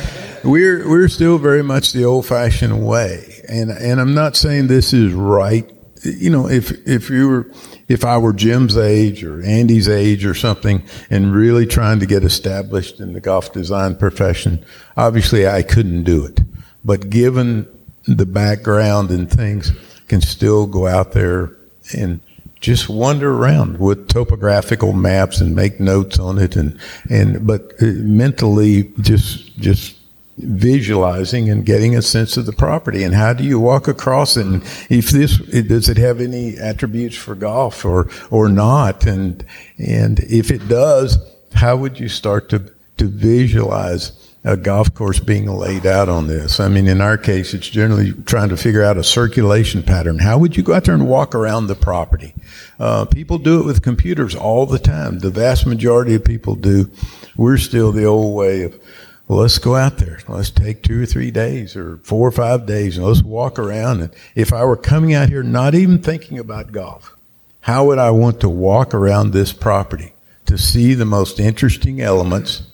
we're 0.44 0.88
we're 0.88 1.08
still 1.08 1.38
very 1.38 1.62
much 1.62 1.92
the 1.92 2.04
old 2.04 2.26
fashioned 2.26 2.86
way. 2.86 3.42
And 3.48 3.70
and 3.70 4.00
I'm 4.00 4.14
not 4.14 4.36
saying 4.36 4.66
this 4.66 4.92
is 4.92 5.12
right. 5.12 5.70
You 6.04 6.30
know, 6.30 6.48
if 6.48 6.70
if 6.86 7.10
you 7.10 7.28
were 7.28 7.50
if 7.88 8.04
I 8.04 8.18
were 8.18 8.32
Jim's 8.32 8.76
age 8.76 9.24
or 9.24 9.42
Andy's 9.42 9.88
age 9.88 10.24
or 10.24 10.34
something 10.34 10.82
and 11.10 11.34
really 11.34 11.66
trying 11.66 12.00
to 12.00 12.06
get 12.06 12.24
established 12.24 13.00
in 13.00 13.12
the 13.12 13.20
golf 13.20 13.52
design 13.52 13.96
profession, 13.96 14.64
obviously 14.96 15.46
I 15.46 15.62
couldn't 15.62 16.04
do 16.04 16.24
it. 16.24 16.40
But 16.84 17.10
given 17.10 17.68
the 18.06 18.26
background 18.26 19.10
and 19.10 19.30
things 19.30 19.72
can 20.08 20.20
still 20.20 20.66
go 20.66 20.86
out 20.86 21.12
there 21.12 21.52
and 21.96 22.20
just 22.60 22.88
wander 22.88 23.32
around 23.32 23.78
with 23.78 24.08
topographical 24.08 24.92
maps 24.92 25.40
and 25.40 25.54
make 25.54 25.80
notes 25.80 26.18
on 26.18 26.38
it 26.38 26.54
and 26.56 26.78
and 27.10 27.46
but 27.46 27.72
uh, 27.82 27.86
mentally 27.86 28.92
just 29.00 29.56
just 29.58 29.96
visualizing 30.38 31.50
and 31.50 31.66
getting 31.66 31.94
a 31.94 32.00
sense 32.00 32.36
of 32.36 32.46
the 32.46 32.52
property 32.52 33.02
and 33.02 33.14
how 33.14 33.32
do 33.32 33.44
you 33.44 33.60
walk 33.60 33.86
across 33.86 34.36
it 34.36 34.46
and 34.46 34.62
if 34.88 35.10
this 35.10 35.36
does 35.66 35.88
it 35.88 35.98
have 35.98 36.20
any 36.20 36.56
attributes 36.56 37.16
for 37.16 37.34
golf 37.34 37.84
or 37.84 38.08
or 38.30 38.48
not? 38.48 39.04
And 39.06 39.44
and 39.78 40.20
if 40.20 40.50
it 40.50 40.68
does 40.68 41.18
how 41.54 41.76
would 41.76 42.00
you 42.00 42.08
start 42.08 42.48
to 42.50 42.72
to 42.96 43.08
visualize 43.08 44.12
a 44.44 44.56
golf 44.56 44.92
course 44.92 45.20
being 45.20 45.46
laid 45.46 45.86
out 45.86 46.08
on 46.08 46.26
this. 46.26 46.58
I 46.58 46.68
mean, 46.68 46.88
in 46.88 47.00
our 47.00 47.16
case, 47.16 47.54
it's 47.54 47.68
generally 47.68 48.12
trying 48.24 48.48
to 48.48 48.56
figure 48.56 48.82
out 48.82 48.96
a 48.96 49.04
circulation 49.04 49.82
pattern. 49.82 50.18
How 50.18 50.38
would 50.38 50.56
you 50.56 50.64
go 50.64 50.74
out 50.74 50.84
there 50.84 50.94
and 50.94 51.06
walk 51.06 51.34
around 51.34 51.68
the 51.68 51.76
property? 51.76 52.34
Uh, 52.78 53.04
people 53.04 53.38
do 53.38 53.60
it 53.60 53.66
with 53.66 53.82
computers 53.82 54.34
all 54.34 54.66
the 54.66 54.80
time. 54.80 55.20
The 55.20 55.30
vast 55.30 55.64
majority 55.64 56.14
of 56.14 56.24
people 56.24 56.56
do. 56.56 56.90
We're 57.36 57.56
still 57.56 57.92
the 57.92 58.04
old 58.04 58.34
way 58.34 58.62
of, 58.62 58.80
well, 59.28 59.38
let's 59.40 59.58
go 59.58 59.76
out 59.76 59.98
there. 59.98 60.18
Let's 60.26 60.50
take 60.50 60.82
two 60.82 61.02
or 61.02 61.06
three 61.06 61.30
days 61.30 61.76
or 61.76 61.98
four 61.98 62.26
or 62.26 62.32
five 62.32 62.66
days 62.66 62.96
and 62.96 63.06
let's 63.06 63.22
walk 63.22 63.60
around. 63.60 64.00
And 64.00 64.12
if 64.34 64.52
I 64.52 64.64
were 64.64 64.76
coming 64.76 65.14
out 65.14 65.28
here 65.28 65.44
not 65.44 65.76
even 65.76 66.02
thinking 66.02 66.40
about 66.40 66.72
golf, 66.72 67.16
how 67.60 67.86
would 67.86 67.98
I 68.00 68.10
want 68.10 68.40
to 68.40 68.48
walk 68.48 68.92
around 68.92 69.30
this 69.30 69.52
property 69.52 70.14
to 70.46 70.58
see 70.58 70.94
the 70.94 71.04
most 71.04 71.38
interesting 71.38 72.00
elements 72.00 72.64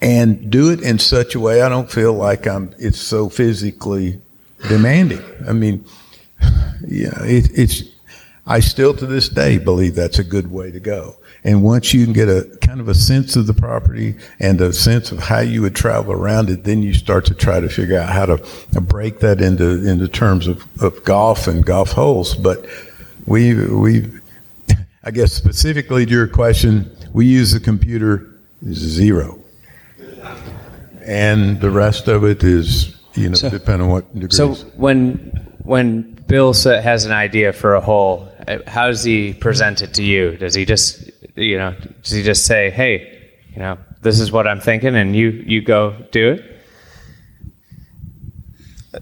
and 0.00 0.50
do 0.50 0.70
it 0.70 0.80
in 0.82 0.98
such 0.98 1.34
a 1.34 1.40
way 1.40 1.62
I 1.62 1.68
don't 1.68 1.90
feel 1.90 2.12
like 2.12 2.46
I'm 2.46 2.74
it's 2.78 3.00
so 3.00 3.28
physically 3.28 4.20
demanding. 4.68 5.22
I 5.48 5.52
mean, 5.52 5.84
yeah, 6.86 7.22
it, 7.22 7.50
it's 7.54 7.82
I 8.46 8.60
still 8.60 8.94
to 8.94 9.06
this 9.06 9.28
day 9.28 9.58
believe 9.58 9.94
that's 9.94 10.18
a 10.18 10.24
good 10.24 10.50
way 10.50 10.70
to 10.70 10.80
go. 10.80 11.16
And 11.42 11.62
once 11.62 11.94
you 11.94 12.04
can 12.04 12.12
get 12.12 12.28
a 12.28 12.58
kind 12.60 12.80
of 12.80 12.88
a 12.88 12.94
sense 12.94 13.36
of 13.36 13.46
the 13.46 13.54
property 13.54 14.16
and 14.40 14.60
a 14.60 14.72
sense 14.72 15.12
of 15.12 15.18
how 15.18 15.40
you 15.40 15.62
would 15.62 15.76
travel 15.76 16.12
around 16.12 16.50
it, 16.50 16.64
then 16.64 16.82
you 16.82 16.92
start 16.92 17.24
to 17.26 17.34
try 17.34 17.60
to 17.60 17.68
figure 17.68 17.98
out 17.98 18.08
how 18.08 18.26
to 18.26 18.80
break 18.80 19.20
that 19.20 19.40
into 19.40 19.88
into 19.88 20.08
terms 20.08 20.46
of, 20.46 20.64
of 20.82 21.02
golf 21.04 21.46
and 21.46 21.64
golf 21.64 21.92
holes. 21.92 22.34
But 22.34 22.66
we 23.26 23.54
we 23.68 24.10
I 25.04 25.10
guess 25.10 25.32
specifically 25.32 26.04
to 26.04 26.12
your 26.12 26.28
question, 26.28 26.90
we 27.12 27.26
use 27.26 27.52
the 27.52 27.60
computer 27.60 28.28
zero 28.72 29.40
and 31.06 31.60
the 31.60 31.70
rest 31.70 32.08
of 32.08 32.24
it 32.24 32.42
is 32.42 32.94
you 33.14 33.28
know 33.28 33.34
so, 33.34 33.48
depending 33.48 33.88
on 33.88 33.92
what 33.92 34.14
degrees. 34.14 34.36
So 34.36 34.54
when 34.76 35.14
when 35.62 36.02
Bill 36.26 36.52
has 36.52 37.04
an 37.04 37.12
idea 37.12 37.52
for 37.52 37.74
a 37.74 37.80
hole, 37.80 38.28
uh, 38.46 38.58
how 38.66 38.88
does 38.88 39.04
he 39.04 39.32
present 39.32 39.82
it 39.82 39.94
to 39.94 40.02
you? 40.02 40.36
Does 40.36 40.54
he 40.54 40.64
just 40.64 41.10
you 41.36 41.56
know 41.56 41.74
does 42.02 42.12
he 42.12 42.22
just 42.22 42.44
say, 42.44 42.70
hey, 42.70 43.30
you 43.52 43.58
know, 43.58 43.78
this 44.02 44.20
is 44.20 44.30
what 44.32 44.46
I'm 44.46 44.60
thinking, 44.60 44.94
and 44.96 45.14
you 45.14 45.30
you 45.30 45.62
go 45.62 45.96
do 46.10 46.32
it? 46.32 46.52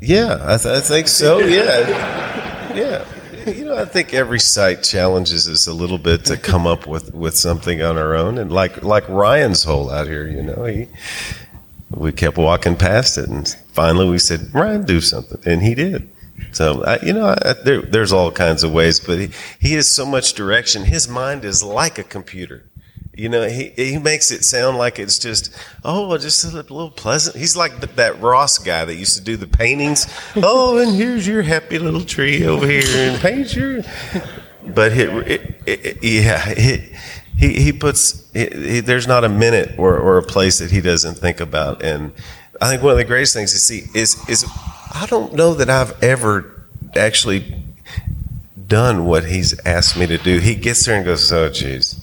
Yeah, 0.00 0.38
I, 0.42 0.56
th- 0.56 0.74
I 0.74 0.80
think 0.80 1.06
so. 1.08 1.38
Yeah, 1.38 2.74
yeah. 2.74 3.04
You 3.46 3.66
know, 3.66 3.76
I 3.76 3.84
think 3.84 4.14
every 4.14 4.40
site 4.40 4.82
challenges 4.82 5.48
us 5.48 5.66
a 5.66 5.72
little 5.72 5.98
bit 5.98 6.24
to 6.26 6.36
come 6.36 6.66
up 6.66 6.86
with, 6.86 7.14
with 7.14 7.36
something 7.36 7.82
on 7.82 7.98
our 7.98 8.14
own, 8.14 8.38
and 8.38 8.50
like 8.50 8.82
like 8.82 9.08
Ryan's 9.08 9.62
hole 9.62 9.90
out 9.90 10.06
here, 10.06 10.26
you 10.26 10.42
know, 10.42 10.64
he 10.64 10.88
we 11.90 12.12
kept 12.12 12.36
walking 12.36 12.76
past 12.76 13.18
it, 13.18 13.28
and 13.28 13.48
finally 13.72 14.08
we 14.08 14.18
said, 14.18 14.52
"Ryan, 14.52 14.84
do 14.84 15.00
something," 15.00 15.40
and 15.44 15.62
he 15.62 15.74
did. 15.74 16.08
So 16.52 16.84
I, 16.84 17.00
you 17.00 17.12
know, 17.12 17.34
I, 17.40 17.52
there, 17.64 17.82
there's 17.82 18.12
all 18.12 18.30
kinds 18.30 18.62
of 18.62 18.72
ways, 18.72 19.00
but 19.00 19.18
he, 19.18 19.30
he 19.60 19.74
has 19.74 19.88
so 19.88 20.04
much 20.04 20.34
direction. 20.34 20.84
His 20.84 21.08
mind 21.08 21.44
is 21.44 21.62
like 21.62 21.98
a 21.98 22.04
computer. 22.04 22.64
You 23.16 23.28
know, 23.28 23.48
he, 23.48 23.68
he 23.76 23.98
makes 23.98 24.32
it 24.32 24.44
sound 24.44 24.76
like 24.76 24.98
it's 24.98 25.20
just, 25.20 25.56
oh, 25.84 26.18
just 26.18 26.42
a 26.44 26.48
little 26.48 26.90
pleasant. 26.90 27.36
He's 27.36 27.56
like 27.56 27.80
that 27.80 28.20
Ross 28.20 28.58
guy 28.58 28.84
that 28.84 28.96
used 28.96 29.16
to 29.16 29.22
do 29.22 29.36
the 29.36 29.46
paintings. 29.46 30.06
oh, 30.36 30.78
and 30.78 30.96
here's 30.96 31.26
your 31.26 31.42
happy 31.42 31.78
little 31.78 32.04
tree 32.04 32.44
over 32.44 32.66
here, 32.66 32.82
and 33.12 33.20
paint 33.20 33.54
your. 33.54 33.82
But 34.66 34.92
it, 34.92 35.10
it, 35.28 35.60
it 35.66 36.02
yeah, 36.02 36.42
it, 36.48 36.92
he, 37.36 37.54
he 37.54 37.72
puts 37.72 38.30
he, 38.32 38.46
he, 38.46 38.80
there's 38.80 39.06
not 39.06 39.24
a 39.24 39.28
minute 39.28 39.78
or, 39.78 39.98
or 39.98 40.18
a 40.18 40.22
place 40.22 40.58
that 40.58 40.70
he 40.70 40.80
doesn't 40.80 41.14
think 41.16 41.40
about. 41.40 41.82
And 41.82 42.12
i 42.60 42.68
think 42.68 42.82
one 42.82 42.92
of 42.92 42.98
the 42.98 43.04
greatest 43.04 43.34
things 43.34 43.52
to 43.52 43.58
see 43.58 43.82
is 43.98 44.16
is 44.28 44.44
i 44.94 45.06
don't 45.06 45.32
know 45.32 45.54
that 45.54 45.68
i've 45.68 46.00
ever 46.04 46.54
actually 46.96 47.64
done 48.68 49.04
what 49.04 49.24
he's 49.24 49.58
asked 49.66 49.96
me 49.96 50.06
to 50.06 50.18
do. 50.18 50.38
He 50.38 50.54
gets 50.54 50.84
there 50.84 50.96
and 50.96 51.04
goes 51.04 51.30
oh 51.32 51.48
geez. 51.48 52.00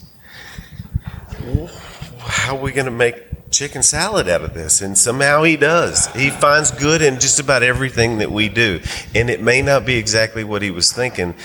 How 2.20 2.56
are 2.56 2.62
we 2.62 2.72
going 2.72 2.86
to 2.86 2.92
make 2.92 3.52
chicken 3.52 3.84
salad 3.84 4.30
out 4.30 4.42
of 4.42 4.54
this? 4.54 4.82
And 4.82 4.98
somehow 4.98 5.44
he 5.44 5.58
does. 5.58 6.08
He 6.14 6.30
finds 6.30 6.72
good 6.72 7.02
in 7.02 7.20
just 7.20 7.40
about 7.40 7.64
everything 7.64 8.20
that 8.20 8.32
we 8.32 8.48
do. 8.48 8.80
And 9.16 9.30
it 9.30 9.42
may 9.42 9.62
not 9.62 9.86
be 9.86 9.96
exactly 9.96 10.44
what 10.44 10.62
he 10.62 10.72
was 10.72 10.92
thinking 10.92 11.36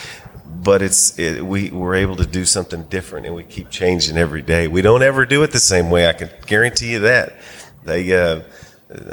but 0.63 0.83
it's 0.83 1.19
it, 1.19 1.45
we 1.45 1.71
we're 1.71 1.97
able 1.97 2.17
to 2.17 2.27
do 2.27 2.45
something 2.45 2.85
different, 2.85 3.27
and 3.27 3.35
we 3.35 3.45
keep 3.45 3.71
changing 3.71 4.17
every 4.17 4.43
day. 4.43 4.69
We 4.69 4.83
don't 4.83 5.03
ever 5.03 5.27
do 5.27 5.43
it 5.43 5.51
the 5.53 5.59
same 5.59 5.91
way. 5.91 6.09
I 6.09 6.13
can 6.13 6.31
guarantee 6.47 6.93
you 6.93 7.01
that. 7.01 7.35
They, 7.85 8.13
uh, 8.13 8.43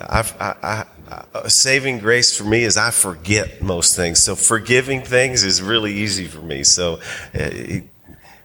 I, 0.01 0.23
I, 0.39 0.85
I, 1.33 1.47
saving 1.47 1.99
grace 1.99 2.35
for 2.35 2.43
me 2.43 2.63
is 2.63 2.77
I 2.77 2.91
forget 2.91 3.61
most 3.61 3.95
things. 3.95 4.19
So 4.19 4.35
forgiving 4.35 5.01
things 5.01 5.43
is 5.43 5.61
really 5.61 5.93
easy 5.93 6.25
for 6.25 6.41
me. 6.41 6.63
So 6.63 6.99
uh, 7.33 7.49
he, 7.49 7.83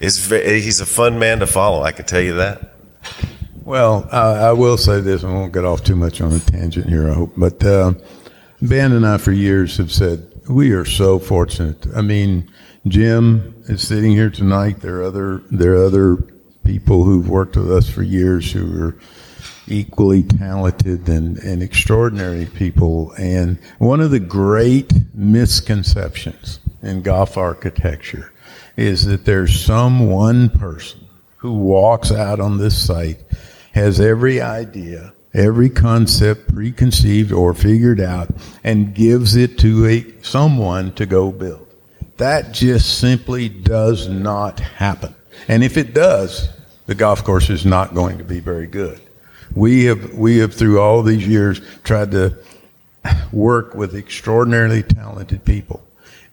he's 0.01 0.81
a 0.81 0.87
fun 0.87 1.19
man 1.19 1.41
to 1.41 1.47
follow. 1.47 1.83
I 1.83 1.93
can 1.93 2.07
tell 2.07 2.21
you 2.21 2.35
that. 2.35 2.75
Well, 3.63 4.09
I 4.11 4.53
will 4.53 4.79
say 4.79 5.01
this. 5.01 5.25
I 5.25 5.31
won't 5.31 5.53
get 5.53 5.67
off 5.67 5.85
too 5.85 5.97
much 5.97 6.23
on 6.23 6.33
a 6.33 6.41
tangent 6.41 6.89
here. 6.89 7.11
I 7.11 7.13
hope, 7.13 7.33
but 7.37 7.63
uh, 7.63 7.93
Ben 8.63 8.93
and 8.93 9.07
I 9.07 9.19
for 9.19 9.33
years 9.33 9.77
have 9.77 9.93
said 9.93 10.27
we 10.49 10.73
are 10.73 10.87
so 10.87 11.19
fortunate. 11.19 11.87
I 11.95 12.01
mean 12.01 12.51
Jim 12.91 13.55
is 13.69 13.87
sitting 13.87 14.13
here 14.13 14.31
tonight. 14.31 14.81
There 14.81 15.01
are 15.01 15.05
other 15.05 15.39
there 15.51 15.75
are 15.75 15.85
other 15.85 16.17
people 16.65 17.05
who've 17.05 17.29
worked 17.29 17.57
with 17.57 17.71
us 17.71 17.89
for 17.89 18.03
years 18.03 18.53
who 18.53 18.83
are 18.83 18.97
equally 19.67 20.23
talented 20.23 21.09
and, 21.09 21.39
and 21.39 21.63
extraordinary 21.63 22.47
people. 22.47 23.13
And 23.19 23.59
one 23.79 24.01
of 24.01 24.11
the 24.11 24.21
great 24.21 24.93
misconceptions 25.15 26.61
in 26.83 27.03
golf 27.03 27.37
architecture 27.37 28.33
is 28.77 29.05
that 29.07 29.25
there's 29.25 29.61
some 29.61 30.09
one 30.11 30.49
person 30.49 31.01
who 31.37 31.53
walks 31.53 32.11
out 32.11 32.41
on 32.41 32.59
this 32.59 32.81
site, 32.81 33.23
has 33.73 34.01
every 34.01 34.41
idea, 34.41 35.13
every 35.35 35.71
concept 35.71 36.53
preconceived 36.53 37.33
or 37.33 37.55
figured 37.55 38.01
out, 38.01 38.29
and 38.65 38.95
gives 38.95 39.37
it 39.37 39.59
to 39.59 39.87
a 39.87 40.23
someone 40.23 40.93
to 40.95 41.07
go 41.07 41.31
build. 41.31 41.68
That 42.19 42.53
just 42.53 42.99
simply 42.99 43.49
does 43.49 44.09
not 44.09 44.59
happen. 44.59 45.15
And 45.47 45.63
if 45.63 45.77
it 45.77 45.95
does, 45.95 46.49
the 46.87 46.97
golf 46.97 47.23
course 47.23 47.49
is 47.49 47.65
not 47.65 47.95
going 47.95 48.19
to 48.19 48.25
be 48.25 48.41
very 48.41 48.67
good. 48.67 49.01
We 49.55 49.85
have, 49.85 50.15
we 50.15 50.39
have 50.39 50.53
through 50.53 50.81
all 50.81 51.03
these 51.03 51.27
years 51.27 51.61
tried 51.85 52.11
to 52.11 52.37
work 53.33 53.75
with 53.75 53.95
extraordinarily 53.95 54.83
talented 54.83 55.45
people 55.45 55.81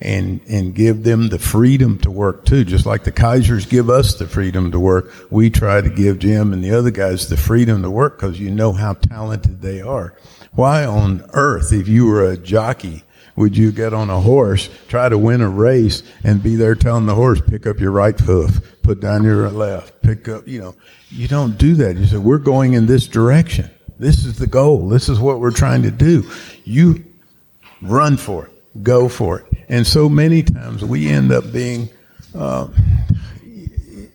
and, 0.01 0.41
and 0.49 0.73
give 0.73 1.03
them 1.03 1.29
the 1.29 1.39
freedom 1.39 1.99
to 1.99 2.09
work 2.09 2.45
too. 2.45 2.65
Just 2.65 2.87
like 2.87 3.03
the 3.03 3.11
Keisers 3.11 3.69
give 3.69 3.87
us 3.87 4.15
the 4.15 4.27
freedom 4.27 4.71
to 4.71 4.79
work, 4.79 5.13
we 5.29 5.51
try 5.51 5.81
to 5.81 5.89
give 5.89 6.17
Jim 6.17 6.51
and 6.51 6.63
the 6.63 6.71
other 6.71 6.91
guys 6.91 7.29
the 7.29 7.37
freedom 7.37 7.83
to 7.83 7.91
work 7.91 8.17
because 8.17 8.39
you 8.39 8.49
know 8.49 8.73
how 8.73 8.93
talented 8.93 9.61
they 9.61 9.81
are. 9.81 10.15
Why 10.53 10.83
on 10.83 11.23
earth, 11.33 11.71
if 11.71 11.87
you 11.87 12.07
were 12.07 12.25
a 12.25 12.37
jockey 12.37 13.03
would 13.35 13.57
you 13.57 13.71
get 13.71 13.93
on 13.93 14.09
a 14.09 14.19
horse, 14.19 14.69
try 14.87 15.09
to 15.09 15.17
win 15.17 15.41
a 15.41 15.49
race, 15.49 16.03
and 16.23 16.41
be 16.41 16.55
there 16.55 16.75
telling 16.75 17.05
the 17.05 17.15
horse, 17.15 17.41
pick 17.41 17.67
up 17.67 17.79
your 17.79 17.91
right 17.91 18.17
hoof, 18.19 18.81
put 18.81 19.01
down 19.01 19.23
your 19.23 19.49
left, 19.49 20.01
pick 20.01 20.27
up, 20.27 20.47
you 20.47 20.61
know, 20.61 20.75
you 21.09 21.27
don't 21.27 21.57
do 21.57 21.75
that. 21.75 21.97
You 21.97 22.05
say, 22.05 22.17
we're 22.17 22.37
going 22.37 22.73
in 22.73 22.85
this 22.85 23.07
direction. 23.07 23.69
This 23.99 24.25
is 24.25 24.37
the 24.37 24.47
goal. 24.47 24.89
This 24.89 25.09
is 25.09 25.19
what 25.19 25.39
we're 25.39 25.51
trying 25.51 25.83
to 25.83 25.91
do. 25.91 26.29
You 26.63 27.03
run 27.81 28.17
for 28.17 28.45
it, 28.45 28.83
go 28.83 29.09
for 29.09 29.39
it. 29.39 29.45
And 29.67 29.85
so 29.85 30.07
many 30.07 30.43
times 30.43 30.83
we 30.83 31.07
end 31.07 31.31
up 31.31 31.51
being, 31.51 31.89
uh, 32.33 32.67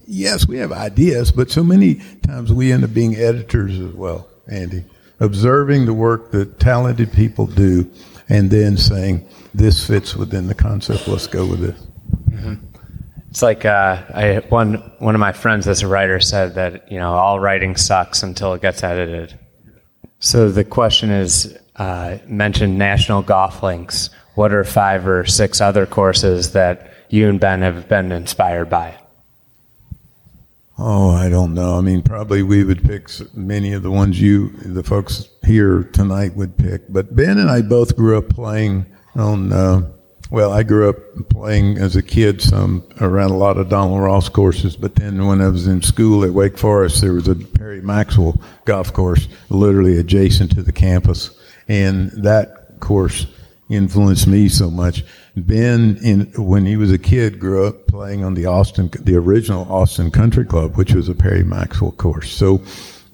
yes, 0.06 0.46
we 0.46 0.58
have 0.58 0.72
ideas, 0.72 1.30
but 1.30 1.50
so 1.50 1.62
many 1.62 2.00
times 2.22 2.52
we 2.52 2.72
end 2.72 2.84
up 2.84 2.94
being 2.94 3.16
editors 3.16 3.78
as 3.78 3.92
well, 3.92 4.28
Andy, 4.50 4.84
observing 5.18 5.86
the 5.86 5.94
work 5.94 6.30
that 6.30 6.58
talented 6.58 7.12
people 7.12 7.46
do 7.46 7.90
and 8.30 8.50
then 8.50 8.76
saying 8.76 9.28
this 9.52 9.86
fits 9.86 10.16
within 10.16 10.46
the 10.46 10.54
concept. 10.54 11.06
Let's 11.08 11.26
go 11.26 11.46
with 11.46 11.60
this. 11.60 11.80
Mm-hmm. 12.30 12.54
It's 13.28 13.42
like 13.42 13.64
uh, 13.64 14.02
I, 14.14 14.42
one 14.48 14.74
one 14.98 15.14
of 15.14 15.20
my 15.20 15.32
friends 15.32 15.68
as 15.68 15.82
a 15.82 15.88
writer 15.88 16.18
said 16.20 16.54
that 16.54 16.90
you 16.90 16.98
know 16.98 17.12
all 17.12 17.38
writing 17.38 17.76
sucks 17.76 18.22
until 18.22 18.54
it 18.54 18.62
gets 18.62 18.82
edited. 18.82 19.38
So 20.18 20.50
the 20.50 20.64
question 20.64 21.10
is, 21.10 21.56
uh, 21.76 22.18
mentioned 22.26 22.78
National 22.78 23.22
Golf 23.22 23.62
Links. 23.62 24.10
What 24.34 24.52
are 24.52 24.64
five 24.64 25.06
or 25.06 25.26
six 25.26 25.60
other 25.60 25.86
courses 25.86 26.52
that 26.52 26.92
you 27.08 27.28
and 27.28 27.40
Ben 27.40 27.62
have 27.62 27.88
been 27.88 28.12
inspired 28.12 28.68
by? 28.68 28.99
Oh, 30.82 31.10
I 31.10 31.28
don't 31.28 31.52
know. 31.52 31.76
I 31.76 31.82
mean, 31.82 32.00
probably 32.00 32.42
we 32.42 32.64
would 32.64 32.82
pick 32.82 33.10
many 33.34 33.74
of 33.74 33.82
the 33.82 33.90
ones 33.90 34.18
you, 34.18 34.48
the 34.48 34.82
folks 34.82 35.28
here 35.44 35.84
tonight 35.92 36.34
would 36.36 36.56
pick. 36.56 36.90
But 36.90 37.14
Ben 37.14 37.36
and 37.36 37.50
I 37.50 37.60
both 37.60 37.96
grew 37.96 38.16
up 38.16 38.30
playing 38.30 38.86
on 39.14 39.52
uh, 39.52 39.82
Well, 40.30 40.52
I 40.52 40.62
grew 40.62 40.88
up 40.88 40.96
playing 41.28 41.76
as 41.76 41.96
a 41.96 42.02
kid 42.02 42.40
some 42.40 42.84
around 43.00 43.30
a 43.30 43.36
lot 43.36 43.58
of 43.58 43.68
Donald 43.68 44.00
Ross 44.00 44.28
courses, 44.28 44.76
but 44.76 44.94
then 44.94 45.26
when 45.26 45.42
I 45.42 45.48
was 45.48 45.66
in 45.66 45.82
school 45.82 46.24
at 46.24 46.32
Wake 46.32 46.56
Forest, 46.56 47.02
there 47.02 47.12
was 47.12 47.28
a 47.28 47.34
Perry 47.34 47.82
Maxwell 47.82 48.40
golf 48.64 48.92
course 48.92 49.28
literally 49.48 49.98
adjacent 49.98 50.54
to 50.54 50.62
the 50.62 50.72
campus, 50.72 51.30
and 51.68 52.10
that 52.12 52.78
course 52.80 53.26
influenced 53.68 54.26
me 54.26 54.48
so 54.48 54.70
much. 54.70 55.04
Ben, 55.42 55.98
in, 56.02 56.32
when 56.36 56.66
he 56.66 56.76
was 56.76 56.92
a 56.92 56.98
kid, 56.98 57.38
grew 57.38 57.66
up 57.66 57.86
playing 57.86 58.24
on 58.24 58.34
the 58.34 58.46
Austin, 58.46 58.90
the 59.00 59.16
original 59.16 59.70
Austin 59.70 60.10
Country 60.10 60.44
Club, 60.44 60.76
which 60.76 60.92
was 60.92 61.08
a 61.08 61.14
Perry 61.14 61.44
Maxwell 61.44 61.92
course. 61.92 62.30
So 62.30 62.62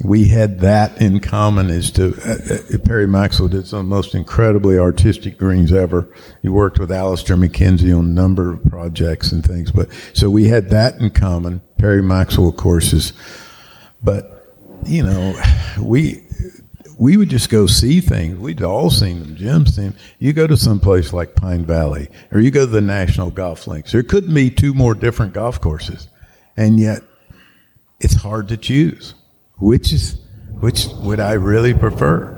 we 0.05 0.29
had 0.29 0.61
that 0.61 1.01
in 1.01 1.21
common 1.21 1.71
as 1.71 1.91
to 1.93 2.15
uh, 2.25 2.75
uh, 2.75 2.79
Perry 2.85 3.07
Maxwell 3.07 3.49
did 3.49 3.67
some 3.67 3.81
of 3.81 3.87
the 3.87 3.95
most 3.95 4.15
incredibly 4.15 4.79
artistic 4.79 5.39
greens 5.39 5.73
ever. 5.73 6.13
He 6.43 6.49
worked 6.49 6.79
with 6.79 6.93
Alister 6.93 7.37
MacKenzie 7.37 7.97
on 7.97 8.05
a 8.05 8.09
number 8.09 8.53
of 8.53 8.65
projects 8.65 9.33
and 9.33 9.45
things, 9.45 9.73
but 9.73 9.89
so 10.13 10.29
we 10.29 10.49
had 10.49 10.69
that 10.71 11.01
in 11.01 11.11
common. 11.11 11.63
Perry 11.79 12.03
Maxwell 12.03 12.53
courses, 12.53 13.13
but 14.03 14.33
you 14.85 15.03
know, 15.03 15.35
we 15.81 16.26
we 16.99 17.17
would 17.17 17.29
just 17.29 17.51
go 17.51 17.67
see 17.67 18.01
things. 18.01 18.39
We'd 18.39 18.63
all 18.63 18.91
seen 18.91 19.21
them. 19.21 19.37
Jim 19.37 19.67
seen. 19.67 19.91
Them. 19.91 19.97
You 20.19 20.33
go 20.33 20.47
to 20.47 20.57
some 20.57 20.81
place 20.81 21.13
like 21.13 21.35
Pine 21.35 21.65
Valley, 21.65 22.09
or 22.33 22.41
you 22.41 22.51
go 22.51 22.67
to 22.67 22.73
the 22.73 22.81
National 22.81 23.31
Golf 23.31 23.67
Links. 23.67 23.93
There 23.93 24.03
couldn't 24.03 24.35
be 24.35 24.51
two 24.51 24.75
more 24.75 24.95
different 24.95 25.33
golf 25.33 25.61
courses, 25.61 26.09
and 26.57 26.81
yet 26.81 27.03
it's 28.01 28.15
hard 28.15 28.49
to 28.49 28.57
choose 28.57 29.15
which 29.59 29.93
is 29.93 30.19
which 30.61 30.87
would 31.01 31.21
I 31.21 31.33
really 31.33 31.75
prefer? 31.75 32.33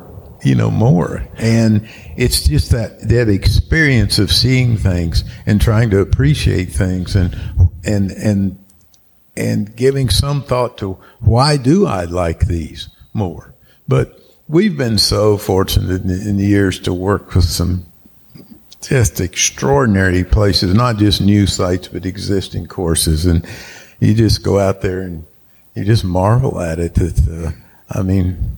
You 0.44 0.54
know, 0.54 0.70
more. 0.70 1.26
And 1.36 1.88
it's 2.16 2.46
just 2.46 2.70
that 2.70 3.08
that 3.08 3.28
experience 3.28 4.18
of 4.18 4.30
seeing 4.32 4.76
things 4.76 5.24
and 5.46 5.60
trying 5.60 5.90
to 5.90 6.00
appreciate 6.00 6.66
things 6.66 7.16
and 7.16 7.36
and 7.84 8.10
and 8.12 8.64
and 9.36 9.74
giving 9.76 10.10
some 10.10 10.42
thought 10.42 10.78
to 10.78 10.98
why 11.20 11.56
do 11.56 11.86
I 11.86 12.04
like 12.04 12.46
these 12.46 12.88
more? 13.12 13.54
But 13.86 14.20
we've 14.48 14.76
been 14.76 14.98
so 14.98 15.36
fortunate 15.36 16.02
in, 16.02 16.10
in 16.10 16.36
the 16.36 16.46
years 16.46 16.80
to 16.80 16.92
work 16.92 17.34
with 17.34 17.44
some 17.44 17.84
just 18.80 19.20
extraordinary 19.20 20.24
places, 20.24 20.74
not 20.74 20.96
just 20.96 21.20
new 21.20 21.46
sites, 21.46 21.88
but 21.88 22.06
existing 22.06 22.66
courses. 22.66 23.26
And 23.26 23.46
you 24.00 24.14
just 24.14 24.42
go 24.42 24.58
out 24.58 24.80
there 24.80 25.00
and 25.02 25.24
you 25.74 25.84
just 25.84 26.04
marvel 26.04 26.60
at 26.60 26.78
it. 26.78 26.98
uh, 26.98 27.50
I 27.90 28.02
mean, 28.02 28.56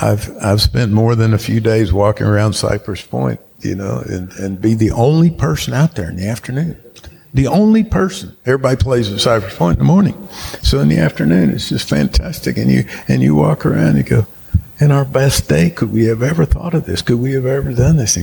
I've 0.00 0.30
I've 0.42 0.60
spent 0.60 0.92
more 0.92 1.14
than 1.14 1.34
a 1.34 1.38
few 1.38 1.60
days 1.60 1.92
walking 1.92 2.26
around 2.26 2.54
Cypress 2.54 3.02
Point, 3.02 3.40
you 3.60 3.74
know, 3.74 4.02
and, 4.06 4.32
and 4.32 4.60
be 4.60 4.74
the 4.74 4.90
only 4.90 5.30
person 5.30 5.74
out 5.74 5.96
there 5.96 6.08
in 6.08 6.16
the 6.16 6.28
afternoon. 6.28 6.78
The 7.34 7.46
only 7.46 7.82
person. 7.82 8.36
Everybody 8.44 8.76
plays 8.76 9.10
at 9.10 9.20
Cypress 9.20 9.56
Point 9.56 9.78
in 9.78 9.86
the 9.86 9.92
morning. 9.92 10.28
So 10.62 10.80
in 10.80 10.88
the 10.88 10.98
afternoon 10.98 11.50
it's 11.50 11.68
just 11.68 11.88
fantastic. 11.88 12.56
And 12.56 12.70
you 12.70 12.84
and 13.08 13.22
you 13.22 13.34
walk 13.34 13.64
around 13.66 13.96
and 13.96 14.06
go, 14.06 14.26
in 14.82 14.90
our 14.90 15.04
best 15.04 15.48
day, 15.48 15.70
could 15.70 15.92
we 15.92 16.06
have 16.06 16.22
ever 16.22 16.44
thought 16.44 16.74
of 16.74 16.86
this? 16.86 17.02
Could 17.02 17.20
we 17.20 17.32
have 17.32 17.46
ever 17.46 17.72
done 17.72 17.96
this? 17.96 18.18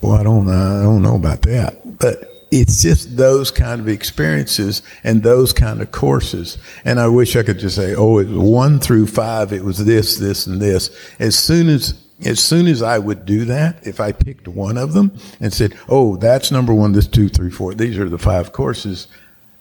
Well, 0.00 0.12
I 0.12 0.22
don't 0.22 0.48
I 0.48 0.82
don't 0.82 1.02
know 1.02 1.14
about 1.14 1.42
that. 1.42 1.98
But 1.98 2.24
it's 2.50 2.82
just 2.82 3.16
those 3.16 3.50
kind 3.50 3.80
of 3.80 3.88
experiences 3.88 4.82
and 5.04 5.22
those 5.22 5.52
kind 5.52 5.82
of 5.82 5.92
courses. 5.92 6.56
And 6.84 6.98
I 6.98 7.06
wish 7.06 7.36
I 7.36 7.42
could 7.42 7.58
just 7.58 7.76
say, 7.76 7.94
oh, 7.94 8.18
it 8.18 8.28
was 8.28 8.38
one 8.38 8.80
through 8.80 9.08
five, 9.08 9.52
it 9.52 9.62
was 9.62 9.84
this, 9.84 10.16
this, 10.16 10.46
and 10.46 10.60
this. 10.60 10.90
As 11.18 11.38
soon 11.38 11.68
as 11.68 11.94
as 12.22 12.38
soon 12.38 12.66
as 12.66 12.82
I 12.82 12.98
would 12.98 13.24
do 13.24 13.46
that, 13.46 13.86
if 13.86 13.98
I 13.98 14.12
picked 14.12 14.46
one 14.46 14.76
of 14.76 14.92
them 14.92 15.12
and 15.40 15.54
said, 15.54 15.74
"Oh, 15.88 16.16
that's 16.16 16.50
number 16.50 16.74
one, 16.74 16.92
this 16.92 17.06
two, 17.06 17.30
three, 17.30 17.50
four, 17.50 17.72
these 17.72 17.98
are 17.98 18.10
the 18.10 18.18
five 18.18 18.52
courses," 18.52 19.06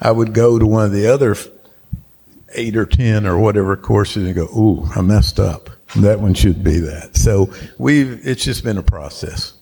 I 0.02 0.12
would 0.12 0.34
go 0.34 0.60
to 0.60 0.66
one 0.66 0.84
of 0.84 0.92
the 0.92 1.08
other 1.08 1.38
eight 2.56 2.76
or 2.76 2.86
ten 2.86 3.26
or 3.26 3.40
whatever 3.40 3.78
courses 3.78 4.26
and 4.26 4.36
go, 4.36 4.44
"Ooh, 4.48 4.90
I 4.94 5.02
messed 5.02 5.40
up. 5.40 5.70
That 5.98 6.20
one 6.20 6.34
should 6.34 6.64
be 6.64 6.80
that." 6.80 7.16
So 7.16 7.54
we've 7.78 8.26
it's 8.28 8.44
just 8.44 8.64
been 8.64 8.78
a 8.78 8.84
process. 8.84 9.54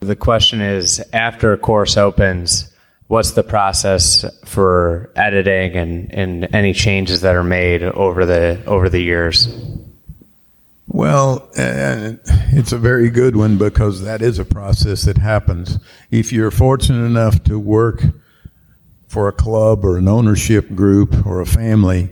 The 0.00 0.16
question 0.16 0.60
is 0.60 1.02
after 1.12 1.52
a 1.52 1.58
course 1.58 1.96
opens, 1.96 2.70
what's 3.08 3.32
the 3.32 3.42
process 3.42 4.24
for 4.44 5.10
editing 5.16 5.74
and, 5.76 6.14
and 6.14 6.54
any 6.54 6.72
changes 6.72 7.22
that 7.22 7.34
are 7.34 7.42
made 7.42 7.82
over 7.82 8.24
the 8.24 8.62
over 8.66 8.88
the 8.88 9.00
years? 9.00 9.48
Well, 10.86 11.50
it's 11.54 12.72
a 12.72 12.78
very 12.78 13.10
good 13.10 13.36
one 13.36 13.58
because 13.58 14.02
that 14.02 14.22
is 14.22 14.38
a 14.38 14.44
process 14.44 15.02
that 15.02 15.18
happens. 15.18 15.78
If 16.10 16.32
you're 16.32 16.50
fortunate 16.50 17.04
enough 17.04 17.44
to 17.44 17.58
work 17.58 18.02
for 19.06 19.28
a 19.28 19.32
club 19.32 19.84
or 19.84 19.98
an 19.98 20.08
ownership 20.08 20.74
group 20.74 21.26
or 21.26 21.40
a 21.40 21.46
family 21.46 22.10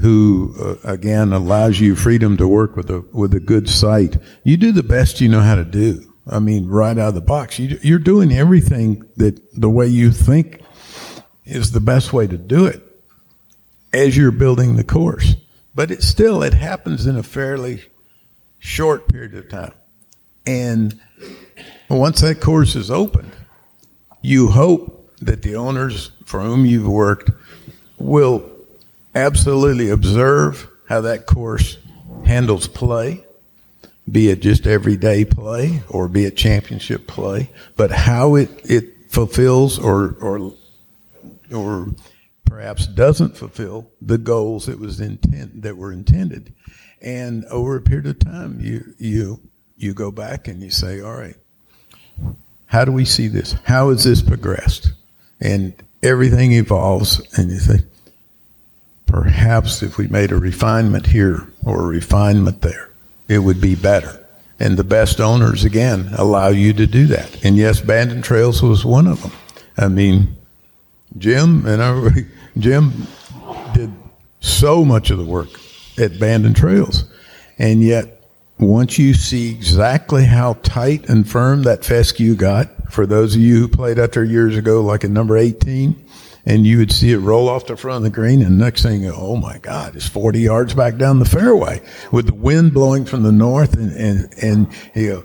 who, 0.00 0.54
uh, 0.60 0.76
again, 0.92 1.32
allows 1.32 1.80
you 1.80 1.96
freedom 1.96 2.36
to 2.36 2.46
work 2.46 2.76
with 2.76 2.90
a 2.90 3.04
with 3.12 3.34
a 3.34 3.40
good 3.40 3.68
site, 3.68 4.16
you 4.44 4.56
do 4.56 4.72
the 4.72 4.82
best 4.82 5.20
you 5.20 5.28
know 5.28 5.40
how 5.40 5.54
to 5.54 5.64
do. 5.64 6.04
I 6.30 6.38
mean, 6.40 6.68
right 6.68 6.96
out 6.98 7.08
of 7.08 7.14
the 7.14 7.20
box. 7.20 7.58
You, 7.58 7.96
are 7.96 7.98
doing 7.98 8.32
everything 8.32 9.08
that 9.16 9.40
the 9.58 9.70
way 9.70 9.86
you 9.86 10.10
think 10.10 10.62
is 11.44 11.72
the 11.72 11.80
best 11.80 12.12
way 12.12 12.26
to 12.26 12.36
do 12.36 12.66
it 12.66 12.82
as 13.92 14.16
you're 14.16 14.30
building 14.30 14.76
the 14.76 14.84
course. 14.84 15.36
But 15.74 15.90
it 15.90 16.02
still, 16.02 16.42
it 16.42 16.54
happens 16.54 17.06
in 17.06 17.16
a 17.16 17.22
fairly 17.22 17.84
short 18.58 19.08
period 19.08 19.34
of 19.34 19.48
time. 19.48 19.72
And 20.46 21.00
once 21.88 22.20
that 22.20 22.40
course 22.40 22.76
is 22.76 22.90
opened, 22.90 23.32
you 24.20 24.48
hope 24.48 25.10
that 25.20 25.42
the 25.42 25.56
owners 25.56 26.10
for 26.24 26.40
whom 26.40 26.66
you've 26.66 26.88
worked 26.88 27.30
will 27.98 28.50
absolutely 29.14 29.90
observe 29.90 30.68
how 30.88 31.00
that 31.02 31.26
course 31.26 31.78
handles 32.24 32.68
play 32.68 33.24
be 34.10 34.30
it 34.30 34.40
just 34.40 34.66
everyday 34.66 35.24
play 35.24 35.82
or 35.88 36.08
be 36.08 36.24
it 36.24 36.36
championship 36.36 37.06
play, 37.06 37.50
but 37.76 37.90
how 37.90 38.34
it, 38.34 38.50
it 38.64 39.10
fulfills 39.10 39.78
or, 39.78 40.16
or, 40.20 40.54
or 41.52 41.88
perhaps 42.44 42.86
doesn't 42.86 43.36
fulfill 43.36 43.90
the 44.00 44.18
goals 44.18 44.66
that 44.66 44.78
was 44.78 45.00
intent, 45.00 45.62
that 45.62 45.76
were 45.76 45.92
intended. 45.92 46.52
And 47.00 47.44
over 47.46 47.76
a 47.76 47.80
period 47.80 48.06
of 48.06 48.18
time, 48.18 48.60
you, 48.60 48.94
you, 48.98 49.40
you 49.76 49.94
go 49.94 50.10
back 50.10 50.48
and 50.48 50.62
you 50.62 50.70
say, 50.70 51.00
all 51.00 51.14
right, 51.14 51.36
how 52.66 52.84
do 52.84 52.92
we 52.92 53.04
see 53.04 53.28
this? 53.28 53.52
How 53.64 53.90
has 53.90 54.04
this 54.04 54.22
progressed? 54.22 54.92
And 55.40 55.74
everything 56.02 56.52
evolves 56.52 57.20
and 57.38 57.50
you 57.50 57.58
say, 57.58 57.78
perhaps 59.08 59.82
if 59.82 59.98
we 59.98 60.06
made 60.06 60.30
a 60.30 60.36
refinement 60.36 61.06
here 61.06 61.48
or 61.64 61.82
a 61.82 61.86
refinement 61.86 62.60
there, 62.60 62.90
it 63.26 63.38
would 63.38 63.60
be 63.60 63.74
better. 63.74 64.24
And 64.60 64.76
the 64.76 64.84
best 64.84 65.20
owners, 65.20 65.64
again, 65.64 66.10
allow 66.16 66.48
you 66.48 66.72
to 66.74 66.86
do 66.86 67.06
that. 67.06 67.44
And 67.44 67.56
yes, 67.56 67.80
Bandon 67.80 68.22
Trails 68.22 68.62
was 68.62 68.84
one 68.84 69.06
of 69.06 69.22
them. 69.22 69.32
I 69.76 69.88
mean, 69.88 70.36
Jim 71.16 71.64
and 71.66 71.82
I, 71.82 72.26
Jim 72.58 73.06
did 73.72 73.92
so 74.40 74.84
much 74.84 75.10
of 75.10 75.18
the 75.18 75.24
work 75.24 75.48
at 75.96 76.18
Bandon 76.18 76.54
Trails. 76.54 77.04
And 77.58 77.82
yet, 77.82 78.22
once 78.58 78.98
you 78.98 79.14
see 79.14 79.50
exactly 79.50 80.24
how 80.24 80.54
tight 80.64 81.08
and 81.08 81.28
firm 81.28 81.62
that 81.62 81.84
fescue 81.84 82.34
got, 82.34 82.68
for 82.92 83.06
those 83.06 83.36
of 83.36 83.40
you 83.40 83.60
who 83.60 83.68
played 83.68 83.98
out 83.98 84.12
there 84.12 84.24
years 84.24 84.56
ago, 84.56 84.82
like 84.82 85.04
at 85.04 85.10
number 85.10 85.36
18, 85.36 86.07
and 86.48 86.66
you 86.66 86.78
would 86.78 86.90
see 86.90 87.12
it 87.12 87.18
roll 87.18 87.46
off 87.46 87.66
the 87.66 87.76
front 87.76 87.98
of 87.98 88.02
the 88.04 88.10
green, 88.10 88.40
and 88.40 88.58
next 88.58 88.82
thing 88.82 89.02
you 89.02 89.12
oh 89.14 89.36
my 89.36 89.58
God, 89.58 89.94
it's 89.94 90.08
40 90.08 90.40
yards 90.40 90.72
back 90.72 90.96
down 90.96 91.18
the 91.18 91.26
fairway 91.26 91.82
with 92.10 92.26
the 92.26 92.34
wind 92.34 92.72
blowing 92.72 93.04
from 93.04 93.22
the 93.22 93.30
north, 93.30 93.74
and, 93.74 93.92
and, 93.92 94.34
and 94.42 94.66
you 94.94 95.08
go, 95.08 95.24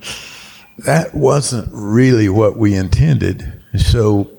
that 0.79 1.15
wasn't 1.15 1.69
really 1.71 2.27
what 2.27 2.57
we 2.57 2.75
intended. 2.75 3.61
So 3.77 4.31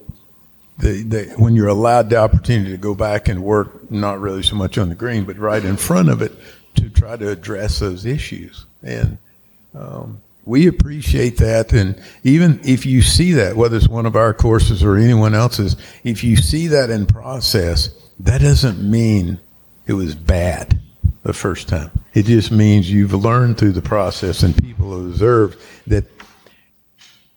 when 1.39 1.57
you're 1.57 1.68
allowed 1.68 2.11
the 2.11 2.16
opportunity 2.16 2.72
to 2.72 2.76
go 2.76 2.95
back 2.95 3.28
and 3.28 3.43
work, 3.43 3.91
not 3.91 4.20
really 4.20 4.43
so 4.43 4.55
much 4.55 4.76
on 4.76 4.91
the 4.91 4.95
green, 4.95 5.24
but 5.24 5.39
right 5.39 5.64
in 5.64 5.78
front 5.78 6.11
of 6.11 6.20
it 6.20 6.32
to 6.74 6.91
try 6.91 7.16
to 7.16 7.30
address 7.30 7.78
those 7.78 8.05
issues. 8.05 8.66
And 8.82 9.16
um, 9.74 10.20
we 10.45 10.66
appreciate 10.66 11.38
that. 11.38 11.72
And 11.72 12.01
even 12.22 12.61
if 12.64 12.86
you 12.86 13.03
see 13.03 13.32
that, 13.32 13.57
whether 13.57 13.76
it's 13.76 13.88
one 13.88 14.07
of 14.07 14.16
our 14.16 14.34
courses 14.34 14.82
or 14.82 14.97
anyone 14.97 15.34
else's, 15.34 15.76
if 16.03 16.22
you 16.22 16.36
see 16.36 16.68
that 16.68 16.90
in 16.90 17.07
process, 17.07 17.90
that 18.20 18.40
doesn't 18.40 18.78
mean 18.78 19.40
it 19.86 19.95
was 19.95 20.14
bad 20.14 20.78
the 21.22 21.32
first 21.32 21.68
time. 21.68 21.90
It 22.12 22.26
just 22.26 22.51
means 22.51 22.90
you've 22.90 23.14
learned 23.14 23.59
through 23.59 23.72
the 23.72 23.82
process 23.82 24.42
and 24.42 24.57
people 24.57 25.07
observed 25.07 25.59
that 25.86 26.05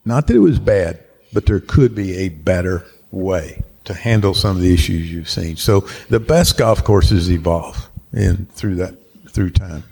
not 0.06 0.28
that 0.28 0.36
it 0.36 0.40
was 0.40 0.60
bad, 0.60 1.04
but 1.34 1.46
there 1.46 1.60
could 1.60 1.96
be 1.96 2.18
a 2.18 2.30
better 2.30 2.86
way 3.12 3.64
to 3.86 3.94
handle 3.94 4.34
some 4.34 4.58
of 4.58 4.62
the 4.62 4.74
issues 4.74 5.12
you've 5.12 5.30
seen. 5.30 5.56
So 5.56 5.82
the 6.10 6.20
best 6.20 6.58
golf 6.58 6.84
courses 6.84 7.32
evolve 7.32 7.90
in 8.14 8.46
through 8.48 8.76
that 8.76 8.96
through 9.30 9.52
time. 9.52 9.84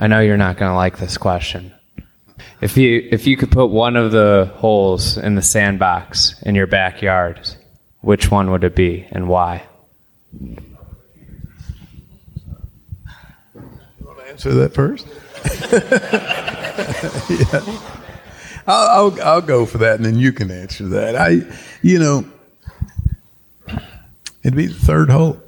I 0.00 0.06
know 0.06 0.20
you're 0.20 0.36
not 0.36 0.56
going 0.56 0.70
to 0.70 0.74
like 0.74 0.98
this 0.98 1.18
question, 1.18 1.73
If 2.64 2.78
you 2.78 3.06
if 3.12 3.26
you 3.26 3.36
could 3.36 3.50
put 3.50 3.66
one 3.66 3.94
of 3.94 4.10
the 4.10 4.50
holes 4.54 5.18
in 5.18 5.34
the 5.34 5.42
sandbox 5.42 6.34
in 6.44 6.54
your 6.54 6.66
backyard, 6.66 7.46
which 8.00 8.30
one 8.30 8.50
would 8.52 8.64
it 8.64 8.74
be 8.74 9.06
and 9.10 9.28
why? 9.28 9.64
You 10.40 10.56
want 14.00 14.18
to 14.18 14.28
answer 14.30 14.54
that 14.54 14.72
first? 14.72 15.06
yeah. 17.52 17.60
I'll, 18.66 18.88
I'll, 18.88 19.22
I'll 19.22 19.42
go 19.42 19.66
for 19.66 19.76
that, 19.76 19.96
and 19.96 20.06
then 20.06 20.16
you 20.16 20.32
can 20.32 20.50
answer 20.50 20.88
that. 20.88 21.16
I, 21.16 21.42
you 21.82 21.98
know, 21.98 22.24
it'd 24.42 24.56
be 24.56 24.68
the 24.68 24.72
third 24.72 25.10
hole, 25.10 25.38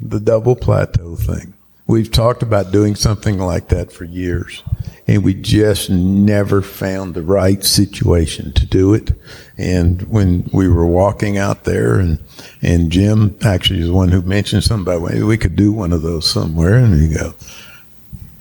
the 0.00 0.18
double 0.18 0.56
plateau 0.56 1.14
thing. 1.14 1.54
We've 1.86 2.10
talked 2.10 2.42
about 2.42 2.72
doing 2.72 2.96
something 2.96 3.38
like 3.38 3.68
that 3.68 3.92
for 3.92 4.02
years, 4.02 4.64
and 5.08 5.22
we 5.22 5.34
just 5.34 5.88
never 5.88 6.60
found 6.60 7.14
the 7.14 7.22
right 7.22 7.62
situation 7.64 8.52
to 8.52 8.66
do 8.66 8.92
it. 8.92 9.12
And 9.56 10.02
when 10.02 10.50
we 10.52 10.68
were 10.68 10.86
walking 10.86 11.38
out 11.38 11.64
there, 11.64 11.98
and 11.98 12.18
and 12.60 12.90
Jim 12.90 13.36
actually 13.44 13.80
is 13.80 13.86
the 13.86 13.92
one 13.92 14.10
who 14.10 14.22
mentioned 14.22 14.64
something 14.64 14.92
about 14.92 15.08
maybe 15.08 15.22
we 15.22 15.38
could 15.38 15.56
do 15.56 15.72
one 15.72 15.92
of 15.92 16.02
those 16.02 16.28
somewhere, 16.28 16.76
and 16.76 16.92
we 16.92 17.14
go, 17.14 17.34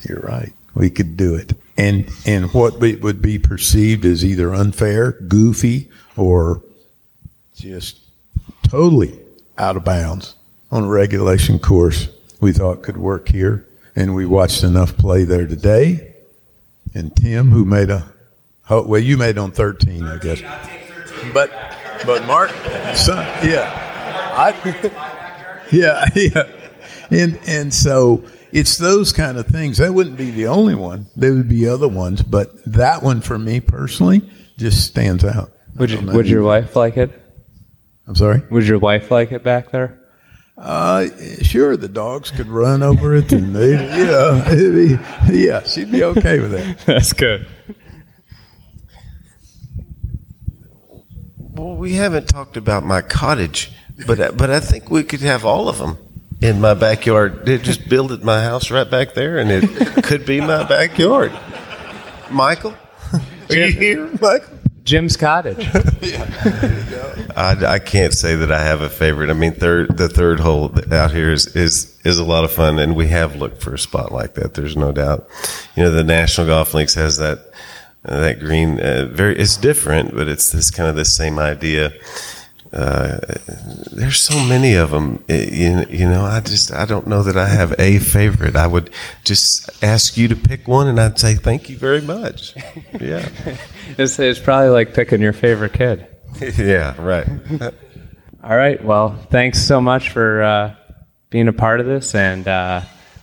"You're 0.07 0.21
right, 0.21 0.53
we 0.73 0.89
could 0.89 1.15
do 1.15 1.35
it." 1.35 1.53
And 1.77 2.09
and 2.25 2.51
what 2.53 2.79
would 2.79 3.21
be 3.21 3.37
perceived 3.37 4.05
as 4.05 4.25
either 4.25 4.53
unfair, 4.53 5.11
goofy, 5.11 5.89
or 6.17 6.61
just 7.55 7.99
totally 8.63 9.19
out 9.57 9.77
of 9.77 9.83
bounds 9.83 10.35
on 10.71 10.83
a 10.83 10.87
regulation 10.87 11.59
course 11.59 12.09
we 12.39 12.51
thought 12.51 12.83
could 12.83 12.97
work 12.97 13.29
here. 13.29 13.65
And 13.95 14.13
we 14.13 14.25
watched 14.25 14.63
enough 14.63 14.97
play 14.97 15.23
there 15.23 15.47
today. 15.47 16.14
And 16.95 17.15
Tim, 17.15 17.51
who 17.51 17.65
made 17.65 17.89
a, 17.89 18.11
well, 18.69 18.99
you 18.99 19.17
made 19.17 19.37
on 19.37 19.51
13, 19.51 20.03
I 20.03 20.17
guess. 20.17 20.41
But, 21.33 21.51
but 22.05 22.25
Mark, 22.25 22.49
son, 22.95 23.25
yeah, 23.45 23.69
I, 24.35 25.65
yeah, 25.71 26.05
yeah, 26.15 26.43
and 27.09 27.39
and 27.47 27.73
so 27.73 28.23
it's 28.51 28.77
those 28.77 29.11
kind 29.11 29.37
of 29.37 29.47
things. 29.47 29.77
That 29.77 29.93
wouldn't 29.93 30.17
be 30.17 30.31
the 30.31 30.47
only 30.47 30.75
one. 30.75 31.07
There 31.15 31.33
would 31.33 31.49
be 31.49 31.67
other 31.67 31.87
ones, 31.87 32.21
but 32.21 32.49
that 32.65 33.03
one 33.03 33.21
for 33.21 33.37
me 33.37 33.59
personally 33.59 34.29
just 34.57 34.87
stands 34.87 35.23
out. 35.23 35.51
Would 35.75 35.91
you, 35.91 36.01
would 36.01 36.27
your 36.27 36.43
wife 36.43 36.75
like 36.75 36.97
it? 36.97 37.11
I'm 38.07 38.15
sorry. 38.15 38.41
Would 38.49 38.67
your 38.67 38.79
wife 38.79 39.11
like 39.11 39.31
it 39.31 39.43
back 39.43 39.71
there? 39.71 39.99
Uh, 40.57 41.07
sure, 41.41 41.75
the 41.75 41.89
dogs 41.89 42.31
could 42.31 42.47
run 42.47 42.81
over 42.81 43.13
it, 43.13 43.31
and 43.33 43.53
they, 43.53 43.71
yeah, 43.71 44.49
be, 45.29 45.37
yeah, 45.37 45.61
she'd 45.63 45.91
be 45.91 46.03
okay 46.03 46.39
with 46.39 46.51
that. 46.51 46.79
That's 46.85 47.11
good. 47.11 47.45
Well, 51.37 51.75
we 51.75 51.93
haven't 51.93 52.27
talked 52.27 52.55
about 52.57 52.85
my 52.85 53.01
cottage, 53.01 53.71
but 54.07 54.37
but 54.37 54.49
I 54.49 54.59
think 54.59 54.89
we 54.89 55.03
could 55.03 55.21
have 55.21 55.45
all 55.45 55.67
of 55.67 55.77
them 55.77 55.97
in 56.41 56.61
my 56.61 56.73
backyard. 56.73 57.45
Just 57.45 57.89
build 57.89 58.11
it 58.13 58.23
my 58.23 58.41
house 58.41 58.71
right 58.71 58.89
back 58.89 59.13
there, 59.13 59.37
and 59.37 59.51
it 59.51 60.03
could 60.03 60.25
be 60.25 60.39
my 60.39 60.63
backyard. 60.63 61.33
Michael, 62.31 62.75
are 63.49 63.55
you 63.55 63.71
here, 63.71 64.09
Michael? 64.21 64.54
Jim's 64.85 65.17
Cottage. 65.17 65.67
I, 67.35 67.55
I, 67.67 67.79
can't 67.79 68.13
say 68.13 68.35
that 68.35 68.51
I 68.51 68.61
have 68.61 68.81
a 68.81 68.89
favorite. 68.89 69.31
I 69.31 69.33
mean, 69.33 69.53
third 69.53 69.97
the 69.97 70.07
third 70.07 70.39
hole 70.39 70.73
out 70.93 71.11
here 71.11 71.31
is, 71.31 71.55
is 71.55 71.99
is 72.05 72.19
a 72.19 72.23
lot 72.23 72.43
of 72.43 72.51
fun, 72.51 72.77
and 72.77 72.95
we 72.95 73.07
have 73.07 73.35
looked 73.35 73.61
for 73.61 73.73
a 73.73 73.79
spot 73.79 74.11
like 74.11 74.35
that. 74.35 74.53
There's 74.53 74.77
no 74.77 74.91
doubt. 74.91 75.27
You 75.75 75.83
know, 75.83 75.91
the 75.91 76.03
National 76.03 76.45
Golf 76.45 76.75
Links 76.75 76.93
has 76.93 77.17
that 77.17 77.51
uh, 78.05 78.21
that 78.21 78.39
green. 78.39 78.79
Uh, 78.79 79.07
very, 79.11 79.37
it's 79.37 79.57
different, 79.57 80.15
but 80.15 80.27
it's 80.27 80.51
this 80.51 80.69
kind 80.69 80.87
of 80.87 80.95
the 80.95 81.03
same 81.03 81.39
idea. 81.39 81.91
Uh, 82.75 83.19
there's 83.93 84.19
so 84.19 84.37
many 84.43 84.73
of 84.75 84.91
them. 84.91 85.23
You, 85.29 85.85
you 85.89 86.09
know, 86.09 86.25
I 86.25 86.41
just 86.41 86.73
I 86.73 86.85
don't 86.85 87.07
know 87.07 87.23
that 87.23 87.37
I 87.37 87.47
have 87.47 87.73
a 87.79 87.99
favorite. 87.99 88.57
I 88.57 88.67
would 88.67 88.89
just 89.23 89.69
ask 89.81 90.17
you 90.17 90.27
to 90.27 90.35
pick 90.35 90.67
one, 90.67 90.87
and 90.87 90.99
I'd 90.99 91.17
say 91.17 91.35
thank 91.35 91.69
you 91.69 91.77
very 91.77 92.01
much. 92.01 92.53
Yeah, 92.99 93.29
it's, 93.97 94.19
it's 94.19 94.39
probably 94.39 94.69
like 94.69 94.93
picking 94.93 95.21
your 95.21 95.31
favorite 95.31 95.71
kid. 95.71 96.05
yeah, 96.57 97.01
right. 97.01 97.27
All 98.43 98.57
right. 98.57 98.83
Well, 98.83 99.17
thanks 99.31 99.63
so 99.63 99.79
much 99.79 100.09
for 100.09 100.43
uh, 100.43 100.75
being 101.29 101.47
a 101.47 101.53
part 101.53 101.79
of 101.79 101.85
this, 101.85 102.13
and 102.13 102.45
uh, 102.45 102.81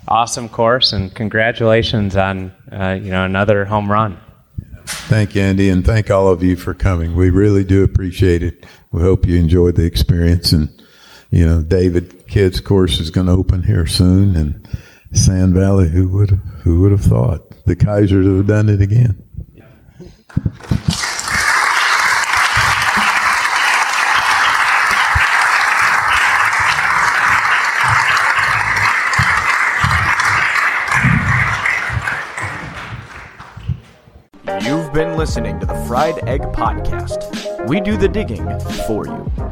awesome 0.09 0.49
course, 0.49 0.95
and 0.95 1.15
congratulations 1.15 2.17
on 2.17 2.55
uh, 2.73 2.99
you 2.99 3.11
know 3.11 3.27
another 3.27 3.67
home 3.67 3.93
run. 3.93 4.19
Thank 4.87 5.35
you, 5.35 5.43
Andy, 5.43 5.69
and 5.69 5.85
thank 5.85 6.11
all 6.11 6.29
of 6.29 6.43
you 6.43 6.57
for 6.57 6.73
coming. 6.73 7.15
We 7.15 7.29
really 7.29 7.65
do 7.65 7.85
appreciate 7.85 8.43
it. 8.43 8.65
We 8.93 9.01
hope 9.01 9.27
you 9.27 9.37
enjoyed 9.37 9.77
the 9.77 9.85
experience. 9.85 10.53
And, 10.53 10.69
you 11.31 11.47
know, 11.47 11.63
David 11.63 12.29
Kidd's 12.29 12.61
course 12.61 13.01
is 13.01 13.11
going 13.11 13.27
to 13.27 13.33
open 13.33 13.63
here 13.63 13.87
soon. 13.87 14.37
And 14.37 14.69
Sand 15.13 15.55
Valley, 15.55 15.89
who 15.89 16.09
would 16.09 16.31
who 16.63 16.81
would 16.81 16.93
have 16.93 17.03
thought? 17.03 17.65
The 17.65 17.75
Keisers 17.75 18.37
have 18.37 18.47
done 18.47 18.69
it 18.69 18.81
again. 18.81 19.23
You've 34.65 34.93
been 34.93 35.17
listening 35.17 35.59
to 35.61 35.67
the 35.67 35.75
Fried 35.87 36.27
Egg 36.29 36.43
Podcast. 36.43 37.32
We 37.67 37.81
do 37.81 37.97
the 37.97 38.09
digging 38.09 38.45
for 38.87 39.07
you. 39.07 39.52